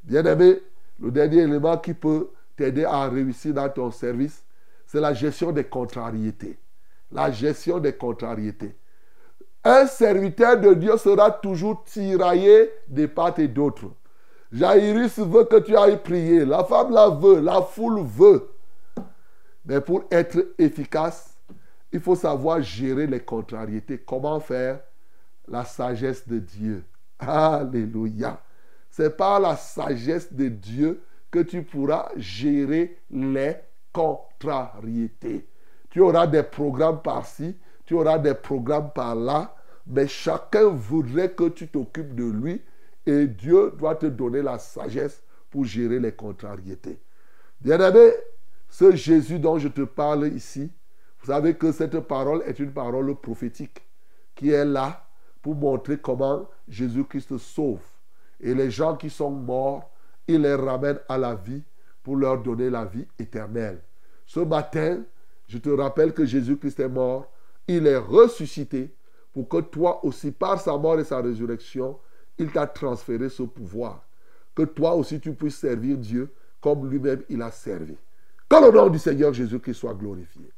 [0.03, 0.61] bien-aimé,
[0.99, 2.27] le dernier élément qui peut
[2.62, 4.43] t'aider à réussir dans ton service,
[4.86, 6.59] c'est la gestion des contrariétés.
[7.12, 8.76] La gestion des contrariétés.
[9.64, 13.86] Un serviteur de Dieu sera toujours tiraillé de part et d'autre.
[14.51, 16.45] Jairus veut que tu ailles prier.
[16.45, 17.39] La femme la veut.
[17.39, 18.49] La foule veut.
[19.66, 21.36] Mais pour être efficace,
[21.91, 23.97] il faut savoir gérer les contrariétés.
[23.97, 24.80] Comment faire?
[25.47, 26.84] La sagesse de Dieu.
[27.20, 28.39] Alléluia.
[28.89, 31.01] C'est par la sagesse de Dieu
[31.32, 33.55] que tu pourras gérer les
[33.91, 35.47] contrariétés.
[35.89, 39.55] Tu auras des programmes par-ci, tu auras des programmes par-là,
[39.88, 42.61] mais chacun voudrait que tu t'occupes de lui
[43.05, 46.99] et Dieu doit te donner la sagesse pour gérer les contrariétés.
[47.59, 48.11] Bien-aimé,
[48.69, 50.71] ce Jésus dont je te parle ici,
[51.19, 53.82] vous savez que cette parole est une parole prophétique
[54.36, 55.07] qui est là
[55.41, 57.82] pour montrer comment Jésus-Christ sauve.
[58.39, 59.90] Et les gens qui sont morts,
[60.28, 61.63] il les ramène à la vie
[62.03, 63.82] pour leur donner la vie éternelle.
[64.26, 65.03] Ce matin,
[65.47, 67.32] je te rappelle que Jésus-Christ est mort,
[67.67, 68.93] il est ressuscité
[69.34, 71.99] pour que toi aussi, par sa mort et sa résurrection,
[72.38, 74.05] il t'a transféré ce pouvoir.
[74.55, 77.95] Que toi aussi tu puisses servir Dieu comme lui-même il a servi.
[78.49, 80.51] Que le nom du Seigneur Jésus-Christ soit glorifié.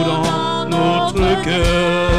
[0.00, 2.10] Dans notre cœur.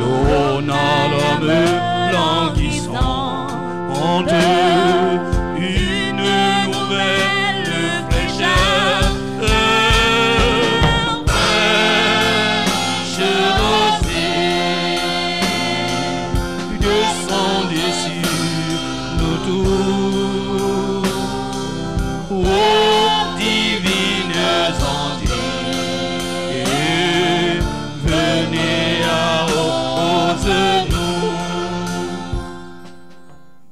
[0.00, 1.52] Donne à l'homme
[2.12, 3.46] languissant
[3.90, 4.87] en eux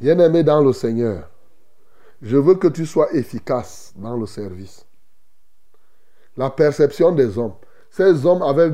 [0.07, 1.29] Bien-aimé dans le Seigneur,
[2.23, 4.87] je veux que tu sois efficace dans le service.
[6.37, 7.55] La perception des hommes.
[7.91, 8.71] Ces hommes avaient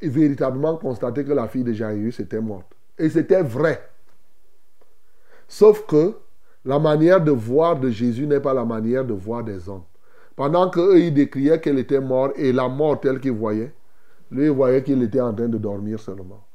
[0.00, 2.68] véritablement constaté que la fille de Jairus était morte.
[2.98, 3.82] Et c'était vrai.
[5.48, 6.14] Sauf que
[6.64, 9.82] la manière de voir de Jésus n'est pas la manière de voir des hommes.
[10.36, 13.74] Pendant qu'eux, ils décriaient qu'elle était morte et la mort telle qu'ils voyaient,
[14.30, 16.46] lui, il voyait qu'il était en train de dormir seulement.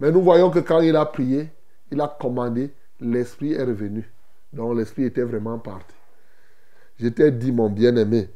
[0.00, 1.50] Mais nous voyons que quand il a prié,
[1.92, 2.72] il a commandé,
[3.02, 4.10] l'esprit est revenu.
[4.52, 5.94] Donc l'esprit était vraiment parti.
[6.98, 8.30] Je t'ai dit, mon bien-aimé,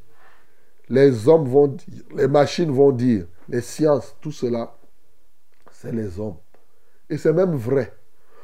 [0.88, 1.76] les hommes vont
[2.14, 4.76] les machines vont dire, les sciences, tout cela,
[5.70, 6.36] c'est les hommes.
[7.08, 7.92] Et c'est même vrai.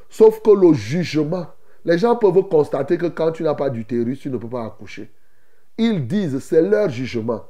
[0.09, 1.47] Sauf que le jugement,
[1.85, 5.11] les gens peuvent constater que quand tu n'as pas d'utérus, tu ne peux pas accoucher.
[5.79, 7.45] Ils disent, c'est leur jugement.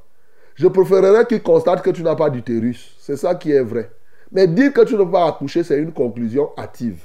[0.55, 2.95] Je préférerais qu'ils constatent que tu n'as pas d'utérus.
[2.99, 3.91] C'est ça qui est vrai.
[4.31, 7.03] Mais dire que tu ne peux pas accoucher, c'est une conclusion hâtive.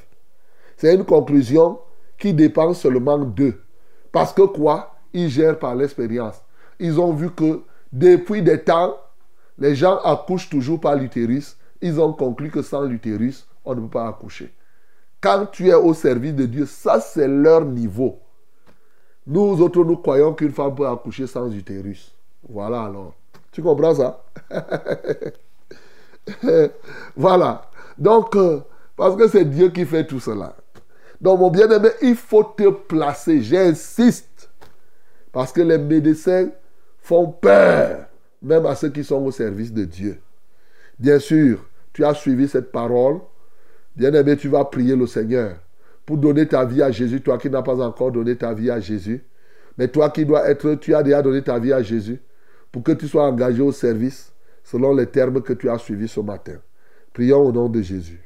[0.79, 1.81] C'est une conclusion
[2.19, 3.61] qui dépend seulement d'eux.
[4.13, 4.95] Parce que quoi?
[5.13, 6.37] Ils gèrent par l'expérience.
[6.79, 7.63] Ils ont vu que
[7.93, 8.97] depuis des temps,
[9.59, 11.57] les gens accouchent toujours par l'utérus.
[11.81, 14.55] Ils ont conclu que sans l'utérus, on ne peut pas accoucher.
[15.21, 18.21] Quand tu es au service de Dieu, ça c'est leur niveau.
[19.27, 22.15] Nous autres, nous croyons qu'une femme peut accoucher sans utérus.
[22.49, 23.15] Voilà alors.
[23.51, 24.25] Tu comprends ça?
[27.17, 27.63] Voilà.
[27.97, 28.61] Donc, euh,
[28.97, 30.55] parce que c'est Dieu qui fait tout cela.
[31.21, 33.43] Donc, mon bien-aimé, il faut te placer.
[33.43, 34.51] J'insiste.
[35.33, 36.49] Parce que les médecins
[37.01, 38.07] font peur,
[38.43, 40.21] même à ceux qui sont au service de Dieu.
[40.99, 43.21] Bien sûr, tu as suivi cette parole.
[43.97, 45.57] Bien-aimé, tu vas prier le Seigneur
[46.07, 48.81] pour donner ta vie à Jésus, toi qui n'as pas encore donné ta vie à
[48.81, 49.23] Jésus.
[49.77, 52.21] Mais toi qui dois être, tu as déjà donné ta vie à Jésus
[52.73, 54.33] pour que tu sois engagé au service
[54.65, 56.57] selon les termes que tu as suivis ce matin.
[57.13, 58.21] Prions au nom de Jésus.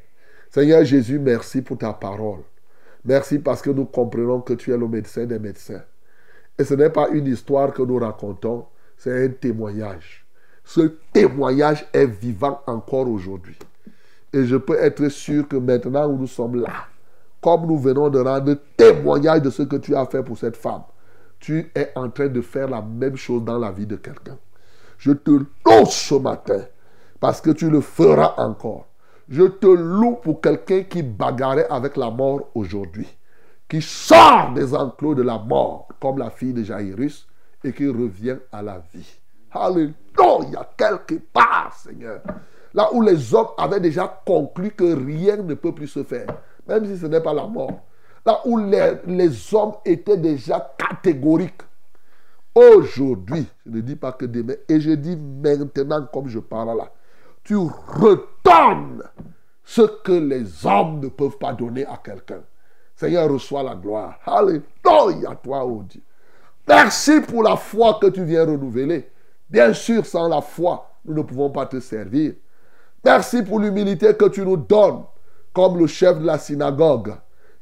[0.51, 2.43] Seigneur Jésus, merci pour ta parole.
[3.05, 5.83] Merci parce que nous comprenons que tu es le médecin des médecins.
[6.59, 10.25] Et ce n'est pas une histoire que nous racontons, c'est un témoignage.
[10.65, 10.81] Ce
[11.13, 13.59] témoignage est vivant encore aujourd'hui.
[14.33, 16.87] Et je peux être sûr que maintenant où nous sommes là,
[17.41, 20.83] comme nous venons de rendre témoignage de ce que tu as fait pour cette femme,
[21.41, 24.39] tu es en train de faire la même chose dans la vie de quelqu'un.
[24.99, 26.63] Je te loue ce matin
[27.19, 28.87] parce que tu le feras encore.
[29.33, 33.09] Je te loue pour quelqu'un qui bagarrait avec la mort aujourd'hui,
[33.67, 37.27] qui sort des enclos de la mort comme la fille de Jairus
[37.65, 39.21] et qui revient à la vie.
[39.51, 42.21] Alléluia, quelque part, Seigneur.
[42.75, 46.27] Là où les hommes avaient déjà conclu que rien ne peut plus se faire,
[46.69, 47.81] même si ce n'est pas la mort.
[48.27, 51.63] Là où les, les hommes étaient déjà catégoriques.
[52.55, 56.93] Aujourd'hui, je ne dis pas que demain, et je dis maintenant comme je parle là,
[57.45, 58.32] tu retournes
[59.65, 62.43] ce que les hommes ne peuvent pas donner à quelqu'un.
[62.95, 64.19] Seigneur, reçois la gloire.
[64.27, 66.03] Alléluia, toi, oh Dieu.
[66.69, 69.11] Merci pour la foi que tu viens renouveler.
[69.49, 72.35] Bien sûr, sans la foi, nous ne pouvons pas te servir.
[73.05, 75.03] Merci pour l'humilité que tu nous donnes,
[75.53, 77.15] comme le chef de la synagogue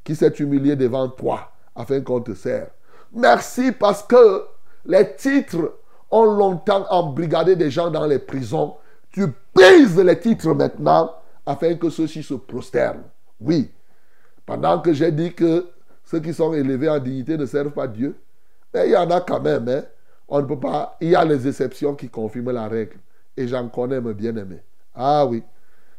[0.04, 2.68] qui s'est humilié devant toi afin qu'on te serve.
[3.12, 4.44] Merci parce que
[4.84, 5.78] les titres
[6.10, 8.76] ont longtemps embrigadé des gens dans les prisons.
[9.12, 11.12] Tu brises les titres maintenant
[11.44, 13.04] afin que ceux-ci se prosternent.
[13.40, 13.70] Oui.
[14.46, 15.66] Pendant que j'ai dit que
[16.04, 18.16] ceux qui sont élevés en dignité ne servent pas Dieu,
[18.72, 19.68] mais il y en a quand même.
[19.68, 19.82] Hein?
[20.28, 20.96] On ne peut pas.
[21.00, 22.98] Il y a les exceptions qui confirment la règle.
[23.36, 24.62] Et j'en connais, mes bien-aimés.
[24.94, 25.42] Ah oui.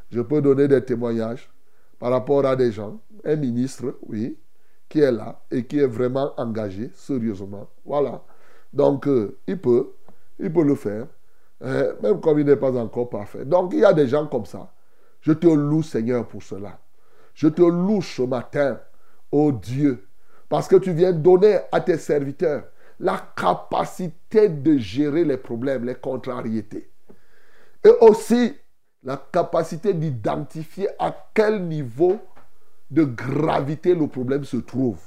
[0.09, 1.49] Je peux donner des témoignages
[1.99, 2.99] par rapport à des gens.
[3.23, 4.37] Un ministre, oui,
[4.89, 7.69] qui est là et qui est vraiment engagé sérieusement.
[7.85, 8.21] Voilà.
[8.73, 9.91] Donc, euh, il peut,
[10.39, 11.07] il peut le faire,
[11.63, 13.45] hein, même comme il n'est pas encore parfait.
[13.45, 14.71] Donc, il y a des gens comme ça.
[15.21, 16.79] Je te loue, Seigneur, pour cela.
[17.33, 18.79] Je te loue ce matin,
[19.31, 20.07] oh Dieu,
[20.49, 22.63] parce que tu viens donner à tes serviteurs
[22.99, 26.91] la capacité de gérer les problèmes, les contrariétés.
[27.83, 28.55] Et aussi
[29.03, 32.19] la capacité d'identifier à quel niveau
[32.91, 34.99] de gravité le problème se trouve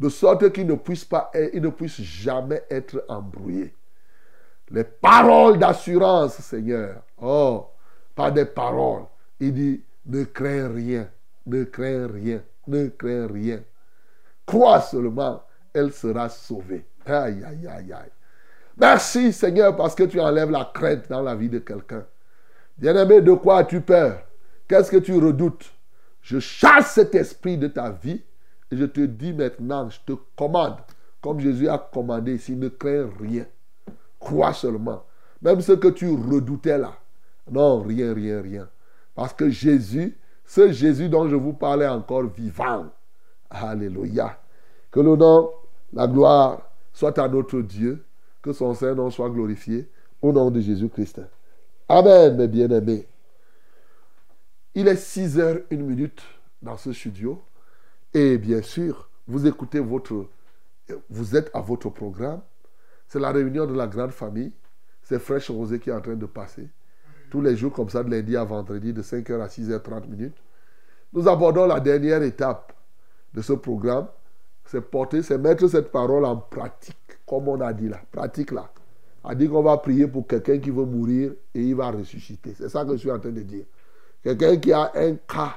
[0.00, 3.74] de sorte qu'il ne ne puisse jamais être embrouillé.
[4.70, 7.02] Les paroles d'assurance, Seigneur.
[7.20, 7.66] Oh,
[8.14, 9.04] pas des paroles.
[9.40, 11.08] Il dit, ne crains rien,
[11.46, 13.60] ne crains rien, ne crains rien.
[14.46, 15.42] Crois seulement,
[15.74, 16.84] elle sera sauvée.
[17.06, 18.10] Aïe, aïe, aïe, aïe.
[18.76, 22.04] Merci, Seigneur, parce que tu enlèves la crainte dans la vie de quelqu'un.
[22.78, 24.22] Bien-aimé, de quoi as-tu peur?
[24.68, 25.72] Qu'est-ce que tu redoutes?
[26.22, 28.22] Je chasse cet esprit de ta vie
[28.70, 30.76] et je te dis maintenant, je te commande,
[31.20, 33.46] comme Jésus a commandé ici, ne crains rien.
[34.20, 35.02] Crois seulement.
[35.42, 36.92] Même ce que tu redoutais là.
[37.50, 38.68] Non, rien, rien, rien.
[39.14, 42.90] Parce que Jésus, ce Jésus dont je vous parlais encore vivant,
[43.50, 44.38] Alléluia.
[44.90, 45.50] Que le nom,
[45.92, 46.62] la gloire
[46.92, 48.04] soit à notre Dieu,
[48.42, 49.88] que son Saint-Nom soit glorifié
[50.22, 51.20] au nom de Jésus-Christ.
[51.88, 53.06] Amen, mes bien-aimés.
[54.74, 56.22] Il est 6 heures une minute
[56.62, 57.42] dans ce studio.
[58.14, 60.26] Et bien sûr, vous écoutez votre.
[61.08, 62.40] Vous êtes à votre programme.
[63.10, 64.52] C'est la réunion de la grande famille.
[65.02, 66.68] C'est Fraîche Rosée qui est en train de passer.
[67.28, 70.36] Tous les jours, comme ça, de lundi à vendredi, de 5h à 6h30 minutes.
[71.12, 72.72] Nous abordons la dernière étape
[73.34, 74.06] de ce programme.
[74.64, 78.00] C'est porter, c'est mettre cette parole en pratique, comme on a dit là.
[78.12, 78.70] Pratique là.
[79.24, 82.54] A dit qu'on va prier pour quelqu'un qui veut mourir et il va ressusciter.
[82.56, 83.64] C'est ça que je suis en train de dire.
[84.22, 85.56] Quelqu'un qui a un cas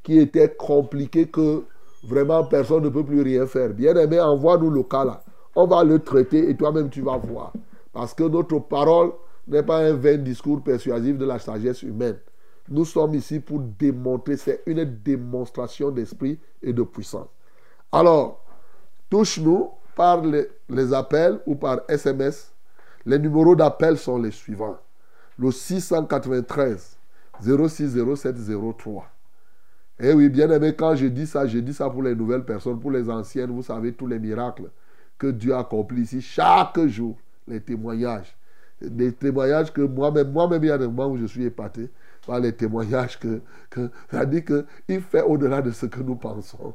[0.00, 1.64] qui était compliqué que
[2.04, 3.70] vraiment personne ne peut plus rien faire.
[3.70, 5.24] Bien aimé, envoie-nous le cas là.
[5.56, 7.52] On va le traiter et toi-même tu vas voir.
[7.92, 9.12] Parce que notre parole
[9.46, 12.16] n'est pas un vain discours persuasif de la sagesse humaine.
[12.68, 17.28] Nous sommes ici pour démontrer, c'est une démonstration d'esprit et de puissance.
[17.92, 18.42] Alors,
[19.10, 22.52] touche-nous par les, appels ou par SMS.
[23.06, 24.78] Les numéros d'appel sont les suivants.
[25.38, 26.98] Le 693
[27.42, 29.04] 060703.
[30.00, 32.80] Eh oui, bien aimé, quand je dis ça, je dis ça pour les nouvelles personnes,
[32.80, 33.50] pour les anciennes.
[33.50, 34.70] Vous savez tous les miracles
[35.30, 37.16] Dieu accomplit ici chaque jour.
[37.46, 38.34] Les témoignages.
[38.80, 41.90] Des témoignages que moi-même, moi-même, il y a des moments où je suis épaté
[42.26, 46.74] par les témoignages que, que ça dit qu'il fait au-delà de ce que nous pensons.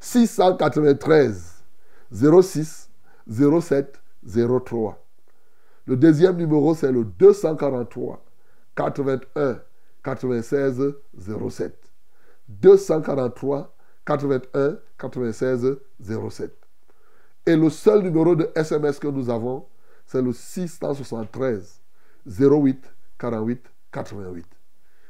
[0.00, 1.64] 693
[2.12, 2.90] 06
[3.28, 5.04] 07 03.
[5.86, 8.24] Le deuxième numéro, c'est le 243
[8.76, 9.60] 81
[10.02, 11.78] 96 07.
[12.48, 13.74] 243
[14.06, 15.78] 81 96
[16.30, 16.63] 07.
[17.46, 19.66] Et le seul numéro de SMS que nous avons,
[20.06, 21.80] c'est le 673
[22.26, 22.82] 08
[23.18, 24.46] 48 88.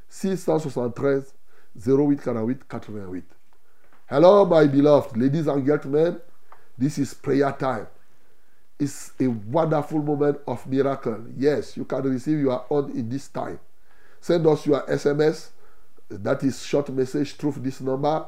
[0.08, 1.34] 673
[1.86, 3.24] 08 48 88.
[4.10, 6.18] Hello, my beloved ladies and gentlemen.
[6.76, 7.86] This is prayer time.
[8.80, 11.24] It's a wonderful moment of miracle.
[11.36, 13.60] Yes, you can receive your own in this time.
[14.20, 15.50] Send us your SMS.
[16.10, 18.26] That is short message through this number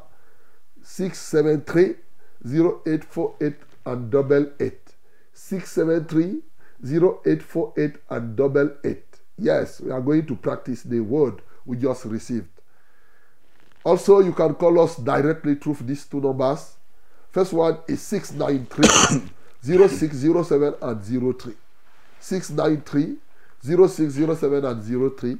[0.82, 1.96] 673
[2.44, 4.94] 0848 and double eight.
[5.32, 6.42] 673
[6.84, 9.04] 0848 and double eight.
[9.38, 12.48] Yes, we are going to practice the word we just received.
[13.84, 16.76] Also, you can call us directly through these two numbers.
[17.30, 19.30] First one is 693
[19.62, 21.54] 0607 and 03.
[22.18, 23.16] 693
[23.62, 25.36] 0607 and 03.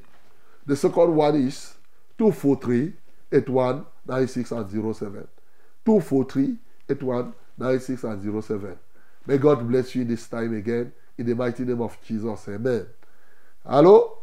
[0.66, 1.74] The second one is
[2.18, 2.92] 243
[3.32, 5.28] 81 96 and 07.
[5.84, 6.56] 243
[6.88, 8.76] 81 96 and 07.
[9.26, 12.48] May God bless you this time again in the mighty name of Jesus.
[12.48, 12.86] Amen.
[13.64, 14.18] Allô?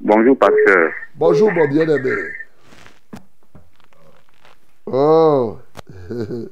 [0.00, 0.92] Bonjour, pasteur.
[1.14, 2.32] Bonjour, mon bien-aimé.
[4.86, 5.58] Oh,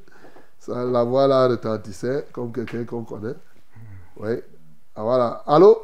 [0.58, 3.34] ça, la voix là retentissait comme quelqu'un qu'on connaît.
[4.16, 4.34] Oui.
[4.94, 5.42] Ah, voilà.
[5.46, 5.82] Allô?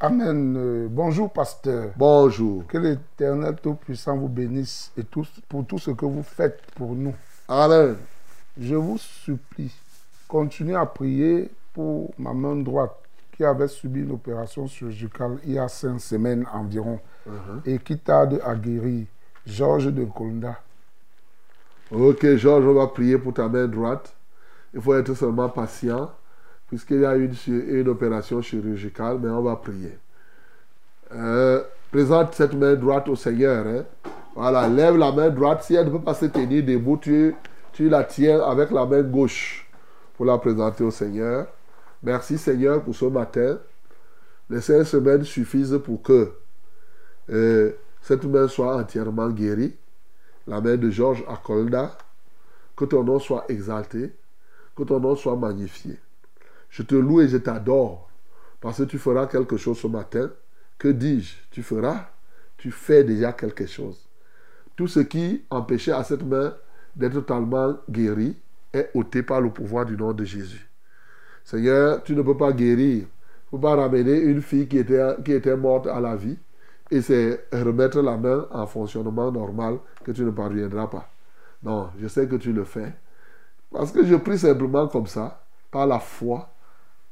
[0.00, 0.56] Amen.
[0.56, 1.92] Euh, bonjour, pasteur.
[1.96, 2.66] Bonjour.
[2.66, 7.14] Que l'Éternel Tout-Puissant vous bénisse et tous, pour tout ce que vous faites pour nous.
[7.48, 7.96] Amen.
[8.58, 9.72] Je vous supplie,
[10.28, 12.94] continuez à prier pour ma main droite
[13.36, 17.00] qui avait subi une opération chirurgicale il y a cinq semaines environ
[17.64, 19.06] et qui tarde à guérir.
[19.46, 20.60] Georges de Kolda.
[21.90, 24.14] Ok, Georges, on va prier pour ta main droite.
[24.72, 26.10] Il faut être seulement patient,
[26.68, 29.98] puisqu'il y a une, une opération chirurgicale, mais on va prier.
[31.12, 33.66] Euh, présente cette main droite au Seigneur.
[33.66, 33.84] hein.
[34.34, 35.62] Voilà, lève la main droite.
[35.62, 37.34] Si elle ne peut pas se tenir debout, tu,
[37.78, 39.68] la tiens avec la main gauche
[40.16, 41.46] pour la présenter au Seigneur.
[42.02, 43.58] Merci Seigneur pour ce matin.
[44.48, 46.32] Les cinq semaines suffisent pour que
[47.30, 49.76] euh, cette main soit entièrement guérie
[50.46, 51.96] la main de Georges Akolda,
[52.76, 54.12] que ton nom soit exalté,
[54.76, 55.98] que ton nom soit magnifié.
[56.68, 58.08] Je te loue et je t'adore,
[58.60, 60.30] parce que tu feras quelque chose ce matin.
[60.78, 61.34] Que dis-je?
[61.50, 62.08] Tu feras?
[62.56, 64.08] Tu fais déjà quelque chose.
[64.82, 66.54] Tout ce qui empêchait à cette main
[66.96, 68.36] d'être totalement guérie
[68.72, 70.68] est ôté par le pouvoir du nom de Jésus.
[71.44, 73.04] Seigneur, tu ne peux pas guérir.
[73.04, 76.36] Tu ne peux pas ramener une fille qui était, morte à la vie
[76.90, 81.08] et c'est remettre la main en fonctionnement normal que tu ne parviendras pas.
[81.62, 82.92] Non, je sais que tu le fais.
[83.70, 86.52] Parce que je prie simplement comme ça, par la foi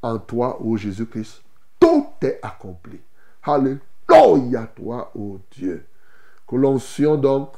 [0.03, 1.41] en toi, ô Jésus-Christ.
[1.79, 2.99] Tout est accompli.
[3.45, 5.87] Alléluia, toi, ô Dieu.
[6.49, 7.51] Que l'onction donc,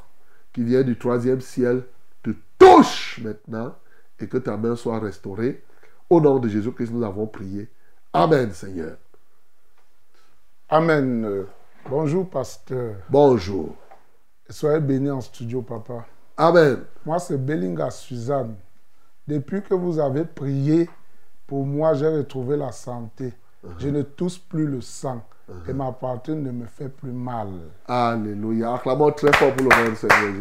[0.53, 1.83] qui vient du troisième ciel,
[2.21, 3.75] te touche maintenant
[4.19, 5.63] et que ta main soit restaurée.
[6.09, 7.69] Au nom de Jésus-Christ, nous avons prié.
[8.13, 8.97] Amen, Seigneur.
[10.69, 11.45] Amen.
[11.89, 12.95] Bonjour, pasteur.
[13.09, 13.75] Bonjour.
[14.49, 16.05] Soyez bénis en studio, papa.
[16.37, 16.83] Amen.
[17.05, 18.55] Moi, c'est Belinga Suzanne.
[19.27, 20.89] Depuis que vous avez prié,
[21.47, 23.33] pour moi, j'ai retrouvé la santé.
[23.77, 25.25] Je ne tousse plus le sang.
[25.67, 27.49] Et ma poitrine ne me fait plus mal.
[27.87, 28.75] Alléluia.
[28.75, 30.39] Acclamons très fort pour le nom du Seigneur Jésus.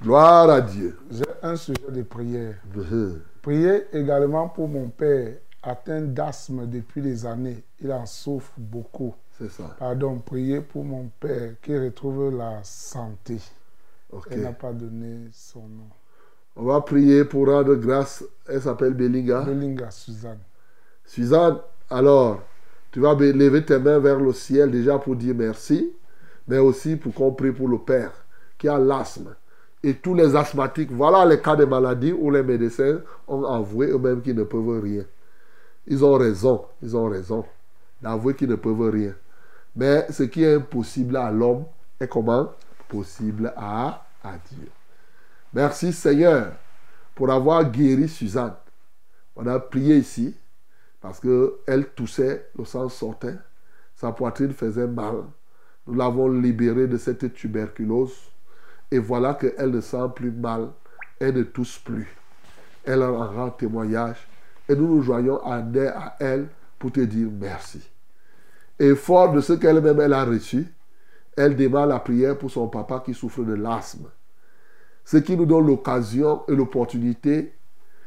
[0.00, 0.98] Gloire à Dieu.
[1.10, 2.56] J'ai un sujet de prière.
[2.74, 3.20] Mhm.
[3.42, 7.62] Priez également pour mon père, atteint d'asthme depuis des années.
[7.80, 9.14] Il en souffre beaucoup.
[9.38, 9.76] C'est ça.
[9.78, 13.38] Pardon, priez pour mon père qui retrouve la santé.
[14.10, 14.28] Ok.
[14.30, 15.88] Elle n'a pas donné son nom.
[16.56, 18.24] On va prier pour rendre grâce.
[18.48, 19.42] Elle s'appelle Belinga.
[19.42, 20.40] Belinga Suzanne.
[21.04, 21.58] Suzanne,
[21.88, 22.40] alors,
[22.92, 25.92] tu vas lever tes mains vers le ciel déjà pour dire merci,
[26.48, 28.12] mais aussi pour qu'on prie pour le Père
[28.58, 29.34] qui a l'asthme.
[29.82, 34.20] Et tous les asthmatiques, voilà les cas de maladie où les médecins ont avoué eux-mêmes
[34.20, 35.04] qu'ils ne peuvent rien.
[35.86, 37.44] Ils ont raison, ils ont raison
[38.02, 39.14] d'avouer qu'ils ne peuvent rien.
[39.74, 41.64] Mais ce qui est impossible à l'homme
[41.98, 42.50] est comment?
[42.88, 44.68] Possible à, à Dieu.
[45.54, 46.52] Merci Seigneur
[47.14, 48.54] pour avoir guéri Suzanne.
[49.36, 50.34] On a prié ici
[51.00, 53.36] parce qu'elle toussait, le sang sortait,
[53.96, 55.16] sa poitrine faisait mal.
[55.86, 58.14] Nous l'avons libérée de cette tuberculose
[58.90, 60.68] et voilà qu'elle ne sent plus mal,
[61.18, 62.14] elle ne tousse plus.
[62.84, 64.26] Elle en rend témoignage
[64.68, 65.62] et nous nous joignons à
[66.20, 66.48] elle
[66.78, 67.82] pour te dire merci.
[68.78, 70.66] Et fort de ce qu'elle-même elle a reçu,
[71.36, 74.08] elle démarre la prière pour son papa qui souffre de l'asthme.
[75.04, 77.54] Ce qui nous donne l'occasion et l'opportunité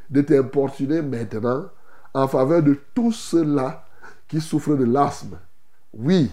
[0.09, 1.65] de t'importuner maintenant
[2.13, 3.85] en faveur de tous ceux-là
[4.27, 5.37] qui souffrent de l'asthme.
[5.93, 6.31] Oui,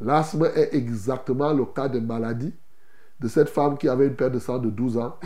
[0.00, 2.54] l'asthme est exactement le cas de maladie
[3.20, 5.16] de cette femme qui avait une perte de sang de 12 ans,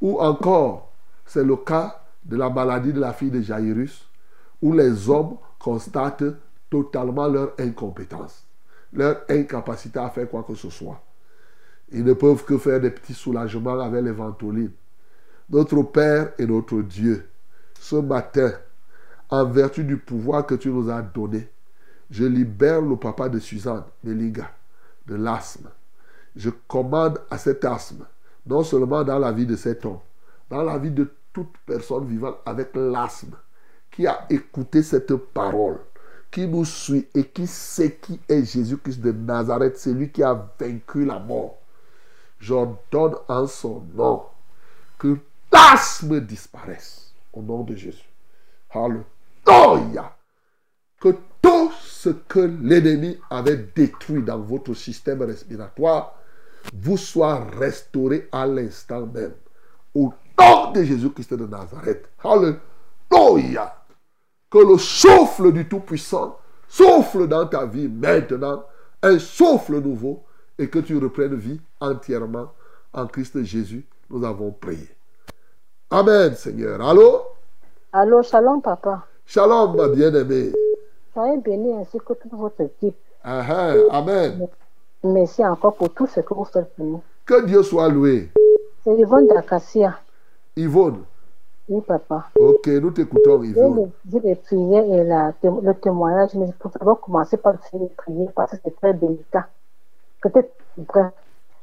[0.00, 0.92] ou encore
[1.24, 4.06] c'est le cas de la maladie de la fille de Jairus,
[4.60, 6.34] où les hommes constatent
[6.68, 8.44] totalement leur incompétence,
[8.92, 11.00] leur incapacité à faire quoi que ce soit.
[11.92, 14.70] Ils ne peuvent que faire des petits soulagements avec les ventoline.
[15.48, 17.28] Notre Père et notre Dieu,
[17.80, 18.52] ce matin,
[19.30, 21.48] en vertu du pouvoir que tu nous as donné,
[22.10, 24.50] je libère le papa de Suzanne, Melinga,
[25.06, 25.68] de l'asthme.
[26.36, 28.06] Je commande à cet asthme,
[28.46, 30.00] non seulement dans la vie de cet homme,
[30.48, 33.36] dans la vie de toute personne vivant avec l'asthme,
[33.90, 35.78] qui a écouté cette parole,
[36.30, 41.04] qui nous suit et qui sait qui est Jésus-Christ de Nazareth, celui qui a vaincu
[41.04, 41.58] la mort.
[42.40, 44.24] J'ordonne en son nom
[44.98, 45.18] que
[45.52, 48.08] l'asthme disparaisse au nom de Jésus.
[51.00, 56.14] Que tout ce que l'ennemi avait détruit dans votre système respiratoire
[56.74, 59.32] vous soit restauré à l'instant même.
[59.94, 62.08] Au nom de Jésus-Christ de Nazareth.
[62.22, 63.74] Alléluia.
[64.50, 66.36] Que le souffle du Tout-Puissant
[66.68, 68.64] souffle dans ta vie maintenant.
[69.02, 70.22] Un souffle nouveau
[70.58, 72.52] et que tu reprennes vie entièrement
[72.92, 73.86] en Christ Jésus.
[74.10, 74.88] Nous avons prié.
[75.90, 76.80] Amen, Seigneur.
[76.82, 77.22] Allô?
[77.92, 79.06] Allô, shalom, papa.
[79.34, 80.50] Shalom, ma bien-aimée.
[81.14, 82.96] Soyez bénis ainsi que toute votre équipe.
[83.22, 84.48] Amen.
[85.04, 87.00] Merci encore pour tout ce que vous faites pour nous.
[87.24, 88.28] Que Dieu soit loué.
[88.82, 89.94] C'est Yvonne d'Acacia.
[90.56, 91.04] Yvonne.
[91.68, 92.24] Oui, papa.
[92.36, 93.92] Ok, nous t'écoutons, Yvonne.
[94.10, 98.50] j'ai les prières et la- le témoignage, mais pour d'abord commencer par les prières parce
[98.50, 99.46] que c'est très délicat.
[100.24, 101.12] Peut-être, bref.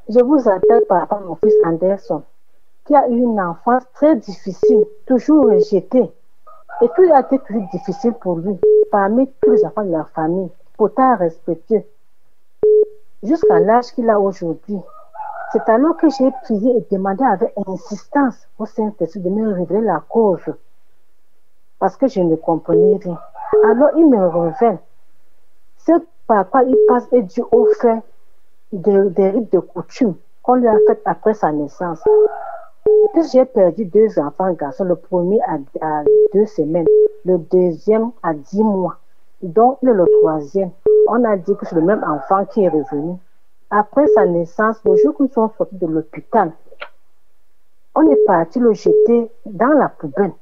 [0.07, 2.23] Je vous appelle par rapport à mon fils Anderson,
[2.85, 6.09] qui a eu une enfance très difficile, toujours rejetée.
[6.81, 8.59] Et tout a été toujours difficile pour lui,
[8.91, 11.83] parmi tous les enfants de la famille, pourtant respectueux.
[13.23, 14.79] Jusqu'à l'âge qu'il a aujourd'hui.
[15.51, 20.03] C'est alors que j'ai prié et demandé avec insistance au Saint-Esprit de me révéler la
[20.07, 20.41] cause
[21.79, 23.17] parce que je ne comprenais rien.
[23.63, 24.79] Alors il me révèle
[25.77, 25.93] ce
[26.27, 28.03] par quoi il passe est dû au fait
[28.73, 32.03] des, des rites de coutume qu'on lui a fait après sa naissance.
[33.31, 36.03] J'ai perdu deux enfants garçons, le premier à,
[36.33, 36.85] deux semaines,
[37.25, 38.97] le deuxième à dix mois,
[39.41, 40.71] donc le troisième.
[41.07, 43.17] On a dit que c'est le même enfant qui est revenu.
[43.69, 46.51] Après sa naissance, le jour où ils sont sortis de l'hôpital,
[47.95, 50.33] on est parti le jeter dans la poubelle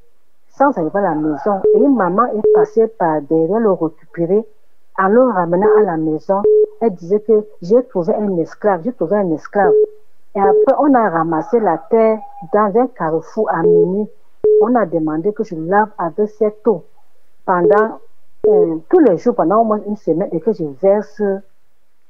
[0.58, 1.62] sans arriver à la maison.
[1.74, 4.46] Et maman est passée par derrière le récupérer.
[4.98, 6.42] En le ramenant à la maison,
[6.80, 9.74] elle disait que j'ai trouvé un esclave, j'ai trouvé un esclave.
[10.36, 12.20] Et après, on a ramassé la terre
[12.54, 14.10] dans un carrefour à minuit.
[14.62, 16.84] On a demandé que je lave avec cette eau
[17.46, 18.00] pendant
[18.48, 21.40] euh, tous les jours, pendant au moins une semaine, et que je verse euh,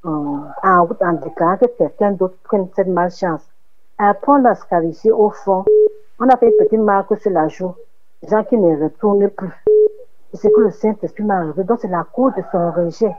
[0.04, 3.48] en route en déclarant que quelqu'un d'autre prenne cette malchance.
[3.98, 5.64] Après, on l'a scarifié au fond.
[6.20, 7.76] On a fait une petite marque sur la joue.
[8.28, 9.54] Gens qui ne retournent plus.
[10.34, 11.64] Et c'est que le Saint-Esprit m'a arrivé.
[11.64, 13.16] Donc, c'est la cause de son rejet.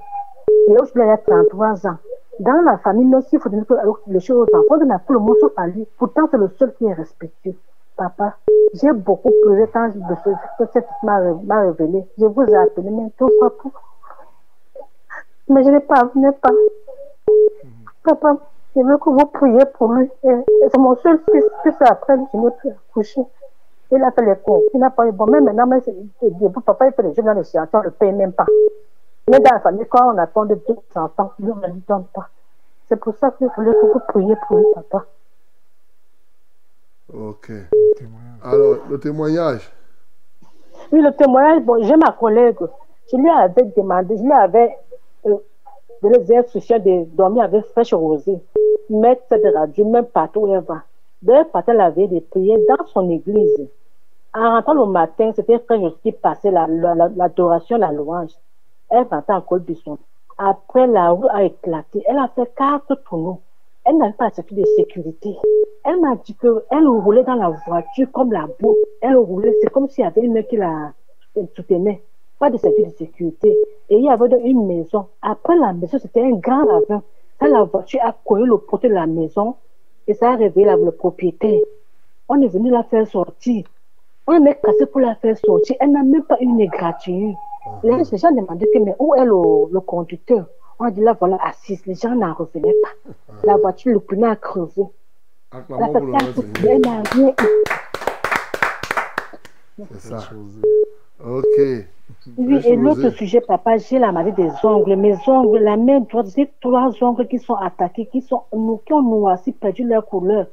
[0.68, 1.96] Et aujourd'hui, il a 33 ans.
[2.40, 3.64] Dans la famille, même s'il faut donner
[4.08, 5.86] les choses aux enfants, on n'a plus le morceau à lui.
[5.98, 7.54] Pourtant, c'est le seul qui est respectueux.
[7.96, 8.36] Papa,
[8.74, 12.04] j'ai beaucoup pleuré quand de ce que cette m'a m'a révélé.
[12.18, 13.72] Je vous ai appelé, mais tout ça pour.
[15.48, 16.50] Mais je n'ai pas, je n'ai pas.
[18.04, 18.36] Papa,
[18.74, 20.10] je veux que vous priez pour lui.
[20.22, 21.44] C'est mon seul fils.
[21.62, 23.22] Puis c'est après, je n'ai plus accouché.
[23.90, 24.62] Il a fait les cours.
[24.74, 25.26] Il n'a pas eu bon.
[25.26, 25.66] Mais maintenant,
[26.66, 27.68] papa, il fait les jeux dans les sciences.
[27.72, 28.46] On ne le paye même pas.
[29.28, 32.04] Mais dans la famille, quand on attend de deux enfants, lui, on ne lui donne
[32.14, 32.28] pas.
[32.88, 35.04] C'est pour ça que je voulais que vous priez pour lui, papa.
[37.12, 37.50] Ok.
[38.42, 39.72] Alors, le témoignage.
[40.92, 42.58] Oui, le témoignage, bon, j'ai ma collègue.
[43.10, 44.76] Je lui avais demandé, je lui avais
[45.26, 45.36] euh,
[46.02, 48.38] donné des instructions de dormir avec fraîche rosée,
[48.90, 50.82] mettre de radio, même partout où elle va.
[51.22, 53.68] D'ailleurs, partait la veille de prier dans son église.
[54.34, 55.58] En rentrant le matin, c'était
[56.12, 58.32] passé la- la- la- l'adoration, la, louange.
[58.90, 59.98] Elle rentrait en col son.
[60.38, 62.02] Après, la roue a éclaté.
[62.06, 63.40] Elle a fait quatre tourneaux.
[63.84, 65.36] Elle n'avait pas de sécurité.
[65.84, 68.76] Elle m'a dit qu'elle roulait dans la voiture comme la boue.
[69.00, 70.92] Elle roulait, c'est comme s'il y avait une main qui la
[71.54, 72.02] soutenait.
[72.38, 73.56] Pas de sécurité.
[73.88, 75.06] Et il y avait une maison.
[75.22, 77.02] Après la maison, c'était un grand ravin.
[77.40, 79.56] La voiture a cogné le poteau de la maison,
[80.06, 81.60] et ça a réveillé le propriétaire.
[82.28, 83.64] On est venu la faire sortir.
[84.26, 85.76] On a même cassé pour la faire sortir.
[85.80, 87.36] Elle n'a même pas eu une égratignure.
[87.82, 90.46] Les les gens demandaient que, mais où est le, le conducteur?
[90.78, 91.84] On a dit là, voilà, assise.
[91.86, 93.12] Les gens n'en revenaient pas.
[93.44, 94.82] La voiture, le pneu a crevé.
[95.52, 97.34] Elle a Acclamons fait pour le nom quatre du coups, elle n'a rien.
[99.92, 100.18] C'est ça.
[101.24, 101.86] Ok.
[102.36, 104.96] Oui, et l'autre sujet, papa, j'ai la maladie des ongles.
[104.96, 108.42] Mes ongles, la main droite, j'ai trois ongles qui sont attaqués, qui, sont,
[108.84, 110.46] qui ont noirci, perdu leur couleur.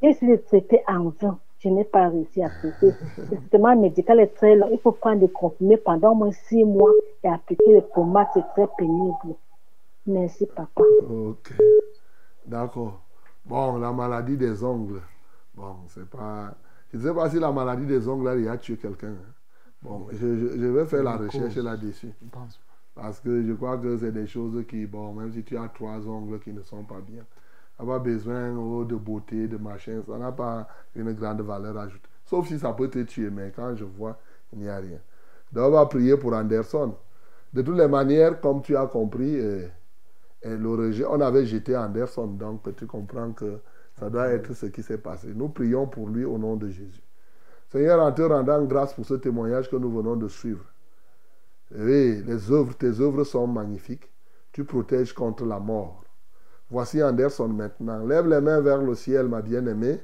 [0.00, 1.38] J'ai essayé de traiter en vain.
[1.60, 2.94] Je n'ai pas réussi à traiter.
[3.18, 4.68] Le traitement médical est très long.
[4.72, 6.90] Il faut prendre des comprimés pendant au moins six mois
[7.22, 8.28] et appliquer les pommades.
[8.34, 9.34] C'est très pénible.
[10.06, 10.82] Merci, papa.
[11.08, 11.52] Ok.
[12.46, 13.00] D'accord.
[13.44, 15.02] Bon, la maladie des ongles.
[15.54, 16.54] Bon, c'est pas.
[16.92, 19.08] Je ne sais pas si la maladie des ongles là, il a tué quelqu'un.
[19.08, 19.32] hein.
[19.82, 22.12] Bon, je, je- je vais faire la recherche là-dessus.
[22.22, 22.58] Je pense.
[22.94, 26.06] Parce que je crois que c'est des choses qui, bon, même si tu as trois
[26.08, 27.22] ongles qui ne sont pas bien,
[27.84, 32.08] pas besoin oh, de beauté, de machin, ça n'a pas une grande valeur ajoutée.
[32.24, 34.18] Sauf si ça peut te tuer, mais quand je vois,
[34.52, 34.98] il n'y a rien.
[35.52, 36.94] Donc on va prier pour Anderson.
[37.52, 39.66] De toutes les manières, comme tu as compris, euh,
[40.42, 43.60] et le rejet, on avait jeté Anderson, donc tu comprends que
[43.98, 45.28] ça doit être ce qui s'est passé.
[45.34, 47.02] Nous prions pour lui au nom de Jésus.
[47.70, 50.64] Seigneur, en te rendant grâce pour ce témoignage que nous venons de suivre.
[51.72, 54.10] Oui, les œuvres, tes œuvres sont magnifiques.
[54.52, 56.04] Tu protèges contre la mort.
[56.70, 58.06] Voici Anderson maintenant.
[58.06, 60.00] Lève les mains vers le ciel, ma bien-aimée.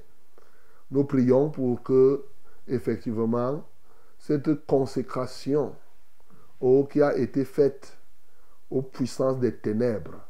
[0.90, 2.24] Nous prions pour que,
[2.66, 3.64] effectivement,
[4.18, 5.76] cette consécration
[6.60, 7.97] oh, qui a été faite
[8.68, 10.20] aux puissances des ténèbres,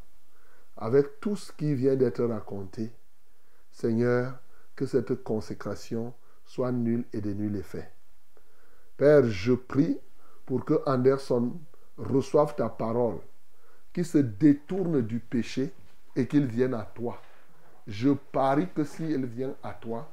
[0.77, 2.93] avec tout ce qui vient d'être raconté,
[3.73, 4.39] Seigneur,
[4.75, 6.13] que cette consécration
[6.45, 7.91] soit nulle et de nul effet.
[8.99, 9.99] Père, je prie
[10.45, 11.53] pour que Anderson
[11.97, 13.19] reçoive ta parole,
[13.95, 15.73] qu'il se détourne du péché
[16.17, 17.21] et qu'il vienne à toi.
[17.87, 20.09] Je parie que s'il vient à toi,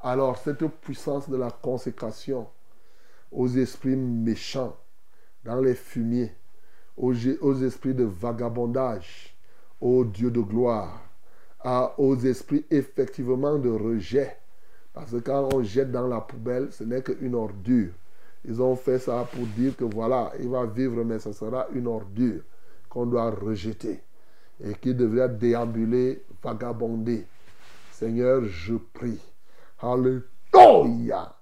[0.00, 2.46] alors cette puissance de la consécration
[3.30, 4.76] aux esprits méchants,
[5.44, 6.32] dans les fumiers,
[6.96, 9.36] aux, aux esprits de vagabondage,
[9.80, 11.02] ô Dieu de gloire,
[11.98, 14.36] aux esprits effectivement de rejet.
[14.92, 17.92] Parce que quand on jette dans la poubelle, ce n'est qu'une ordure.
[18.44, 21.86] Ils ont fait ça pour dire que voilà, il va vivre, mais ce sera une
[21.86, 22.40] ordure
[22.88, 24.00] qu'on doit rejeter
[24.62, 27.26] et qui devrait déambuler, vagabonder.
[27.92, 29.20] Seigneur, je prie.
[29.80, 31.36] Alléluia.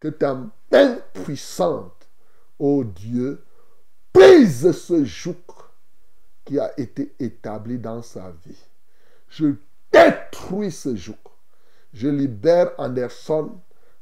[0.00, 0.34] Que ta
[0.70, 2.08] main puissante,
[2.58, 3.42] ô Dieu,
[4.12, 5.36] brise ce joug
[6.44, 8.58] qui a été établi dans sa vie.
[9.28, 9.54] Je
[9.92, 11.14] détruis ce joug.
[11.92, 13.52] Je libère Anderson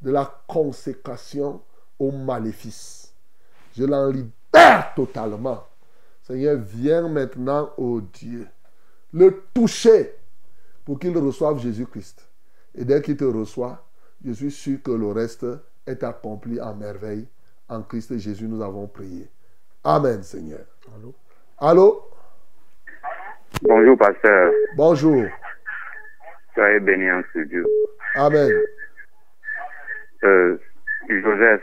[0.01, 1.61] de la consécration
[1.99, 3.15] au maléfice.
[3.77, 5.65] Je l'en libère totalement.
[6.23, 8.49] Seigneur, viens maintenant, ô Dieu,
[9.13, 10.13] le toucher
[10.85, 12.29] pour qu'il reçoive Jésus-Christ.
[12.75, 13.87] Et dès qu'il te reçoit,
[14.25, 15.47] je suis sûr que le reste
[15.87, 17.29] est accompli en merveille.
[17.69, 19.29] En Christ Jésus, nous avons prié.
[19.85, 20.65] Amen, Seigneur.
[20.95, 21.15] Allô?
[21.59, 22.11] Allô?
[23.63, 24.53] Bonjour, pasteur.
[24.77, 25.25] Bonjour.
[26.55, 27.67] Soyez béni en ce Dieu.
[28.15, 28.51] Amen.
[30.25, 30.59] Euh,
[31.09, 31.63] Joseph,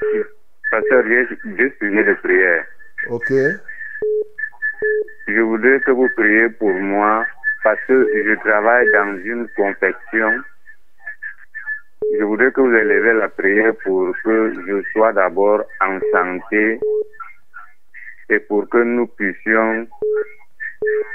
[0.71, 2.65] pasteur, j'ai deux sujets de prière.
[3.09, 3.31] Ok.
[5.27, 7.25] Je voudrais que vous priez pour moi
[7.63, 10.31] parce que je travaille dans une confection.
[12.17, 16.79] Je voudrais que vous élevez la prière pour que je sois d'abord en santé
[18.29, 19.87] et pour que nous puissions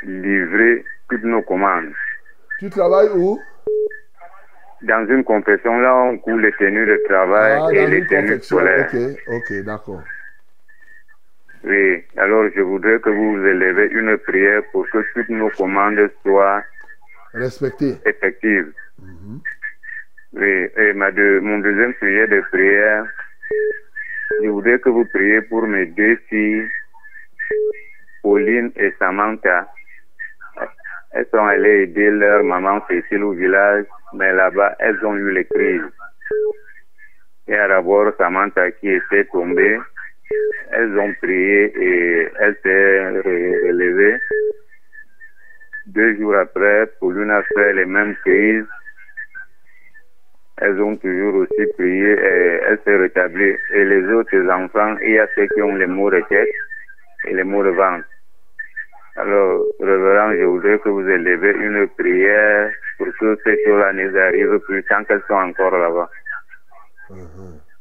[0.03, 1.93] livrer toutes nos commande.
[2.59, 3.41] Tu travailles où?
[4.83, 8.59] Dans une confession, là, on coule les tenues de travail Ah, et les tenues confection.
[8.59, 8.91] scolaires.
[8.93, 10.03] Ok, ok, d'accord.
[11.65, 16.63] Oui, alors je voudrais que vous élevez une prière pour que toutes nos commandes soient
[17.33, 17.95] Respecté.
[18.05, 18.73] effectives.
[20.35, 23.07] Oui, et ma deux- mon deuxième prière de prière,
[24.43, 26.69] je voudrais que vous priez pour mes deux filles,
[28.23, 29.69] Pauline et Samantha.
[31.13, 35.45] Elles sont allées aider leur maman Cécile au village, mais là-bas, elles ont eu les
[35.45, 35.83] crises.
[37.47, 39.79] Il y a d'abord Samantha qui était tombée.
[40.73, 44.19] Elles ont prié et elle s'est re- relevée.
[45.87, 48.67] Deux jours après, Pauline a fait les mêmes crises.
[50.59, 53.55] Elles ont toujours aussi prié et elle s'est rétablie.
[53.71, 56.49] Et les autres enfants, il y a ceux qui ont les maux de tête
[57.27, 58.07] et les maux de ventre.
[59.17, 64.59] Alors, révérend, je voudrais que vous élevez une prière pour que ces choses-là nous arrivent
[64.61, 66.11] plus tant qu'elles sont encore là-bas.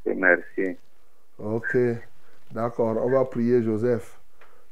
[0.06, 0.78] Et merci.
[1.40, 1.76] Ok,
[2.54, 4.20] d'accord, on va prier Joseph.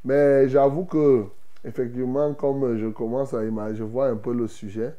[0.03, 1.26] Mais j'avoue que,
[1.66, 4.95] effectivement, comme je commence à imaginer, je vois un peu le sujet,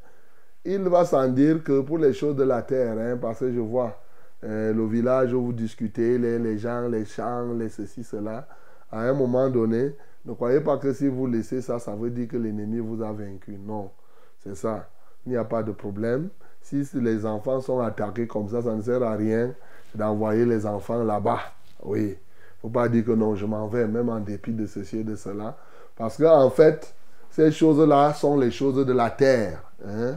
[0.65, 3.61] il va sans dire que pour les choses de la terre, hein, parce que je
[3.61, 3.99] vois
[4.45, 8.47] euh, le village où vous discutez, les, les gens, les champs, les ceci, cela,
[8.91, 12.29] à un moment donné, ne croyez pas que si vous laissez ça, ça veut dire
[12.29, 13.59] que l'ennemi vous a vaincu.
[13.59, 13.91] Non,
[14.39, 14.89] c'est ça.
[15.27, 16.29] Il n'y a pas de problème.
[16.61, 19.53] Si les enfants sont attaqués comme ça, ça ne sert à rien
[19.95, 21.41] d'envoyer les enfants là-bas.
[21.83, 22.17] Oui.
[22.63, 25.17] Faut pas dire que non, je m'en vais, même en dépit de ceci et de
[25.17, 25.57] cela.
[25.97, 26.95] Parce qu'en fait,
[27.31, 29.63] ces choses-là sont les choses de la terre.
[29.85, 30.17] hein.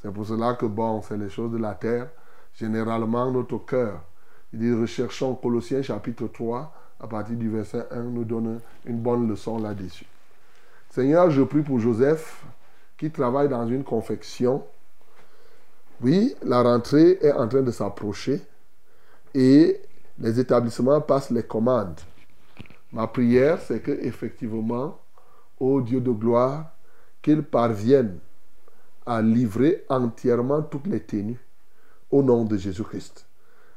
[0.00, 2.08] C'est pour cela que, bon, c'est les choses de la terre.
[2.54, 4.00] Généralement, notre cœur.
[4.52, 9.28] Il dit, recherchons Colossiens chapitre 3, à partir du verset 1, nous donne une bonne
[9.28, 10.06] leçon là-dessus.
[10.90, 12.44] Seigneur, je prie pour Joseph,
[12.98, 14.64] qui travaille dans une confection.
[16.02, 18.42] Oui, la rentrée est en train de s'approcher
[19.34, 19.80] et
[20.18, 22.00] les établissements passent les commandes.
[22.92, 24.98] Ma prière, c'est que effectivement,
[25.58, 26.72] ô Dieu de gloire,
[27.22, 28.18] qu'ils parviennent
[29.06, 31.40] à livrer entièrement toutes les tenues
[32.10, 33.26] au nom de Jésus-Christ.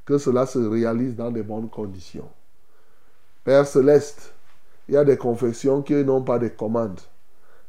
[0.05, 2.29] Que cela se réalise dans de bonnes conditions.
[3.43, 4.33] Père céleste,
[4.87, 6.99] il y a des confections qui n'ont pas de commandes.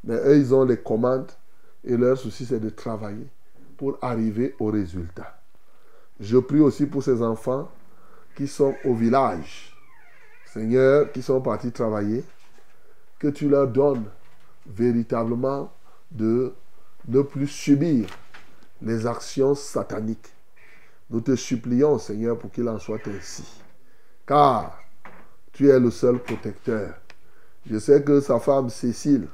[0.05, 1.31] Mais eux, ils ont les commandes
[1.85, 3.27] et leur souci, c'est de travailler
[3.77, 5.39] pour arriver au résultat.
[6.19, 7.71] Je prie aussi pour ces enfants
[8.37, 9.73] qui sont au village.
[10.45, 12.25] Seigneur, qui sont partis travailler,
[13.19, 14.05] que tu leur donnes
[14.67, 15.73] véritablement
[16.11, 16.53] de
[17.09, 18.07] ne plus subir
[18.83, 20.33] les actions sataniques.
[21.11, 23.45] Nous te supplions, Seigneur, pour qu'il en soit ainsi.
[24.27, 24.79] Car
[25.53, 26.95] tu es le seul protecteur.
[27.69, 29.29] Je sais que sa femme Cécile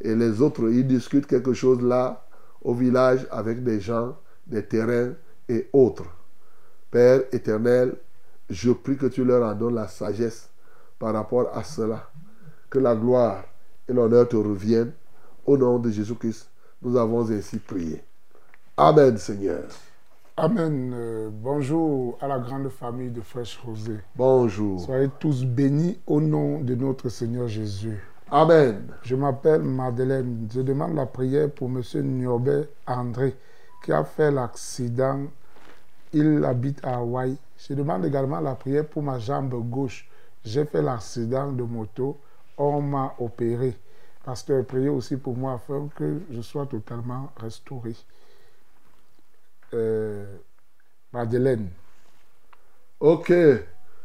[0.00, 2.24] et les autres, ils discutent quelque chose là
[2.62, 4.16] au village avec des gens,
[4.46, 5.14] des terrains
[5.48, 6.06] et autres.
[6.90, 7.96] Père éternel,
[8.50, 10.50] je prie que tu leur en donnes la sagesse
[10.98, 12.10] par rapport à cela.
[12.70, 13.44] Que la gloire
[13.88, 14.92] et l'honneur te reviennent.
[15.46, 16.50] Au nom de Jésus-Christ,
[16.82, 18.02] nous avons ainsi prié.
[18.76, 19.64] Amen, Seigneur.
[20.36, 20.92] Amen.
[20.94, 23.98] Euh, bonjour à la grande famille de Fraîche Rosée.
[24.14, 24.80] Bonjour.
[24.80, 27.98] Soyez tous bénis au nom de notre Seigneur Jésus.
[28.30, 28.88] Amen.
[29.02, 30.46] Je m'appelle Madeleine.
[30.54, 31.82] Je demande la prière pour M.
[32.02, 33.34] Niobé André
[33.82, 35.22] qui a fait l'accident.
[36.12, 37.36] Il habite à Hawaï.
[37.58, 40.08] Je demande également la prière pour ma jambe gauche.
[40.44, 42.18] J'ai fait l'accident de moto.
[42.56, 43.76] On m'a opéré.
[44.24, 47.94] Pasteur, priez aussi pour moi afin que je sois totalement restauré.
[49.74, 50.36] Euh,
[51.12, 51.68] Madeleine.
[53.00, 53.32] Ok.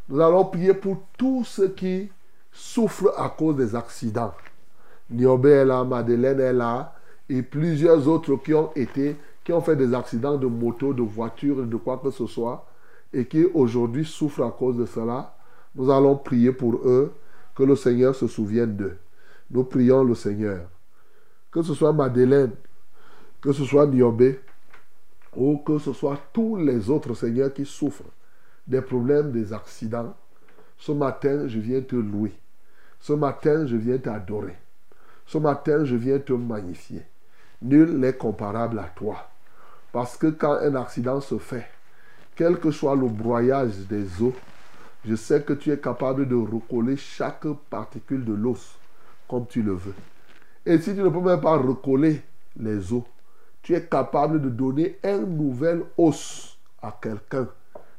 [0.09, 2.11] Nous allons prier pour tous ceux qui
[2.51, 4.33] souffrent à cause des accidents.
[5.09, 6.95] Niobé est là, Madeleine est là,
[7.29, 11.65] et plusieurs autres qui ont été, qui ont fait des accidents de moto, de voiture,
[11.65, 12.65] de quoi que ce soit,
[13.13, 15.35] et qui aujourd'hui souffrent à cause de cela.
[15.75, 17.13] Nous allons prier pour eux,
[17.55, 18.97] que le Seigneur se souvienne d'eux.
[19.51, 20.67] Nous prions le Seigneur.
[21.51, 22.51] Que ce soit Madeleine,
[23.41, 24.39] que ce soit Niobé,
[25.35, 28.09] ou que ce soit tous les autres Seigneurs qui souffrent
[28.67, 30.15] des problèmes, des accidents.
[30.77, 32.33] Ce matin, je viens te louer.
[32.99, 34.55] Ce matin, je viens t'adorer.
[35.25, 37.03] Ce matin, je viens te magnifier.
[37.61, 39.29] Nul n'est comparable à toi.
[39.91, 41.67] Parce que quand un accident se fait,
[42.35, 44.33] quel que soit le broyage des os,
[45.05, 48.77] je sais que tu es capable de recoller chaque particule de l'os
[49.27, 49.95] comme tu le veux.
[50.65, 52.21] Et si tu ne peux même pas recoller
[52.57, 53.03] les os,
[53.61, 57.47] tu es capable de donner un nouvel os à quelqu'un.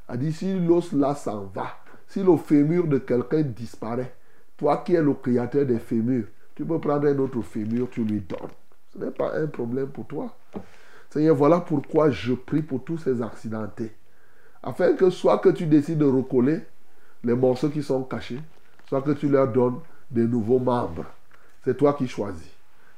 [0.08, 1.78] A dit si l'os là s'en va,
[2.08, 4.14] si le fémur de quelqu'un disparaît,
[4.56, 8.20] toi qui es le créateur des fémurs, tu peux prendre un autre fémur, tu lui
[8.20, 8.50] donnes.
[8.92, 10.36] Ce n'est pas un problème pour toi.
[11.10, 13.92] Seigneur, voilà pourquoi je prie pour tous ces accidentés.
[14.66, 16.60] Afin que soit que tu décides de recoller
[17.22, 18.40] les morceaux qui sont cachés,
[18.88, 19.78] soit que tu leur donnes
[20.10, 21.04] des nouveaux membres.
[21.64, 22.50] C'est toi qui choisis.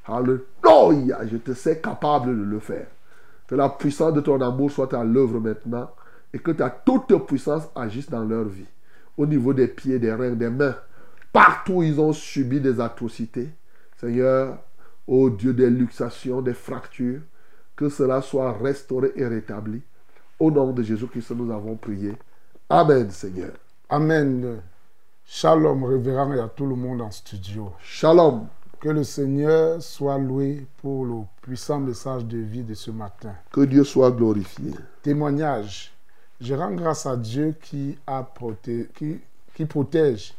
[0.06, 2.86] Alléluia, je te sais capable de le faire.
[3.48, 5.90] Que la puissance de ton amour soit à l'œuvre maintenant
[6.32, 8.66] et que ta toute puissance agisse dans leur vie.
[9.16, 10.76] Au niveau des pieds, des reins, des mains,
[11.32, 13.48] partout ils ont subi des atrocités.
[13.96, 14.58] Seigneur,
[15.08, 17.22] ô Dieu des luxations, des fractures,
[17.74, 19.82] que cela soit restauré et rétabli.
[20.38, 22.12] Au nom de Jésus-Christ, nous avons prié.
[22.68, 23.52] Amen, Seigneur.
[23.88, 24.60] Amen.
[25.24, 27.72] Shalom, révérend, et à tout le monde en studio.
[27.80, 28.46] Shalom.
[28.78, 33.34] Que le Seigneur soit loué pour le puissant message de vie de ce matin.
[33.50, 34.72] Que Dieu soit glorifié.
[35.02, 35.92] Témoignage.
[36.40, 39.18] Je rends grâce à Dieu qui, a proté- qui,
[39.54, 40.34] qui protège.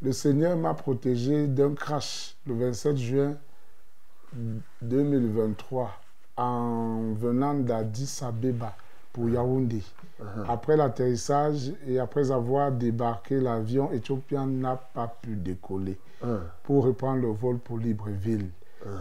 [0.00, 3.36] Le Seigneur m'a protégé d'un crash le 27 juin
[4.80, 5.90] 2023
[6.38, 8.74] en venant d'Addis Abeba
[9.18, 9.82] pour Yaoundé.
[10.48, 16.40] Après l'atterrissage et après avoir débarqué, l'avion éthiopien n'a pas pu décoller Hein.
[16.64, 18.50] pour reprendre le vol pour Libreville.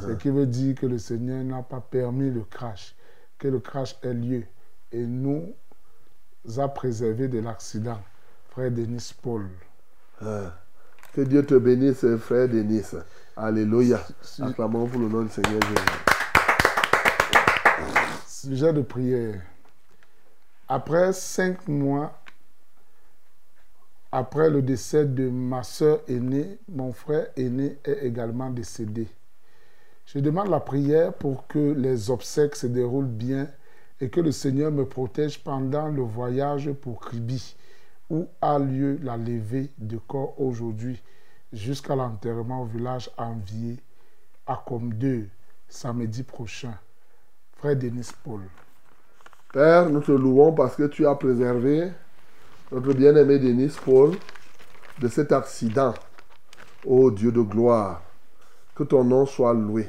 [0.02, 2.95] Ce qui veut dire que le Seigneur n'a pas permis le crash,
[3.39, 4.44] que le crash ait lieu
[4.91, 5.53] et nous
[6.57, 7.99] a préservé de l'accident.
[8.49, 9.48] Frère Denis Paul.
[10.19, 12.84] Que Dieu te bénisse, frère Denis.
[13.35, 13.99] Alléluia.
[14.41, 15.76] Acclamons pour le nom du Seigneur Jésus.
[18.27, 19.41] Sujet de prière.
[20.69, 22.22] Après cinq mois,
[24.11, 29.07] après le décès de ma soeur aînée, mon frère aîné est également décédé.
[30.06, 33.49] Je demande la prière pour que les obsèques se déroulent bien
[34.02, 37.56] et que le Seigneur me protège pendant le voyage pour Kribi,
[38.10, 41.02] où a lieu la levée de corps aujourd'hui,
[41.53, 43.80] jusqu'à l'enterrement au village envié
[44.45, 45.30] à Comme 2,
[45.69, 46.77] samedi prochain.
[47.53, 48.41] Frère Denis Paul.
[49.53, 51.90] Père, nous te louons parce que tu as préservé
[52.69, 54.11] notre bien-aimé Denis Paul
[54.99, 55.94] de cet accident.
[56.86, 58.02] Ô Dieu de gloire,
[58.76, 59.88] que ton nom soit loué,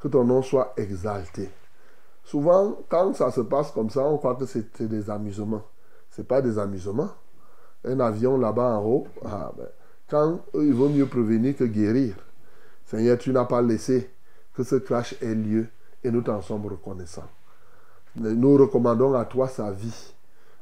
[0.00, 1.50] que ton nom soit exalté.
[2.24, 5.64] Souvent, quand ça se passe comme ça, on croit que c'est des amusements.
[6.10, 7.10] Ce n'est pas des amusements.
[7.84, 9.68] Un avion là-bas en haut, ah, ben,
[10.08, 12.14] quand il vaut mieux prévenir que guérir.
[12.86, 14.10] Seigneur, tu n'as pas laissé
[14.54, 15.66] que ce crash ait lieu
[16.02, 17.28] et nous t'en sommes reconnaissants.
[18.18, 20.14] Nous recommandons à toi sa vie,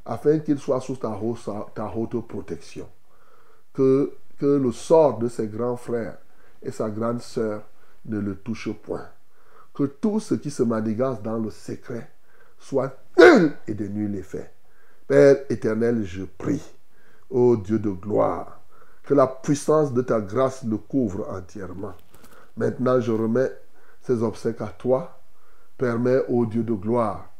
[0.05, 2.89] afin qu'il soit sous ta haute, protection.
[3.72, 6.18] Que, le sort de ses grands frères
[6.62, 7.62] et sa grande sœur
[8.06, 9.06] ne le touche point.
[9.72, 12.10] Que tout ce qui se manigance dans le secret
[12.59, 14.51] soit nul et de nul effet.
[15.06, 16.62] Père éternel, je prie,
[17.31, 18.60] ô Dieu de gloire,
[19.05, 21.94] que la puissance de ta grâce le couvre entièrement.
[22.56, 23.52] Maintenant, je remets
[24.02, 25.20] ces obsèques à toi.
[25.78, 27.34] Permets, ô Dieu de gloire,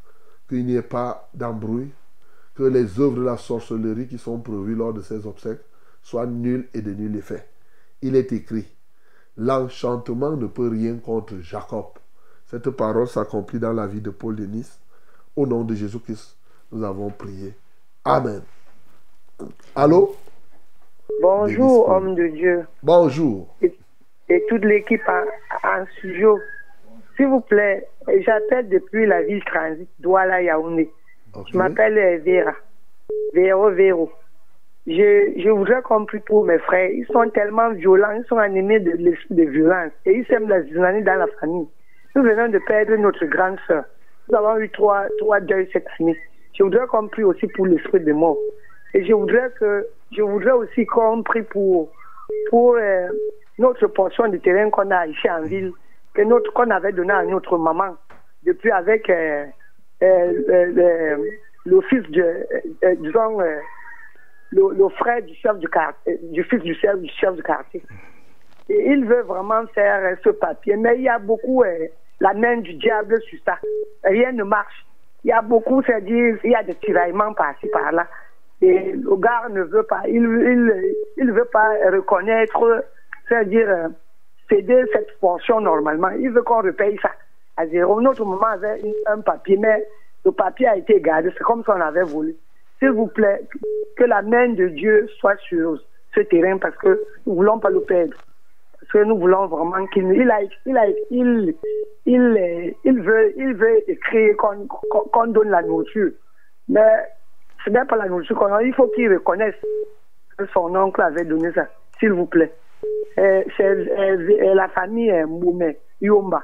[0.55, 1.91] qu'il n'y ait pas d'embrouille,
[2.55, 5.65] que les œuvres de la sorcellerie qui sont prévues lors de ces obsèques
[6.01, 7.45] soient nulles et de nul effet.
[8.03, 8.67] Il est écrit,
[9.37, 11.87] l'enchantement ne peut rien contre Jacob.
[12.47, 14.71] Cette parole s'accomplit dans la vie de Paul Denis.
[15.35, 16.37] Au nom de Jésus-Christ,
[16.71, 17.55] nous avons prié.
[18.05, 18.43] Amen.
[19.75, 20.15] Allô?
[21.21, 22.67] Bonjour, homme de Dieu.
[22.81, 23.57] Bonjour.
[23.61, 23.77] Et,
[24.29, 25.25] et toute l'équipe en,
[25.69, 26.39] en studio.
[27.17, 27.87] S'il vous plaît,
[28.21, 30.91] j'appelle depuis la ville transit Douala Yaoundé.
[31.51, 32.55] Je m'appelle euh, Vera.
[33.33, 34.11] Véro Véro.
[34.87, 36.91] Je, je voudrais qu'on prie pour mes frères.
[36.91, 40.61] Ils sont tellement violents, ils sont animés de l'esprit de violence et ils sèment la
[40.61, 41.67] dynamique dans la famille.
[42.15, 43.85] Nous venons de perdre notre grande sœur.
[44.29, 46.17] Nous avons eu trois, trois deuils cette année.
[46.53, 48.39] Je voudrais qu'on prie aussi pour l'esprit de mort.
[48.95, 51.91] Et je voudrais que je voudrais aussi qu'on prie pour,
[52.51, 53.09] pour euh,
[53.59, 55.73] notre portion de terrain qu'on a ici en ville,
[56.15, 57.97] que notre qu'on avait donné à notre maman,
[58.45, 59.45] depuis avec euh,
[60.03, 61.17] euh, euh,
[61.67, 62.23] le fils de,
[62.85, 63.59] euh, disons, euh,
[64.53, 67.83] le, frère du chef du quartier, du fils du chef, du chef du quartier.
[68.69, 71.87] Et il veut vraiment faire euh, ce papier, mais il y a beaucoup euh,
[72.21, 73.59] la main du diable sur ça.
[74.05, 74.87] Rien ne marche.
[75.25, 78.07] Il y a beaucoup, c'est-à-dire, il y a des tiraillements par-ci, par-là.
[78.61, 82.85] Et le gars ne veut pas, il il, il veut pas reconnaître,
[83.29, 83.89] c'est-à-dire euh,
[84.55, 86.11] céder cette portion normalement.
[86.11, 87.11] Il veut qu'on repaye ça
[87.57, 88.01] à zéro.
[88.01, 89.87] Notre maman avait un papier, mais
[90.25, 91.31] le papier a été gardé.
[91.37, 92.37] C'est comme si on avait volé.
[92.79, 93.43] S'il vous plaît,
[93.97, 95.79] que la main de Dieu soit sur
[96.15, 98.17] ce terrain parce que nous ne voulons pas le perdre.
[98.81, 101.55] Parce que nous voulons vraiment qu'il il a, il, a, il,
[102.07, 106.11] il, il veut, il veut écrire qu'on qu'on donne la nourriture.
[106.69, 106.81] Mais
[107.65, 108.63] ce n'est pas la nourriture qu'on a.
[108.63, 109.55] Il faut qu'il reconnaisse
[110.37, 111.67] que son oncle avait donné ça.
[111.99, 112.53] S'il vous plaît.
[113.17, 116.43] C'est euh, euh, la famille Mboumé, Yomba.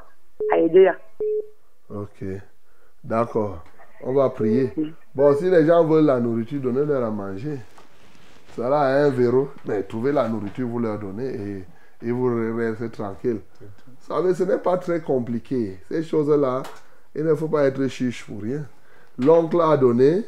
[0.51, 0.95] là.
[1.89, 2.23] Ok.
[3.03, 3.63] D'accord.
[4.03, 4.71] On va prier.
[5.13, 7.57] Bon, si les gens veulent la nourriture, donnez-leur à manger.
[8.55, 9.49] Ça là un verrou.
[9.65, 11.29] Mais trouvez la nourriture, vous leur donnez
[12.01, 13.41] et, et vous restez tranquille.
[13.59, 13.67] Vous
[14.15, 15.79] savez, ce n'est pas très compliqué.
[15.89, 16.63] Ces choses-là,
[17.15, 18.65] il ne faut pas être chiche pour rien.
[19.19, 20.23] L'oncle a donné,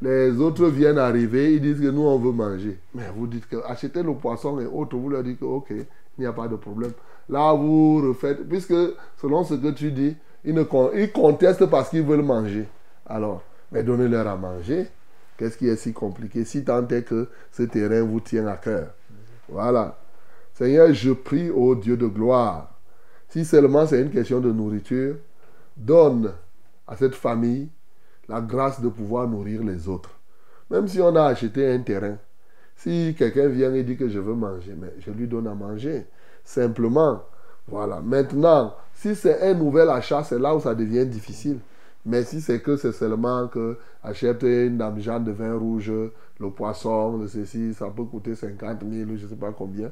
[0.00, 2.78] les autres viennent arriver, ils disent que nous, on veut manger.
[2.94, 5.86] Mais vous dites que achetez le poisson et autres, vous leur dites que ok, il
[6.20, 6.92] n'y a pas de problème.
[7.28, 8.74] Là, vous refaites, puisque
[9.20, 12.66] selon ce que tu dis, ils, ils contestent parce qu'ils veulent manger.
[13.06, 13.42] Alors,
[13.72, 14.86] mais donnez-leur à manger.
[15.36, 16.44] Qu'est-ce qui est si compliqué?
[16.44, 18.88] Si tant est que ce terrain vous tient à cœur.
[19.48, 19.98] Voilà.
[20.54, 22.74] Seigneur, je prie au Dieu de gloire.
[23.28, 25.16] Si seulement c'est une question de nourriture,
[25.76, 26.32] donne
[26.86, 27.68] à cette famille
[28.28, 30.10] la grâce de pouvoir nourrir les autres.
[30.70, 32.18] Même si on a acheté un terrain,
[32.76, 36.06] si quelqu'un vient et dit que je veux manger, mais je lui donne à manger.
[36.44, 37.22] Simplement,
[37.66, 38.00] voilà.
[38.00, 41.58] Maintenant, si c'est un nouvel achat, c'est là où ça devient difficile.
[42.06, 45.92] Mais si c'est que c'est seulement que achète une dame de vin rouge,
[46.38, 49.90] le poisson, le ceci, ça peut coûter 50 000 ou je ne sais pas combien.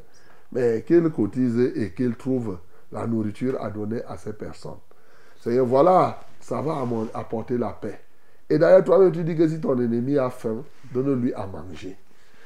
[0.52, 2.58] Mais qu'il cotise et qu'il trouve
[2.92, 4.78] la nourriture à donner à ces personnes.
[5.40, 6.82] Seigneur, voilà, ça va
[7.14, 8.00] apporter la paix.
[8.48, 10.62] Et d'ailleurs, toi-même, tu dis que si ton ennemi a faim,
[10.92, 11.96] donne-lui à manger.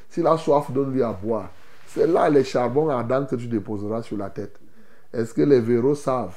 [0.09, 1.51] S'il a soif, donne-lui à boire.
[1.87, 4.59] C'est là les charbons ardents que tu déposeras sur la tête.
[5.13, 6.37] Est-ce que les verrous savent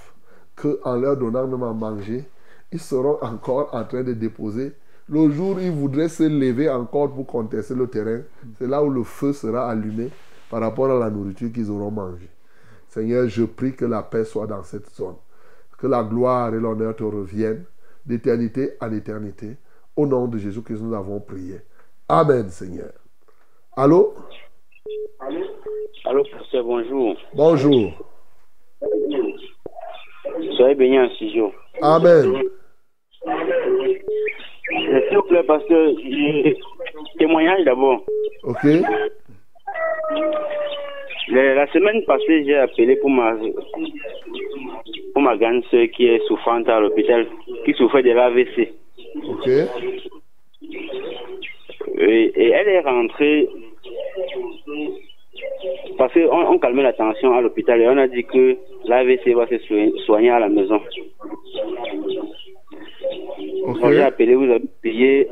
[0.56, 2.26] qu'en leur donnant même à manger,
[2.72, 4.74] ils seront encore en train de déposer?
[5.10, 8.22] Le jour où ils voudraient se lever encore pour contester le terrain,
[8.58, 10.10] c'est là où le feu sera allumé
[10.50, 12.30] par rapport à la nourriture qu'ils auront mangée.
[12.90, 15.16] Seigneur, je prie que la paix soit dans cette zone.
[15.78, 17.66] Que la gloire et l'honneur te reviennent
[18.06, 19.58] d'éternité en éternité.
[19.96, 21.58] Au nom de Jésus-Christ, nous avons prié.
[22.10, 22.92] Amen, Seigneur.
[23.76, 24.14] Allô?
[26.06, 27.16] Allô, pasteur, bonjour.
[27.34, 27.92] Bonjour.
[30.58, 31.52] Soyez bénis en studio.
[31.82, 32.44] Amen.
[34.70, 35.92] S'il vous plaît, pasteur,
[37.18, 38.04] témoignage d'abord.
[38.44, 38.66] Ok.
[41.30, 43.36] La semaine passée, j'ai appelé pour ma,
[45.14, 47.28] pour ma grande soeur qui est souffrante à l'hôpital,
[47.66, 48.74] qui souffrait de l'AVC.
[49.30, 49.48] Ok.
[51.98, 53.48] Et, et elle est rentrée
[55.98, 59.48] parce qu'on on calmait la tension à l'hôpital et on a dit que l'AVC va
[59.48, 59.58] se
[60.06, 60.82] soigner- à la maison.
[63.66, 63.80] Ok.
[63.80, 65.28] Quand j'ai appelé, vous avez payé.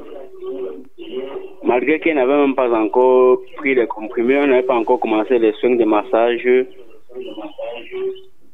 [1.64, 5.54] Malgré qu'elle n'avait même pas encore pris les comprimés, on n'avait pas encore commencé les
[5.54, 6.48] soins de massage.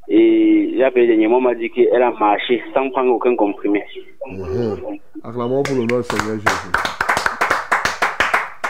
[0.09, 3.83] Et appelé dernièrement, m'a dit qu'elle a marché sans prendre aucun comprimé.
[4.25, 4.99] Mhm.
[5.23, 6.71] Acclamons pour le nom du Seigneur Jésus.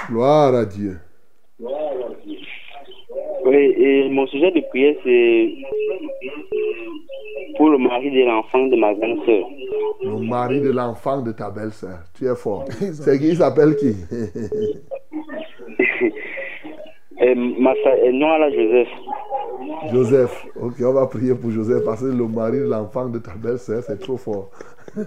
[0.10, 0.98] Gloire à Dieu.
[3.48, 5.56] Oui, et mon sujet de prière, c'est
[7.56, 9.46] pour le mari de l'enfant de ma grande sœur.
[10.04, 12.00] Le mari de l'enfant de ta belle-sœur.
[12.14, 12.66] Tu es fort.
[12.70, 13.96] C'est qui il s'appelle qui?
[17.20, 18.90] Et ma sœur, et non, là, Joseph.
[19.92, 20.46] Joseph.
[20.62, 23.82] Ok, on va prier pour Joseph parce que le mari de l'enfant de ta belle-sœur,
[23.82, 24.52] c'est trop fort.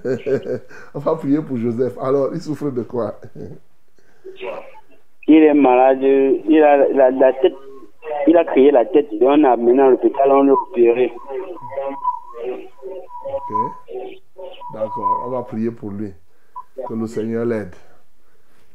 [0.95, 1.93] on va prier pour Joseph.
[2.01, 3.17] Alors, il souffre de quoi?
[5.29, 7.55] Il est malade, il a la, la tête,
[8.27, 11.13] il a créé la tête, et on a amené à l'hôpital, on l'a opéré.
[13.27, 13.53] Ok.
[14.75, 16.13] D'accord, on va prier pour lui.
[16.87, 17.75] Que le Seigneur l'aide.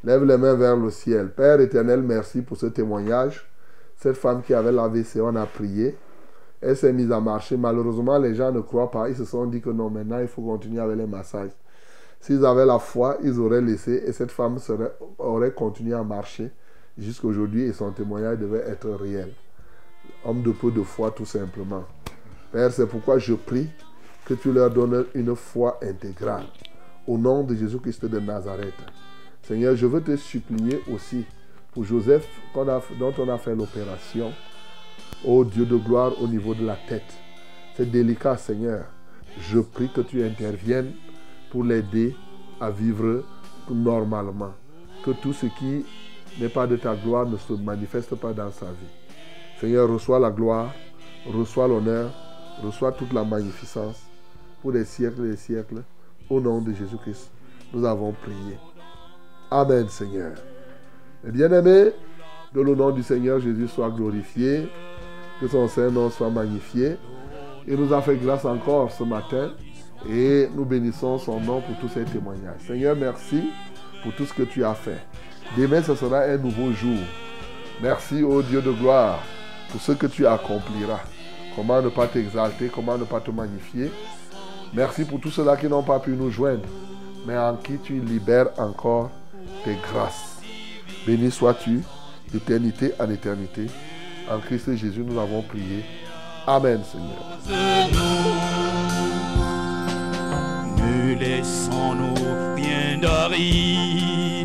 [0.03, 1.34] Lève les mains vers le ciel.
[1.34, 3.48] Père éternel, merci pour ce témoignage.
[3.95, 5.95] Cette femme qui avait l'AVC, on a prié.
[6.62, 7.57] Elle s'est mise à marcher.
[7.57, 9.10] Malheureusement, les gens ne croient pas.
[9.10, 11.52] Ils se sont dit que non, maintenant, il faut continuer avec les massages.
[12.20, 14.57] S'ils avaient la foi, ils auraient laissé et cette femme
[15.20, 16.52] aurait continué à marcher
[16.97, 19.31] jusqu'aujourd'hui et son témoignage devait être réel.
[20.23, 21.84] Homme de peu de foi, tout simplement.
[22.51, 23.69] Père, c'est pourquoi je prie
[24.26, 26.45] que tu leur donnes une foi intégrale.
[27.07, 28.73] Au nom de Jésus-Christ de Nazareth.
[29.43, 31.26] Seigneur, je veux te supplier aussi
[31.72, 34.31] pour Joseph dont on a fait l'opération.
[35.23, 37.13] Ô Dieu de gloire au niveau de la tête.
[37.76, 38.85] C'est délicat, Seigneur.
[39.39, 40.93] Je prie que tu interviennes
[41.51, 42.15] pour l'aider
[42.59, 43.23] à vivre
[43.69, 44.53] normalement.
[45.03, 45.85] Que tout ce qui
[46.40, 48.94] n'est pas de ta gloire ne se manifeste pas dans sa vie.
[49.60, 50.74] Seigneur, reçois la gloire,
[51.26, 52.12] reçois l'honneur,
[52.64, 54.02] reçois toute la magnificence
[54.62, 55.84] pour les siècles et les siècles.
[56.30, 57.30] Au nom de Jésus-Christ,
[57.74, 58.57] nous avons prié.
[59.52, 60.34] Amen, Seigneur.
[61.26, 61.91] Et bien-aimés,
[62.56, 64.70] que le nom du Seigneur Jésus soit glorifié,
[65.41, 66.95] que son Saint-Nom soit magnifié.
[67.68, 69.52] Il nous a fait grâce encore ce matin
[70.10, 72.62] et nous bénissons son nom pour tous ces témoignages.
[72.66, 73.49] Seigneur, merci
[74.03, 75.02] pour tout ce que tu as fait.
[75.57, 76.99] Demain, ce sera un nouveau jour.
[77.81, 79.19] Merci, ô Dieu de gloire,
[79.72, 81.01] pour ce que tu accompliras.
[81.55, 83.91] Comment ne pas t'exalter, comment ne pas te magnifier.
[84.73, 86.67] Merci pour tous ceux-là qui n'ont pas pu nous joindre,
[87.26, 89.09] mais en qui tu libères encore
[89.63, 90.41] tes grâces.
[91.07, 91.81] Béni sois-tu
[92.31, 93.67] d'éternité en éternité.
[94.30, 95.85] En Christ Jésus, nous avons prié.
[96.47, 97.38] Amen, Seigneur.
[100.77, 104.44] Ne laissons-nous rien d'aride